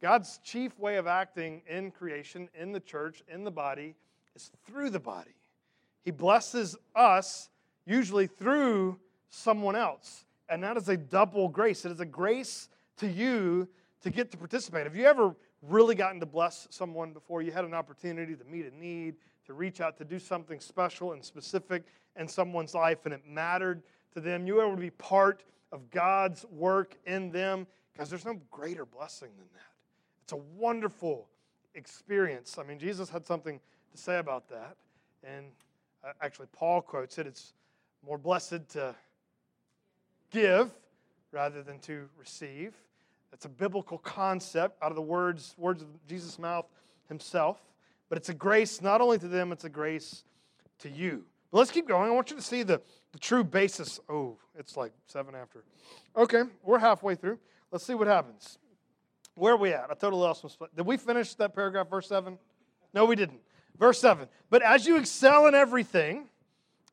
God's 0.00 0.38
chief 0.44 0.78
way 0.78 0.96
of 0.96 1.06
acting 1.06 1.62
in 1.68 1.90
creation, 1.90 2.48
in 2.58 2.72
the 2.72 2.80
church, 2.80 3.22
in 3.28 3.44
the 3.44 3.50
body, 3.50 3.94
is 4.38 4.50
through 4.66 4.90
the 4.90 5.00
body. 5.00 5.34
He 6.04 6.12
blesses 6.12 6.76
us 6.94 7.48
usually 7.86 8.28
through 8.28 8.98
someone 9.30 9.74
else. 9.74 10.24
And 10.48 10.62
that 10.62 10.76
is 10.76 10.88
a 10.88 10.96
double 10.96 11.48
grace. 11.48 11.84
It 11.84 11.92
is 11.92 12.00
a 12.00 12.06
grace 12.06 12.68
to 12.98 13.08
you 13.08 13.68
to 14.02 14.10
get 14.10 14.30
to 14.30 14.36
participate. 14.36 14.84
Have 14.84 14.96
you 14.96 15.06
ever 15.06 15.34
really 15.60 15.94
gotten 15.94 16.20
to 16.20 16.26
bless 16.26 16.68
someone 16.70 17.12
before? 17.12 17.42
You 17.42 17.50
had 17.50 17.64
an 17.64 17.74
opportunity 17.74 18.36
to 18.36 18.44
meet 18.44 18.64
a 18.64 18.76
need, 18.78 19.16
to 19.46 19.54
reach 19.54 19.80
out, 19.80 19.98
to 19.98 20.04
do 20.04 20.18
something 20.18 20.60
special 20.60 21.12
and 21.12 21.24
specific 21.24 21.82
in 22.16 22.28
someone's 22.28 22.74
life, 22.74 23.04
and 23.04 23.12
it 23.12 23.22
mattered 23.28 23.82
to 24.14 24.20
them. 24.20 24.46
You 24.46 24.54
were 24.54 24.62
able 24.62 24.76
to 24.76 24.80
be 24.80 24.90
part 24.90 25.42
of 25.72 25.90
God's 25.90 26.46
work 26.50 26.96
in 27.06 27.30
them 27.30 27.66
because 27.92 28.08
there's 28.08 28.24
no 28.24 28.40
greater 28.50 28.86
blessing 28.86 29.30
than 29.36 29.48
that. 29.54 29.72
It's 30.22 30.32
a 30.32 30.36
wonderful 30.56 31.26
experience. 31.74 32.56
I 32.58 32.62
mean, 32.62 32.78
Jesus 32.78 33.10
had 33.10 33.26
something 33.26 33.60
to 33.92 33.98
say 33.98 34.18
about 34.18 34.48
that. 34.48 34.76
And 35.24 35.46
uh, 36.04 36.12
actually, 36.20 36.46
Paul 36.52 36.80
quotes 36.82 37.18
it 37.18 37.26
it's 37.26 37.52
more 38.06 38.18
blessed 38.18 38.68
to 38.70 38.94
give 40.30 40.70
rather 41.32 41.62
than 41.62 41.78
to 41.80 42.08
receive. 42.18 42.74
That's 43.30 43.44
a 43.44 43.48
biblical 43.48 43.98
concept 43.98 44.82
out 44.82 44.90
of 44.90 44.96
the 44.96 45.02
words, 45.02 45.54
words 45.58 45.82
of 45.82 45.88
Jesus' 46.06 46.38
mouth 46.38 46.66
himself. 47.08 47.60
But 48.08 48.18
it's 48.18 48.28
a 48.28 48.34
grace 48.34 48.80
not 48.80 49.00
only 49.00 49.18
to 49.18 49.28
them, 49.28 49.52
it's 49.52 49.64
a 49.64 49.68
grace 49.68 50.24
to 50.80 50.88
you. 50.88 51.24
But 51.50 51.58
let's 51.58 51.70
keep 51.70 51.86
going. 51.86 52.10
I 52.10 52.14
want 52.14 52.30
you 52.30 52.36
to 52.36 52.42
see 52.42 52.62
the, 52.62 52.80
the 53.12 53.18
true 53.18 53.44
basis. 53.44 54.00
Oh, 54.08 54.36
it's 54.58 54.76
like 54.76 54.92
seven 55.06 55.34
after. 55.34 55.64
Okay, 56.16 56.42
we're 56.62 56.78
halfway 56.78 57.14
through. 57.14 57.38
Let's 57.70 57.84
see 57.84 57.94
what 57.94 58.06
happens. 58.06 58.58
Where 59.34 59.54
are 59.54 59.58
we 59.58 59.72
at? 59.72 59.86
I 59.90 59.94
totally 59.94 60.22
lost 60.22 60.42
my 60.42 60.50
spot. 60.50 60.74
Did 60.74 60.86
we 60.86 60.96
finish 60.96 61.34
that 61.34 61.54
paragraph, 61.54 61.88
verse 61.88 62.08
7? 62.08 62.38
No, 62.92 63.04
we 63.04 63.14
didn't. 63.14 63.40
Verse 63.78 64.00
7. 64.00 64.28
But 64.50 64.62
as 64.62 64.86
you 64.86 64.96
excel 64.96 65.46
in 65.46 65.54
everything, 65.54 66.28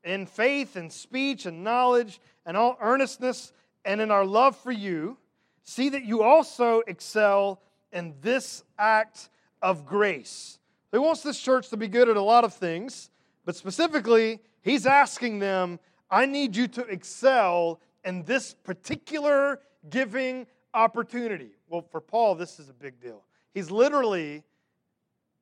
in 0.03 0.25
faith 0.25 0.75
and 0.75 0.91
speech 0.91 1.45
and 1.45 1.63
knowledge 1.63 2.19
and 2.45 2.55
all 2.55 2.77
earnestness 2.79 3.51
and 3.83 3.99
in 3.99 4.11
our 4.11 4.25
love 4.25 4.55
for 4.55 4.71
you, 4.71 5.17
see 5.63 5.89
that 5.89 6.05
you 6.05 6.21
also 6.21 6.81
excel 6.87 7.61
in 7.91 8.13
this 8.21 8.63
act 8.77 9.29
of 9.61 9.85
grace. 9.85 10.59
He 10.91 10.99
wants 10.99 11.21
this 11.21 11.39
church 11.39 11.69
to 11.69 11.77
be 11.77 11.87
good 11.87 12.07
at 12.07 12.17
a 12.17 12.21
lot 12.21 12.43
of 12.43 12.53
things, 12.53 13.09
but 13.45 13.55
specifically, 13.55 14.39
he's 14.61 14.85
asking 14.85 15.39
them, 15.39 15.79
I 16.09 16.25
need 16.25 16.55
you 16.55 16.67
to 16.69 16.81
excel 16.83 17.79
in 18.03 18.23
this 18.23 18.53
particular 18.53 19.59
giving 19.89 20.45
opportunity. 20.73 21.49
Well, 21.67 21.81
for 21.81 21.99
Paul, 21.99 22.35
this 22.35 22.59
is 22.59 22.69
a 22.69 22.73
big 22.73 22.99
deal. 23.01 23.23
He's 23.53 23.71
literally 23.71 24.43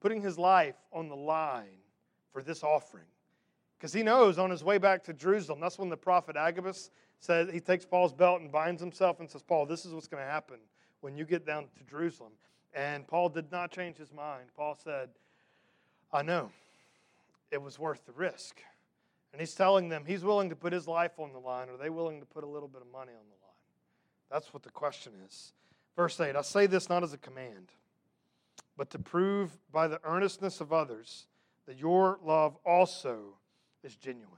putting 0.04 0.22
his 0.22 0.38
life 0.38 0.76
on 0.92 1.08
the 1.08 1.16
line 1.16 1.80
for 2.34 2.44
this 2.44 2.62
offering. 2.62 3.06
Because 3.80 3.94
he 3.94 4.04
knows 4.04 4.38
on 4.38 4.52
his 4.52 4.62
way 4.62 4.78
back 4.78 5.02
to 5.06 5.14
Jerusalem, 5.14 5.62
that's 5.62 5.80
when 5.80 5.88
the 5.88 5.96
prophet 5.96 6.36
Agabus 6.36 6.92
says 7.22 7.50
he 7.50 7.62
takes 7.62 7.86
Paul's 7.86 8.14
belt 8.14 8.42
and 8.42 8.52
binds 8.52 8.82
himself 8.82 9.22
and 9.22 9.32
says, 9.32 9.42
Paul, 9.42 9.66
this 9.66 9.86
is 9.86 9.94
what's 9.94 10.10
going 10.10 10.22
to 10.22 10.30
happen 10.30 10.58
when 11.00 11.16
you 11.16 11.24
get 11.24 11.46
down 11.46 11.68
to 11.78 11.84
Jerusalem. 11.90 12.34
And 12.74 13.08
Paul 13.08 13.30
did 13.30 13.50
not 13.50 13.72
change 13.72 13.96
his 13.96 14.12
mind. 14.12 14.50
Paul 14.58 14.78
said, 14.84 15.08
I 16.12 16.22
know 16.22 16.52
it 17.50 17.62
was 17.62 17.80
worth 17.80 18.06
the 18.06 18.12
risk. 18.12 18.60
And 19.32 19.40
he's 19.40 19.56
telling 19.56 19.88
them 19.88 20.04
he's 20.06 20.24
willing 20.24 20.50
to 20.50 20.56
put 20.56 20.74
his 20.74 20.86
life 20.86 21.18
on 21.18 21.32
the 21.32 21.40
line. 21.40 21.70
Are 21.70 21.78
they 21.78 21.90
willing 21.90 22.20
to 22.20 22.26
put 22.26 22.44
a 22.44 22.48
little 22.48 22.68
bit 22.68 22.82
of 22.82 22.92
money 22.92 23.14
on 23.14 23.26
the 23.26 23.46
line? 23.46 23.56
That's 24.30 24.54
what 24.54 24.64
the 24.64 24.70
question 24.70 25.14
is. 25.26 25.54
Verse 25.96 26.20
8 26.20 26.36
I 26.36 26.42
say 26.42 26.66
this 26.68 26.90
not 26.90 27.04
as 27.04 27.14
a 27.14 27.18
command, 27.18 27.72
but 28.78 28.90
to 28.92 29.00
prove 29.00 29.58
by 29.72 29.88
the 29.88 30.00
earnestness 30.04 30.62
of 30.62 30.74
others 30.74 31.28
that 31.66 31.78
your 31.78 32.20
love 32.24 32.58
also 32.66 33.38
is 33.84 33.96
genuine. 33.96 34.30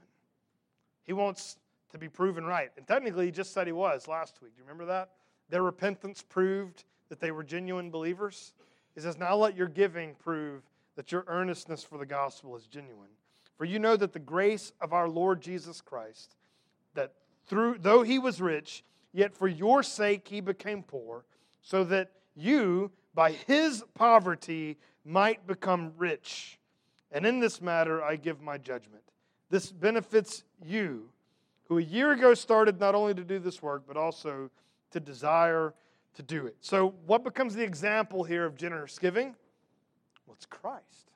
He 1.04 1.12
wants 1.12 1.56
to 1.90 1.98
be 1.98 2.08
proven 2.08 2.44
right. 2.44 2.70
And 2.76 2.86
technically, 2.86 3.26
he 3.26 3.32
just 3.32 3.52
said 3.52 3.66
he 3.66 3.72
was 3.72 4.08
last 4.08 4.42
week. 4.42 4.54
Do 4.54 4.58
you 4.58 4.64
remember 4.64 4.86
that? 4.86 5.10
Their 5.48 5.62
repentance 5.62 6.22
proved 6.22 6.84
that 7.08 7.20
they 7.20 7.30
were 7.30 7.44
genuine 7.44 7.90
believers. 7.90 8.52
He 8.94 9.00
says, 9.00 9.18
Now 9.18 9.36
let 9.36 9.56
your 9.56 9.68
giving 9.68 10.14
prove 10.14 10.62
that 10.96 11.12
your 11.12 11.24
earnestness 11.28 11.84
for 11.84 11.98
the 11.98 12.06
gospel 12.06 12.56
is 12.56 12.66
genuine. 12.66 13.10
For 13.56 13.64
you 13.64 13.78
know 13.78 13.96
that 13.96 14.12
the 14.12 14.18
grace 14.18 14.72
of 14.80 14.92
our 14.92 15.08
Lord 15.08 15.40
Jesus 15.40 15.80
Christ, 15.80 16.36
that 16.94 17.12
through 17.46 17.78
though 17.78 18.02
he 18.02 18.18
was 18.18 18.40
rich, 18.40 18.82
Yet 19.16 19.34
for 19.34 19.48
your 19.48 19.82
sake 19.82 20.28
he 20.28 20.42
became 20.42 20.82
poor, 20.82 21.24
so 21.62 21.84
that 21.84 22.10
you, 22.34 22.90
by 23.16 23.32
his 23.32 23.82
poverty, 23.94 24.76
might 25.04 25.44
become 25.48 25.92
rich. 25.96 26.60
And 27.10 27.26
in 27.26 27.40
this 27.40 27.60
matter 27.60 28.00
I 28.00 28.14
give 28.14 28.40
my 28.40 28.58
judgment. 28.58 29.02
This 29.50 29.72
benefits 29.72 30.44
you, 30.64 31.08
who 31.64 31.78
a 31.78 31.82
year 31.82 32.12
ago 32.12 32.34
started 32.34 32.78
not 32.78 32.94
only 32.94 33.14
to 33.14 33.24
do 33.24 33.40
this 33.40 33.60
work, 33.60 33.82
but 33.88 33.96
also 33.96 34.50
to 34.92 35.00
desire 35.00 35.74
to 36.14 36.22
do 36.22 36.46
it. 36.46 36.56
So, 36.60 36.94
what 37.06 37.24
becomes 37.24 37.54
the 37.54 37.64
example 37.64 38.22
here 38.22 38.44
of 38.44 38.56
generous 38.56 38.98
giving? 38.98 39.34
Well, 40.26 40.34
it's 40.34 40.46
Christ. 40.46 41.10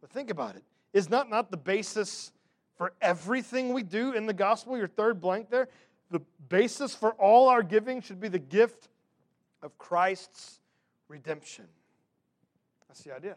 But 0.00 0.10
think 0.10 0.30
about 0.30 0.54
it. 0.54 0.62
Is 0.92 1.10
not 1.10 1.28
not 1.28 1.50
the 1.50 1.56
basis 1.56 2.32
for 2.76 2.92
everything 3.02 3.72
we 3.72 3.82
do 3.82 4.12
in 4.12 4.26
the 4.26 4.32
gospel? 4.32 4.76
Your 4.78 4.88
third 4.88 5.20
blank 5.20 5.50
there 5.50 5.68
the 6.10 6.20
basis 6.48 6.94
for 6.94 7.12
all 7.12 7.48
our 7.48 7.62
giving 7.62 8.00
should 8.00 8.20
be 8.20 8.28
the 8.28 8.38
gift 8.38 8.88
of 9.62 9.76
Christ's 9.78 10.60
redemption. 11.08 11.66
That's 12.88 13.02
the 13.02 13.14
idea. 13.14 13.36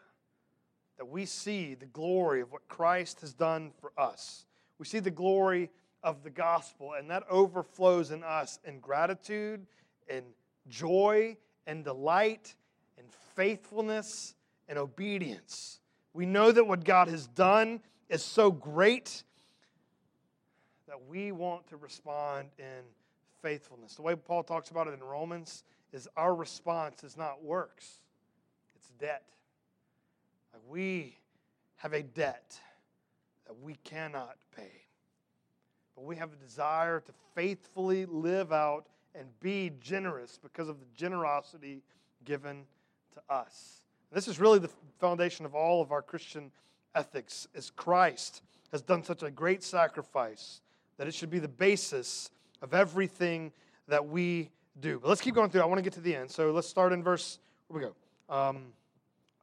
That 0.98 1.08
we 1.08 1.26
see 1.26 1.76
the 1.76 1.86
glory 1.86 2.42
of 2.42 2.52
what 2.52 2.68
Christ 2.68 3.22
has 3.22 3.34
done 3.34 3.72
for 3.80 3.92
us. 3.98 4.46
We 4.78 4.86
see 4.86 5.00
the 5.00 5.12
glory 5.12 5.70
of 6.04 6.24
the 6.24 6.30
gospel, 6.30 6.94
and 6.94 7.10
that 7.12 7.24
overflows 7.30 8.12
in 8.12 8.24
us 8.24 8.60
in 8.66 8.80
gratitude 8.80 9.66
and 10.10 10.24
joy 10.68 11.38
and 11.68 11.84
delight 11.84 12.56
and 12.98 13.08
faithfulness 13.36 14.36
and 14.68 14.78
obedience. 14.78 15.80
We 16.14 16.26
know 16.26 16.52
that 16.52 16.66
what 16.66 16.84
God 16.84 17.08
has 17.08 17.28
done 17.28 17.82
is 18.10 18.24
so 18.24 18.52
great 18.52 19.24
that 20.88 21.08
we 21.08 21.32
want 21.32 21.68
to 21.68 21.78
respond 21.78 22.50
in 22.58 22.84
faithfulness. 23.42 23.96
The 23.96 24.02
way 24.02 24.16
Paul 24.16 24.44
talks 24.44 24.72
about 24.72 24.88
it 24.88 24.94
in 24.94 25.04
Romans 25.04 25.64
is 25.92 26.08
our 26.16 26.34
response 26.34 27.04
is 27.04 27.18
not 27.18 27.44
works, 27.44 28.00
it's 28.76 28.90
debt. 29.00 29.24
Like 30.54 30.62
we 30.68 31.16
have 31.78 31.94
a 31.94 32.04
debt 32.04 32.60
that 33.48 33.60
we 33.62 33.76
cannot 33.84 34.36
pay. 34.56 34.84
But 35.96 36.06
we 36.06 36.16
have 36.18 36.32
a 36.32 36.36
desire 36.36 37.00
to 37.00 37.12
faithfully 37.36 38.06
live 38.06 38.54
out 38.54 38.88
and 39.16 39.28
be 39.40 39.72
generous 39.82 40.40
because 40.42 40.70
of 40.70 40.80
the 40.80 40.86
generosity 40.96 41.82
given 42.26 42.64
to 43.14 43.34
us. 43.34 43.82
This 44.12 44.28
is 44.28 44.40
really 44.40 44.60
the 44.60 44.70
foundation 45.00 45.46
of 45.46 45.56
all 45.56 45.82
of 45.82 45.92
our 45.92 46.02
Christian 46.02 46.52
ethics 46.96 47.48
is 47.54 47.70
Christ 47.70 48.42
has 48.72 48.82
done 48.82 49.04
such 49.04 49.24
a 49.24 49.32
great 49.32 49.64
sacrifice 49.64 50.62
that 50.98 51.08
it 51.08 51.14
should 51.14 51.30
be 51.30 51.40
the 51.40 51.48
basis 51.48 52.30
of 52.62 52.74
everything 52.74 53.52
that 53.88 54.08
we 54.08 54.50
do. 54.80 55.00
But 55.00 55.10
let's 55.10 55.22
keep 55.22 55.36
going 55.36 55.50
through. 55.50 55.62
I 55.62 55.66
want 55.66 55.80
to 55.80 55.84
get 55.84 55.94
to 55.94 56.02
the 56.02 56.16
end. 56.16 56.30
So 56.32 56.52
let's 56.52 56.68
start 56.68 56.94
in 56.94 57.04
verse, 57.04 57.40
where 57.68 57.82
we 57.82 57.88
go? 57.88 58.34
Um, 58.34 58.68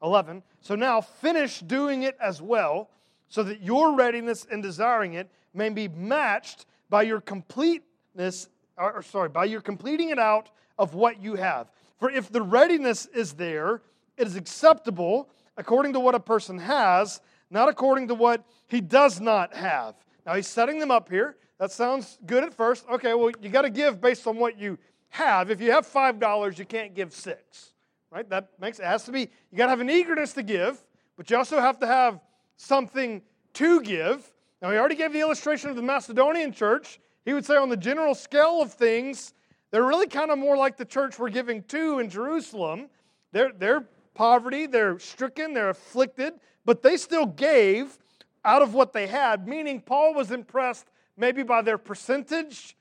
11. 0.02 0.42
So 0.60 0.74
now 0.74 1.00
finish 1.00 1.60
doing 1.60 2.02
it 2.02 2.16
as 2.20 2.42
well, 2.42 2.90
so 3.28 3.42
that 3.42 3.62
your 3.62 3.94
readiness 3.94 4.44
in 4.44 4.60
desiring 4.60 5.14
it 5.14 5.28
may 5.54 5.68
be 5.68 5.88
matched 5.88 6.66
by 6.88 7.02
your 7.02 7.20
completeness, 7.20 8.48
or, 8.76 8.94
or 8.94 9.02
sorry, 9.02 9.28
by 9.28 9.44
your 9.44 9.60
completing 9.60 10.10
it 10.10 10.18
out 10.18 10.50
of 10.78 10.94
what 10.94 11.20
you 11.20 11.34
have. 11.34 11.70
For 11.98 12.10
if 12.10 12.30
the 12.30 12.42
readiness 12.42 13.06
is 13.06 13.32
there, 13.32 13.82
it 14.16 14.26
is 14.26 14.36
acceptable 14.36 15.28
according 15.56 15.94
to 15.94 16.00
what 16.00 16.14
a 16.14 16.20
person 16.20 16.58
has, 16.58 17.20
not 17.50 17.68
according 17.68 18.08
to 18.08 18.14
what 18.14 18.44
he 18.68 18.80
does 18.80 19.20
not 19.20 19.54
have. 19.54 19.94
Now 20.26 20.34
he's 20.34 20.46
setting 20.46 20.78
them 20.78 20.90
up 20.90 21.08
here 21.08 21.36
that 21.58 21.72
sounds 21.72 22.18
good 22.26 22.44
at 22.44 22.52
first. 22.52 22.84
Okay, 22.88 23.14
well, 23.14 23.30
you 23.40 23.48
got 23.48 23.62
to 23.62 23.70
give 23.70 24.00
based 24.00 24.26
on 24.26 24.36
what 24.36 24.58
you 24.58 24.78
have. 25.16 25.50
If 25.50 25.60
you 25.60 25.72
have 25.72 25.86
$5, 25.86 26.58
you 26.58 26.64
can't 26.64 26.94
give 26.94 27.12
six, 27.12 27.72
right? 28.10 28.28
That 28.28 28.50
makes 28.60 28.78
it 28.78 28.84
has 28.84 29.04
to 29.04 29.12
be, 29.12 29.20
you 29.50 29.58
got 29.58 29.64
to 29.64 29.70
have 29.70 29.80
an 29.80 29.90
eagerness 29.90 30.32
to 30.34 30.42
give, 30.42 30.78
but 31.16 31.28
you 31.30 31.36
also 31.36 31.60
have 31.60 31.78
to 31.80 31.86
have 31.86 32.20
something 32.56 33.22
to 33.54 33.80
give. 33.80 34.30
Now, 34.62 34.70
he 34.70 34.76
already 34.76 34.94
gave 34.94 35.12
the 35.12 35.20
illustration 35.20 35.70
of 35.70 35.76
the 35.76 35.82
Macedonian 35.82 36.52
church. 36.52 37.00
He 37.24 37.32
would 37.32 37.44
say, 37.44 37.56
on 37.56 37.68
the 37.68 37.76
general 37.76 38.14
scale 38.14 38.60
of 38.62 38.72
things, 38.72 39.34
they're 39.70 39.84
really 39.84 40.06
kind 40.06 40.30
of 40.30 40.38
more 40.38 40.56
like 40.56 40.76
the 40.76 40.84
church 40.84 41.18
we're 41.18 41.30
giving 41.30 41.62
to 41.64 41.98
in 41.98 42.08
Jerusalem. 42.08 42.88
They're, 43.32 43.52
they're 43.52 43.84
poverty, 44.14 44.66
they're 44.66 44.98
stricken, 44.98 45.52
they're 45.52 45.70
afflicted, 45.70 46.34
but 46.64 46.82
they 46.82 46.96
still 46.96 47.26
gave 47.26 47.98
out 48.44 48.62
of 48.62 48.74
what 48.74 48.92
they 48.92 49.06
had, 49.06 49.48
meaning 49.48 49.80
Paul 49.80 50.14
was 50.14 50.30
impressed 50.30 50.86
maybe 51.16 51.42
by 51.42 51.62
their 51.62 51.78
percentage 51.78 52.76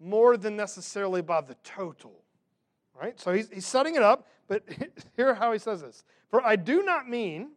more 0.00 0.36
than 0.36 0.56
necessarily 0.56 1.22
by 1.22 1.40
the 1.40 1.54
total. 1.64 2.12
Right? 3.00 3.18
So 3.20 3.32
he's, 3.32 3.48
he's 3.50 3.66
setting 3.66 3.94
it 3.94 4.02
up, 4.02 4.26
but 4.48 4.64
hear 5.16 5.34
how 5.34 5.52
he 5.52 5.58
says 5.58 5.82
this. 5.82 6.04
For 6.30 6.44
I 6.44 6.56
do 6.56 6.82
not 6.82 7.08
mean 7.08 7.50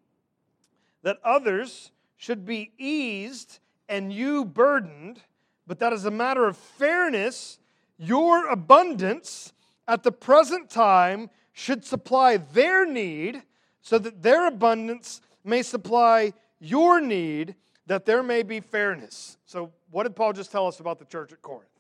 that 1.04 1.18
others 1.24 1.92
should 2.16 2.46
be 2.46 2.72
eased 2.78 3.60
and 3.90 4.14
you 4.14 4.46
burdened, 4.46 5.22
but 5.68 5.80
that 5.80 5.94
as 5.94 6.06
a 6.06 6.12
matter 6.12 6.48
of 6.48 6.56
fairness, 6.56 7.60
your 7.98 8.48
abundance 8.50 9.54
at 9.88 10.04
the 10.04 10.12
present 10.12 10.70
time 10.70 11.30
should 11.54 11.84
supply 11.84 12.38
their 12.38 12.86
need 12.86 13.44
so 13.82 13.98
that 13.98 14.22
their 14.22 14.48
abundance 14.48 15.22
may 15.44 15.62
supply 15.62 16.34
your 16.60 17.02
need 17.02 17.56
that 17.88 18.06
there 18.06 18.24
may 18.24 18.44
be 18.44 18.60
fairness. 18.60 19.38
So, 19.46 19.72
what 19.90 20.04
did 20.04 20.16
Paul 20.16 20.34
just 20.34 20.52
tell 20.52 20.68
us 20.68 20.80
about 20.80 21.00
the 21.00 21.06
church 21.06 21.34
at 21.34 21.42
Corinth? 21.42 21.71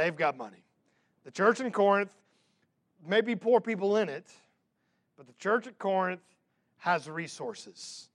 They've 0.00 0.16
got 0.16 0.34
money. 0.38 0.64
The 1.24 1.30
church 1.30 1.60
in 1.60 1.70
Corinth 1.70 2.14
may 3.06 3.20
be 3.20 3.36
poor 3.36 3.60
people 3.60 3.98
in 3.98 4.08
it, 4.08 4.30
but 5.18 5.26
the 5.26 5.34
church 5.34 5.66
at 5.66 5.78
Corinth 5.78 6.22
has 6.78 7.06
resources. 7.06 8.08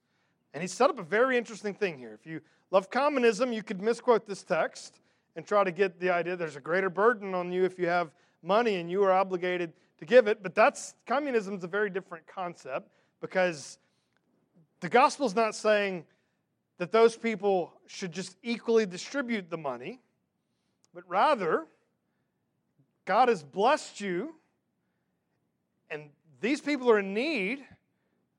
And 0.56 0.64
he 0.64 0.68
set 0.68 0.90
up 0.90 0.98
a 0.98 1.04
very 1.04 1.38
interesting 1.38 1.76
thing 1.76 2.00
here. 2.00 2.18
If 2.20 2.26
you 2.26 2.42
love 2.72 2.90
communism, 2.90 3.54
you 3.54 3.62
could 3.62 3.84
misquote 3.84 4.26
this 4.26 4.42
text 4.42 5.00
and 5.36 5.46
try 5.46 5.64
to 5.64 5.72
get 5.72 6.00
the 6.00 6.10
idea 6.10 6.36
there's 6.36 6.56
a 6.56 6.60
greater 6.60 6.90
burden 6.90 7.36
on 7.36 7.52
you 7.52 7.66
if 7.66 7.78
you 7.78 7.86
have 7.86 8.10
money 8.42 8.78
and 8.78 8.90
you 8.90 9.04
are 9.04 9.12
obligated 9.12 9.72
to 10.00 10.06
give 10.06 10.26
it. 10.28 10.42
But 10.42 10.56
that's 10.56 10.96
communism 11.06 11.54
is 11.54 11.64
a 11.64 11.68
very 11.68 11.92
different 11.92 12.26
concept 12.26 12.90
because 13.22 13.78
the 14.80 14.90
gospel 14.90 15.28
is 15.28 15.36
not 15.36 15.54
saying 15.54 16.06
that 16.80 16.92
those 16.92 17.16
people 17.16 17.74
should 17.86 18.12
just 18.12 18.38
equally 18.42 18.88
distribute 18.88 19.52
the 19.52 19.58
money, 19.58 20.02
but 20.96 21.04
rather, 21.08 21.68
God 23.06 23.30
has 23.30 23.44
blessed 23.44 24.02
you, 24.02 24.36
and 25.90 26.10
these 26.42 26.60
people 26.60 26.90
are 26.90 27.00
in 27.00 27.14
need. 27.14 27.64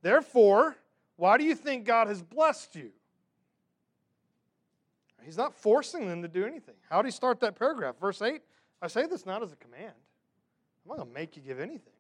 Therefore, 0.03 0.77
why 1.17 1.39
do 1.39 1.45
you 1.45 1.55
think 1.55 1.85
God 1.85 2.09
has 2.09 2.21
blessed 2.21 2.75
you? 2.77 2.91
He's 5.25 5.37
not 5.37 5.55
forcing 5.55 6.07
them 6.07 6.23
to 6.23 6.29
do 6.29 6.45
anything. 6.45 6.77
How 6.89 7.03
do 7.03 7.09
you 7.09 7.12
start 7.12 7.41
that 7.41 7.59
paragraph? 7.59 7.99
Verse 7.99 8.23
8 8.23 8.43
I 8.81 8.89
say 8.89 9.07
this 9.07 9.25
not 9.27 9.43
as 9.43 9.53
a 9.53 9.57
command. 9.57 9.95
I'm 10.85 10.89
not 10.89 10.97
going 10.99 11.09
to 11.09 11.14
make 11.14 11.37
you 11.37 11.43
give 11.43 11.59
anything. 11.59 11.93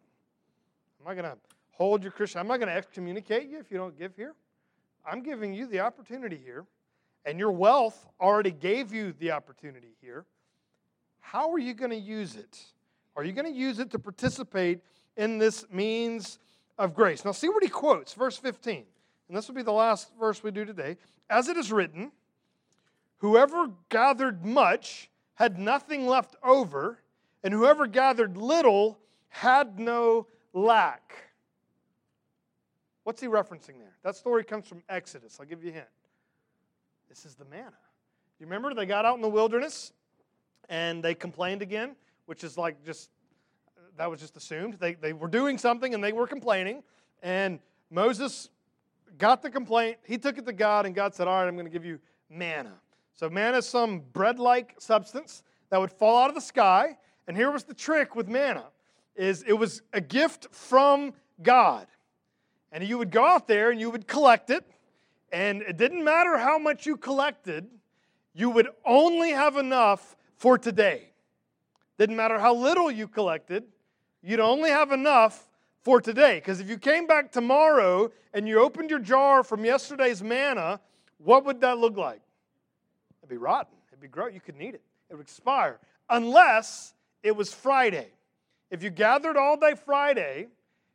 I'm 1.00 1.06
not 1.06 1.20
going 1.20 1.34
to 1.34 1.38
hold 1.70 2.02
your 2.02 2.12
Christian. 2.12 2.40
I'm 2.40 2.46
not 2.46 2.58
going 2.58 2.68
to 2.68 2.74
excommunicate 2.74 3.48
you 3.48 3.58
if 3.58 3.70
you 3.70 3.78
don't 3.78 3.98
give 3.98 4.14
here. 4.14 4.34
I'm 5.04 5.22
giving 5.22 5.54
you 5.54 5.66
the 5.66 5.80
opportunity 5.80 6.40
here, 6.42 6.64
and 7.24 7.38
your 7.38 7.50
wealth 7.50 8.06
already 8.20 8.50
gave 8.50 8.92
you 8.92 9.12
the 9.18 9.32
opportunity 9.32 9.96
here. 10.00 10.24
How 11.32 11.50
are 11.50 11.58
you 11.58 11.74
going 11.74 11.90
to 11.90 11.96
use 11.96 12.36
it? 12.36 12.56
Are 13.16 13.24
you 13.24 13.32
going 13.32 13.52
to 13.52 13.58
use 13.58 13.80
it 13.80 13.90
to 13.90 13.98
participate 13.98 14.78
in 15.16 15.38
this 15.38 15.64
means 15.72 16.38
of 16.78 16.94
grace? 16.94 17.24
Now, 17.24 17.32
see 17.32 17.48
what 17.48 17.64
he 17.64 17.68
quotes, 17.68 18.14
verse 18.14 18.36
15. 18.36 18.84
And 19.26 19.36
this 19.36 19.48
will 19.48 19.56
be 19.56 19.62
the 19.62 19.72
last 19.72 20.12
verse 20.20 20.44
we 20.44 20.52
do 20.52 20.64
today. 20.64 20.96
As 21.28 21.48
it 21.48 21.56
is 21.56 21.72
written, 21.72 22.12
whoever 23.16 23.72
gathered 23.88 24.46
much 24.46 25.10
had 25.34 25.58
nothing 25.58 26.06
left 26.06 26.36
over, 26.44 27.00
and 27.42 27.52
whoever 27.52 27.88
gathered 27.88 28.36
little 28.36 28.96
had 29.28 29.80
no 29.80 30.28
lack. 30.52 31.12
What's 33.02 33.20
he 33.20 33.26
referencing 33.26 33.80
there? 33.80 33.96
That 34.04 34.14
story 34.14 34.44
comes 34.44 34.68
from 34.68 34.80
Exodus. 34.88 35.38
I'll 35.40 35.46
give 35.46 35.64
you 35.64 35.70
a 35.70 35.74
hint. 35.74 35.86
This 37.08 37.26
is 37.26 37.34
the 37.34 37.46
manna. 37.46 37.72
You 38.38 38.46
remember 38.46 38.72
they 38.74 38.86
got 38.86 39.04
out 39.04 39.16
in 39.16 39.22
the 39.22 39.28
wilderness 39.28 39.92
and 40.68 41.02
they 41.02 41.14
complained 41.14 41.62
again, 41.62 41.96
which 42.26 42.44
is 42.44 42.58
like 42.58 42.84
just, 42.84 43.10
that 43.96 44.10
was 44.10 44.20
just 44.20 44.36
assumed. 44.36 44.74
They, 44.74 44.94
they 44.94 45.12
were 45.12 45.28
doing 45.28 45.58
something 45.58 45.94
and 45.94 46.02
they 46.02 46.12
were 46.12 46.26
complaining. 46.26 46.82
And 47.22 47.58
Moses 47.90 48.50
got 49.18 49.42
the 49.42 49.50
complaint. 49.50 49.98
He 50.04 50.18
took 50.18 50.38
it 50.38 50.46
to 50.46 50.52
God 50.52 50.86
and 50.86 50.94
God 50.94 51.14
said, 51.14 51.28
All 51.28 51.40
right, 51.40 51.48
I'm 51.48 51.54
going 51.54 51.66
to 51.66 51.72
give 51.72 51.84
you 51.84 51.98
manna. 52.28 52.74
So, 53.14 53.30
manna 53.30 53.58
is 53.58 53.68
some 53.68 54.02
bread 54.12 54.38
like 54.38 54.74
substance 54.78 55.42
that 55.70 55.80
would 55.80 55.92
fall 55.92 56.22
out 56.22 56.28
of 56.28 56.34
the 56.34 56.40
sky. 56.40 56.98
And 57.26 57.36
here 57.36 57.50
was 57.50 57.64
the 57.64 57.74
trick 57.74 58.14
with 58.14 58.28
manna 58.28 58.64
is 59.16 59.42
it 59.46 59.54
was 59.54 59.82
a 59.92 60.00
gift 60.00 60.48
from 60.52 61.14
God. 61.42 61.86
And 62.70 62.84
you 62.84 62.98
would 62.98 63.10
go 63.10 63.24
out 63.24 63.48
there 63.48 63.70
and 63.70 63.80
you 63.80 63.90
would 63.90 64.06
collect 64.06 64.50
it, 64.50 64.64
and 65.32 65.62
it 65.62 65.76
didn't 65.76 66.04
matter 66.04 66.36
how 66.36 66.58
much 66.58 66.86
you 66.86 66.96
collected, 66.96 67.66
you 68.34 68.50
would 68.50 68.68
only 68.84 69.30
have 69.30 69.56
enough 69.56 70.15
for 70.36 70.58
today. 70.58 71.10
Didn't 71.98 72.16
matter 72.16 72.38
how 72.38 72.54
little 72.54 72.90
you 72.90 73.08
collected, 73.08 73.64
you'd 74.22 74.40
only 74.40 74.70
have 74.70 74.92
enough 74.92 75.48
for 75.82 76.00
today. 76.00 76.36
Because 76.36 76.60
if 76.60 76.68
you 76.68 76.78
came 76.78 77.06
back 77.06 77.32
tomorrow 77.32 78.10
and 78.34 78.46
you 78.46 78.60
opened 78.60 78.90
your 78.90 78.98
jar 78.98 79.42
from 79.42 79.64
yesterday's 79.64 80.22
manna, 80.22 80.80
what 81.18 81.44
would 81.44 81.60
that 81.62 81.78
look 81.78 81.96
like? 81.96 82.20
It'd 83.20 83.30
be 83.30 83.36
rotten. 83.36 83.76
It'd 83.90 84.00
be 84.00 84.08
gross. 84.08 84.34
You 84.34 84.40
couldn't 84.40 84.62
eat 84.62 84.74
it. 84.74 84.82
It 85.10 85.14
would 85.14 85.22
expire. 85.22 85.78
Unless 86.10 86.94
it 87.22 87.34
was 87.34 87.52
Friday. 87.52 88.08
If 88.70 88.82
you 88.82 88.90
gathered 88.90 89.36
all 89.36 89.56
day 89.56 89.74
Friday 89.74 90.48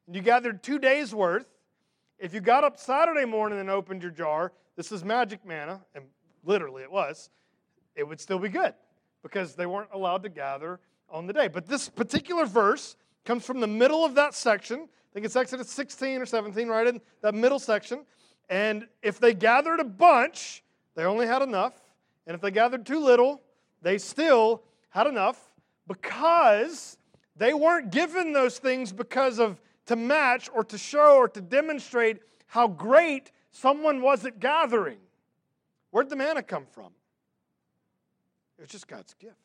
and 0.06 0.16
you 0.16 0.22
gathered 0.22 0.62
two 0.62 0.78
days' 0.78 1.16
worth, 1.16 1.48
if 2.20 2.34
you 2.34 2.42
got 2.42 2.64
up 2.64 2.78
Saturday 2.78 3.26
morning 3.26 3.60
and 3.60 3.70
opened 3.70 4.04
your 4.04 4.12
jar, 4.12 4.52
this 4.76 4.92
is 4.92 5.04
magic 5.04 5.44
manna, 5.46 5.82
and 5.96 6.06
literally 6.44 6.84
it 6.84 6.92
was, 6.92 7.30
it 7.96 8.08
would 8.08 8.20
still 8.20 8.40
be 8.40 8.50
good 8.50 8.74
because 9.24 9.56
they 9.56 9.66
weren't 9.66 9.90
allowed 9.94 10.24
to 10.24 10.30
gather 10.30 10.80
on 11.10 11.28
the 11.28 11.34
day. 11.34 11.48
But 11.48 11.68
this 11.68 11.90
particular 11.90 12.46
verse 12.46 12.96
comes 13.26 13.46
from 13.46 13.60
the 13.60 13.68
middle 13.68 14.04
of 14.04 14.16
that 14.16 14.34
section. 14.34 14.82
I 14.82 15.14
think 15.14 15.26
it's 15.26 15.36
Exodus 15.36 15.70
16 15.70 16.22
or 16.22 16.26
17, 16.26 16.68
right 16.68 16.88
in 16.88 17.02
that 17.22 17.36
middle 17.36 17.60
section. 17.60 18.06
And 18.50 18.88
if 19.02 19.20
they 19.20 19.34
gathered 19.34 19.80
a 19.80 19.86
bunch, 19.86 20.64
they 20.96 21.04
only 21.04 21.28
had 21.28 21.42
enough. 21.42 21.74
And 22.28 22.36
if 22.36 22.42
they 22.42 22.52
gathered 22.52 22.86
too 22.86 23.00
little, 23.00 23.42
they 23.82 23.98
still 23.98 24.64
had 24.90 25.08
enough 25.08 25.52
because 25.88 26.98
they 27.36 27.54
weren't 27.54 27.92
given 27.92 28.34
those 28.34 28.60
things 28.60 28.94
because 28.94 29.40
of 29.40 29.62
to 29.88 29.96
match 29.96 30.50
or 30.54 30.64
to 30.66 30.78
show 30.78 31.18
or 31.18 31.28
to 31.30 31.42
demonstrate 31.42 32.20
how 32.46 32.68
great 32.68 33.32
someone 33.52 34.02
was 34.02 34.26
at 34.26 34.40
gathering. 34.40 35.00
Where'd 35.90 36.10
the 36.10 36.16
manna 36.16 36.44
come 36.44 36.66
from? 36.66 36.92
It 38.62 38.66
was 38.66 38.70
just 38.70 38.88
God's 38.88 39.16
gift. 39.16 39.36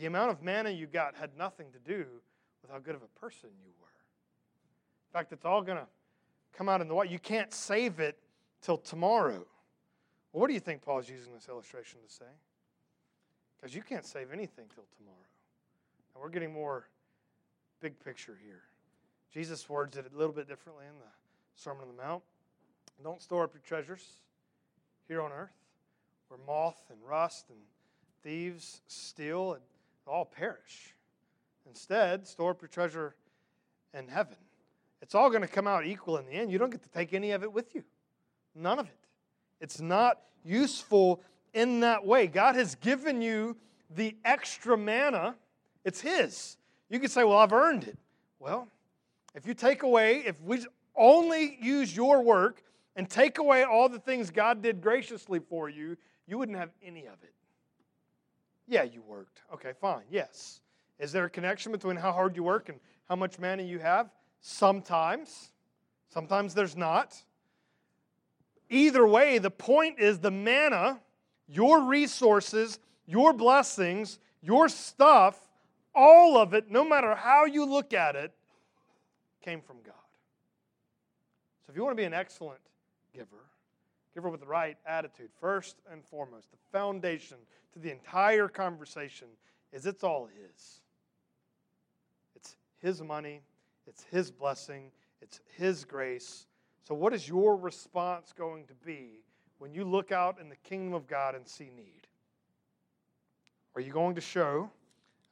The 0.00 0.06
amount 0.06 0.32
of 0.32 0.42
manna 0.42 0.70
you 0.70 0.88
got 0.88 1.14
had 1.14 1.30
nothing 1.38 1.68
to 1.70 1.78
do 1.78 2.06
with 2.60 2.72
how 2.72 2.80
good 2.80 2.96
of 2.96 3.02
a 3.02 3.20
person 3.20 3.50
you 3.64 3.70
were. 3.80 3.86
In 3.86 5.12
fact, 5.12 5.32
it's 5.32 5.44
all 5.44 5.62
going 5.62 5.78
to 5.78 5.86
come 6.58 6.68
out 6.68 6.80
in 6.80 6.88
the 6.88 6.94
white. 6.94 7.08
You 7.08 7.20
can't 7.20 7.54
save 7.54 8.00
it 8.00 8.18
till 8.62 8.78
tomorrow. 8.78 9.46
Well, 10.32 10.40
what 10.40 10.48
do 10.48 10.54
you 10.54 10.60
think 10.60 10.82
Paul's 10.82 11.08
using 11.08 11.32
this 11.32 11.48
illustration 11.48 12.00
to 12.04 12.12
say? 12.12 12.24
Because 13.56 13.72
you 13.72 13.82
can't 13.82 14.04
save 14.04 14.32
anything 14.32 14.64
till 14.74 14.86
tomorrow. 14.98 15.16
And 16.14 16.20
we're 16.20 16.30
getting 16.30 16.52
more 16.52 16.88
big 17.80 17.96
picture 18.04 18.36
here. 18.44 18.62
Jesus 19.32 19.68
words 19.68 19.96
it 19.96 20.06
a 20.12 20.18
little 20.18 20.34
bit 20.34 20.48
differently 20.48 20.86
in 20.86 20.98
the 20.98 21.12
Sermon 21.54 21.82
on 21.82 21.96
the 21.96 22.02
Mount. 22.02 22.24
Don't 23.04 23.22
store 23.22 23.44
up 23.44 23.54
your 23.54 23.62
treasures 23.62 24.04
here 25.06 25.22
on 25.22 25.30
earth, 25.30 25.54
where 26.28 26.38
moth 26.46 26.80
and 26.90 26.98
rust 27.04 27.46
and 27.48 27.58
thieves 28.22 28.80
steal 28.86 29.54
and 29.54 29.62
all 30.06 30.24
perish. 30.24 30.94
Instead, 31.66 32.26
store 32.26 32.52
up 32.52 32.62
your 32.62 32.68
treasure 32.68 33.14
in 33.92 34.08
heaven. 34.08 34.36
It's 35.02 35.14
all 35.14 35.30
going 35.30 35.42
to 35.42 35.48
come 35.48 35.66
out 35.66 35.84
equal 35.84 36.16
in 36.18 36.26
the 36.26 36.32
end. 36.32 36.50
You 36.50 36.58
don't 36.58 36.70
get 36.70 36.82
to 36.82 36.90
take 36.90 37.12
any 37.12 37.32
of 37.32 37.42
it 37.42 37.52
with 37.52 37.74
you. 37.74 37.84
None 38.54 38.78
of 38.78 38.86
it. 38.86 38.98
It's 39.60 39.80
not 39.80 40.20
useful 40.44 41.22
in 41.52 41.80
that 41.80 42.04
way. 42.04 42.26
God 42.26 42.54
has 42.54 42.74
given 42.76 43.20
you 43.20 43.56
the 43.90 44.16
extra 44.24 44.76
manna, 44.76 45.36
it's 45.84 46.00
His. 46.00 46.56
You 46.88 46.98
could 46.98 47.10
say, 47.10 47.24
well, 47.24 47.38
I've 47.38 47.52
earned 47.52 47.84
it. 47.84 47.98
Well, 48.38 48.68
if 49.34 49.46
you 49.46 49.54
take 49.54 49.82
away, 49.82 50.22
if 50.26 50.40
we 50.42 50.64
only 50.94 51.58
use 51.60 51.94
your 51.94 52.22
work 52.22 52.62
and 52.96 53.08
take 53.08 53.38
away 53.38 53.64
all 53.64 53.88
the 53.88 53.98
things 53.98 54.30
God 54.30 54.62
did 54.62 54.80
graciously 54.80 55.38
for 55.38 55.68
you, 55.68 55.96
you 56.26 56.38
wouldn't 56.38 56.58
have 56.58 56.70
any 56.82 57.06
of 57.06 57.22
it. 57.22 57.32
Yeah, 58.66 58.82
you 58.82 59.02
worked. 59.02 59.42
Okay, 59.54 59.72
fine. 59.80 60.02
Yes. 60.10 60.60
Is 60.98 61.12
there 61.12 61.24
a 61.24 61.30
connection 61.30 61.72
between 61.72 61.96
how 61.96 62.12
hard 62.12 62.36
you 62.36 62.42
work 62.42 62.68
and 62.68 62.80
how 63.08 63.16
much 63.16 63.38
money 63.38 63.64
you 63.64 63.78
have? 63.78 64.10
Sometimes. 64.40 65.52
Sometimes 66.08 66.54
there's 66.54 66.76
not. 66.76 67.22
Either 68.68 69.06
way, 69.06 69.38
the 69.38 69.50
point 69.50 70.00
is 70.00 70.18
the 70.18 70.30
manna, 70.30 71.00
your 71.46 71.82
resources, 71.82 72.78
your 73.06 73.32
blessings, 73.32 74.18
your 74.42 74.68
stuff, 74.68 75.38
all 75.94 76.36
of 76.36 76.54
it, 76.54 76.70
no 76.70 76.84
matter 76.84 77.14
how 77.14 77.44
you 77.44 77.64
look 77.64 77.92
at 77.92 78.16
it, 78.16 78.32
came 79.42 79.60
from 79.60 79.76
God. 79.84 79.94
So 81.64 81.70
if 81.70 81.76
you 81.76 81.84
want 81.84 81.96
to 81.96 82.00
be 82.00 82.06
an 82.06 82.14
excellent 82.14 82.60
giver, 83.14 83.44
giver 84.16 84.30
with 84.30 84.40
the 84.40 84.46
right 84.46 84.78
attitude, 84.86 85.28
first 85.38 85.76
and 85.92 86.02
foremost, 86.02 86.50
the 86.50 86.56
foundation 86.72 87.36
to 87.74 87.78
the 87.78 87.90
entire 87.90 88.48
conversation 88.48 89.28
is 89.74 89.84
it's 89.84 90.02
all 90.02 90.26
His. 90.26 90.80
It's 92.34 92.56
His 92.78 93.02
money, 93.02 93.42
it's 93.86 94.04
His 94.04 94.30
blessing, 94.30 94.90
it's 95.20 95.40
His 95.58 95.84
grace. 95.84 96.46
So, 96.82 96.94
what 96.94 97.12
is 97.12 97.28
your 97.28 97.56
response 97.56 98.32
going 98.32 98.64
to 98.66 98.74
be 98.86 99.20
when 99.58 99.74
you 99.74 99.84
look 99.84 100.12
out 100.12 100.40
in 100.40 100.48
the 100.48 100.56
kingdom 100.56 100.94
of 100.94 101.06
God 101.06 101.34
and 101.34 101.46
see 101.46 101.70
need? 101.76 102.06
Are 103.74 103.82
you 103.82 103.92
going 103.92 104.14
to 104.14 104.22
show, 104.22 104.70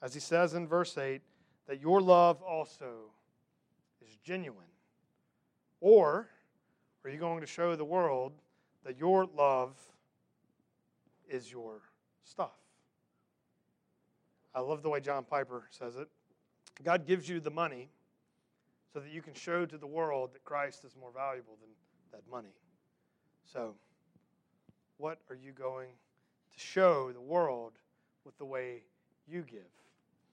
as 0.02 0.12
he 0.12 0.20
says 0.20 0.52
in 0.52 0.68
verse 0.68 0.98
8, 0.98 1.22
that 1.68 1.80
your 1.80 2.02
love 2.02 2.42
also 2.42 3.12
is 4.06 4.14
genuine? 4.22 4.58
Or 5.80 6.28
are 7.02 7.10
you 7.10 7.18
going 7.18 7.40
to 7.40 7.46
show 7.46 7.76
the 7.76 7.84
world 7.84 8.32
that 8.84 8.98
your 8.98 9.26
love 9.36 9.74
is 11.28 11.50
your 11.50 11.80
stuff? 12.24 12.52
I 14.54 14.60
love 14.60 14.82
the 14.82 14.88
way 14.88 15.00
John 15.00 15.24
Piper 15.24 15.64
says 15.70 15.96
it. 15.96 16.08
God 16.82 17.06
gives 17.06 17.28
you 17.28 17.40
the 17.40 17.50
money 17.50 17.88
so 18.92 19.00
that 19.00 19.10
you 19.10 19.22
can 19.22 19.34
show 19.34 19.66
to 19.66 19.76
the 19.76 19.86
world 19.86 20.32
that 20.34 20.44
Christ 20.44 20.84
is 20.84 20.94
more 21.00 21.10
valuable 21.12 21.56
than 21.60 21.70
that 22.12 22.30
money. 22.30 22.54
So, 23.44 23.74
what 24.98 25.18
are 25.28 25.34
you 25.34 25.52
going 25.52 25.88
to 26.52 26.58
show 26.60 27.10
the 27.12 27.20
world 27.20 27.72
with 28.24 28.38
the 28.38 28.44
way 28.44 28.84
you 29.26 29.42
give? 29.42 29.62